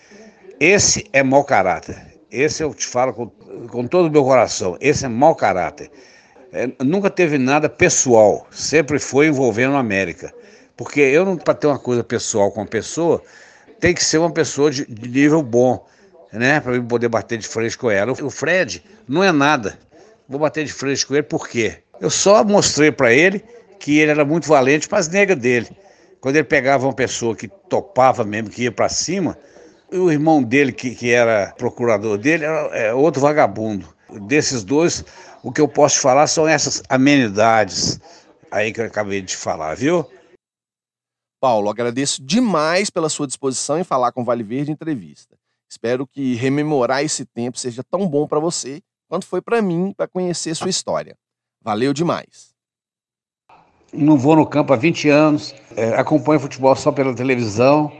Esse 0.59 1.07
é 1.13 1.23
mau 1.23 1.45
caráter. 1.45 1.97
Esse 2.31 2.63
eu 2.63 2.75
te 2.75 2.87
falo 2.87 3.13
com, 3.13 3.27
com 3.69 3.87
todo 3.87 4.09
o 4.09 4.11
meu 4.11 4.25
coração. 4.25 4.77
Esse 4.81 5.05
é 5.05 5.09
mau 5.09 5.35
caráter. 5.35 5.91
É, 6.53 6.71
nunca 6.83 7.11
teve 7.11 7.39
nada 7.39 7.69
pessoal. 7.69 8.47
Sempre 8.51 8.99
foi 8.99 9.27
envolvendo 9.29 9.73
o 9.73 9.77
América. 9.77 10.33
Porque 10.77 11.01
eu 11.01 11.37
para 11.39 11.55
ter 11.55 11.67
uma 11.67 11.79
coisa 11.79 12.05
pessoal 12.05 12.51
com 12.51 12.61
a 12.61 12.67
pessoa, 12.67 13.23
tem 13.81 13.95
que 13.95 14.05
ser 14.05 14.19
uma 14.19 14.31
pessoa 14.31 14.71
de, 14.71 14.85
de 14.87 15.09
nível 15.09 15.43
bom, 15.43 15.87
né? 16.33 16.61
Para 16.61 16.77
eu 16.77 16.85
poder 16.85 17.09
bater 17.09 17.39
de 17.39 17.49
frente 17.49 17.77
com 17.79 17.91
ela. 17.91 18.13
O 18.13 18.31
Fred 18.31 18.85
não 19.09 19.25
é 19.25 19.33
nada. 19.33 19.79
Vou 20.29 20.39
bater 20.39 20.65
de 20.65 20.73
frente 20.73 21.07
com 21.07 21.15
ele 21.15 21.23
por 21.23 21.49
quê? 21.49 21.79
Eu 22.01 22.11
só 22.11 22.45
mostrei 22.45 22.93
para 22.93 23.13
ele 23.13 23.43
que 23.79 23.99
ele 23.99 24.11
era 24.11 24.25
muito 24.25 24.49
valente 24.49 24.89
para 24.89 24.99
as 24.99 25.09
negas 25.09 25.39
dele. 25.39 25.69
Quando 26.21 26.37
ele 26.37 26.45
pegava 26.45 26.87
uma 26.87 26.93
pessoa 26.93 27.37
que 27.37 27.49
topava 27.49 28.25
mesmo, 28.25 28.51
que 28.51 28.65
ia 28.65 28.73
para 28.73 28.89
cima, 28.89 29.39
o 29.93 30.11
irmão 30.11 30.43
dele, 30.43 30.73
que, 30.73 30.95
que 30.95 31.13
era 31.13 31.55
procurador 31.57 32.19
dele, 32.19 32.45
era 32.45 32.69
é, 32.77 32.93
outro 32.93 33.21
vagabundo. 33.21 33.87
Desses 34.23 34.65
dois, 34.65 35.05
o 35.43 35.53
que 35.53 35.61
eu 35.61 35.69
posso 35.69 36.01
falar 36.01 36.27
são 36.27 36.47
essas 36.49 36.83
amenidades 36.89 38.01
aí 38.51 38.73
que 38.73 38.81
eu 38.81 38.87
acabei 38.87 39.23
de 39.23 39.37
falar, 39.37 39.75
viu? 39.75 40.09
Paulo, 41.41 41.69
agradeço 41.69 42.23
demais 42.23 42.91
pela 42.91 43.09
sua 43.09 43.27
disposição 43.27 43.79
em 43.79 43.85
falar 43.85 44.13
com 44.13 44.25
Vale 44.25 44.43
Verde 44.43 44.73
entrevista. 44.73 45.37
Espero 45.69 46.07
que 46.07 46.35
rememorar 46.35 47.03
esse 47.03 47.25
tempo 47.25 47.59
seja 47.59 47.83
tão 47.83 48.09
bom 48.09 48.27
para 48.27 48.39
você 48.39 48.81
quanto 49.09 49.27
foi 49.27 49.41
para 49.41 49.61
mim 49.61 49.93
para 49.97 50.09
conhecer 50.09 50.55
sua 50.55 50.71
história. 50.71 51.17
Valeu 51.63 51.93
demais. 51.93 52.55
Não 53.93 54.17
vou 54.17 54.37
no 54.37 54.47
campo 54.47 54.73
há 54.73 54.77
20 54.77 55.09
anos, 55.09 55.55
é, 55.77 55.95
acompanho 55.95 56.41
futebol 56.41 56.75
só 56.77 56.93
pela 56.93 57.15
televisão. 57.15 57.93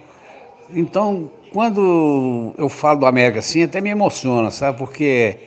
Então, 0.71 1.31
quando 1.53 2.55
eu 2.59 2.69
falo 2.69 3.01
do 3.01 3.07
América 3.07 3.39
assim, 3.39 3.63
até 3.63 3.81
me 3.81 3.91
emociona, 3.91 4.51
sabe? 4.51 4.79
Porque 4.79 5.39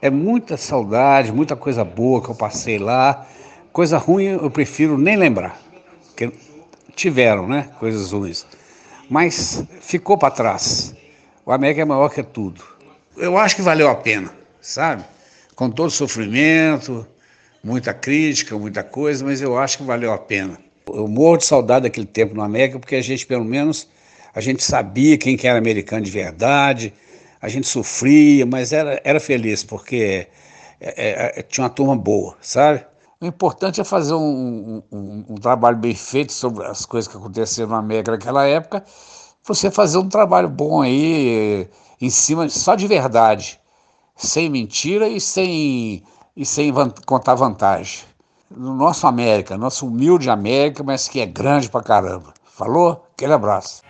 é 0.00 0.10
muita 0.10 0.56
saudade, 0.56 1.32
muita 1.32 1.56
coisa 1.56 1.84
boa 1.84 2.22
que 2.22 2.28
eu 2.30 2.34
passei 2.34 2.78
lá. 2.78 3.26
Coisa 3.72 3.98
ruim 3.98 4.24
eu 4.26 4.50
prefiro 4.50 4.96
nem 4.96 5.16
lembrar. 5.16 5.60
Porque 6.06 6.32
tiveram, 6.96 7.46
né? 7.46 7.70
Coisas 7.78 8.10
ruins. 8.10 8.44
Mas 9.08 9.62
ficou 9.80 10.18
para 10.18 10.32
trás. 10.32 10.94
O 11.44 11.52
América 11.52 11.82
é 11.82 11.84
maior 11.84 12.08
que 12.08 12.22
tudo. 12.22 12.64
Eu 13.16 13.38
acho 13.38 13.54
que 13.54 13.62
valeu 13.62 13.88
a 13.88 13.94
pena, 13.94 14.32
sabe? 14.60 15.04
Com 15.54 15.70
todo 15.70 15.90
sofrimento, 15.90 17.06
muita 17.62 17.94
crítica, 17.94 18.58
muita 18.58 18.82
coisa, 18.82 19.24
mas 19.24 19.40
eu 19.40 19.56
acho 19.56 19.78
que 19.78 19.84
valeu 19.84 20.12
a 20.12 20.18
pena. 20.18 20.58
Eu 20.88 21.06
morro 21.06 21.38
de 21.38 21.46
saudade 21.46 21.84
daquele 21.84 22.06
tempo 22.06 22.34
no 22.34 22.42
América, 22.42 22.78
porque 22.78 22.96
a 22.96 23.02
gente, 23.02 23.26
pelo 23.26 23.44
menos, 23.44 23.88
a 24.34 24.40
gente 24.40 24.62
sabia 24.62 25.16
quem 25.16 25.36
que 25.36 25.46
era 25.46 25.58
americano 25.58 26.02
de 26.02 26.10
verdade, 26.10 26.92
a 27.40 27.48
gente 27.48 27.66
sofria, 27.66 28.44
mas 28.44 28.72
era, 28.72 29.00
era 29.04 29.20
feliz, 29.20 29.62
porque 29.62 30.26
é, 30.80 31.38
é, 31.38 31.42
tinha 31.42 31.64
uma 31.64 31.70
turma 31.70 31.96
boa, 31.96 32.36
sabe? 32.40 32.84
O 33.18 33.24
importante 33.24 33.80
é 33.80 33.84
fazer 33.84 34.12
um, 34.12 34.82
um, 34.92 35.24
um, 35.30 35.34
trabalho 35.36 35.78
bem 35.78 35.94
feito 35.94 36.34
sobre 36.34 36.66
as 36.66 36.84
coisas 36.84 37.10
que 37.10 37.16
aconteceram 37.16 37.70
na 37.70 37.78
América 37.78 38.12
naquela 38.12 38.44
época, 38.44 38.84
você 39.42 39.70
fazer 39.70 39.96
um 39.96 40.08
trabalho 40.08 40.50
bom 40.50 40.82
aí, 40.82 41.66
em 41.98 42.10
cima, 42.10 42.46
só 42.50 42.74
de 42.74 42.86
verdade, 42.86 43.58
sem 44.14 44.50
mentira 44.50 45.08
e 45.08 45.18
sem, 45.18 46.04
e 46.36 46.44
sem 46.44 46.70
van 46.70 46.90
contar 47.06 47.34
vantagem. 47.36 48.04
No 48.50 48.74
nosso 48.74 49.06
América, 49.06 49.56
nosso 49.56 49.86
humilde 49.86 50.28
América, 50.28 50.82
mas 50.82 51.08
que 51.08 51.18
é 51.20 51.26
grande 51.26 51.70
pra 51.70 51.82
caramba. 51.82 52.34
Falou? 52.44 53.06
Aquele 53.14 53.32
abraço. 53.32 53.85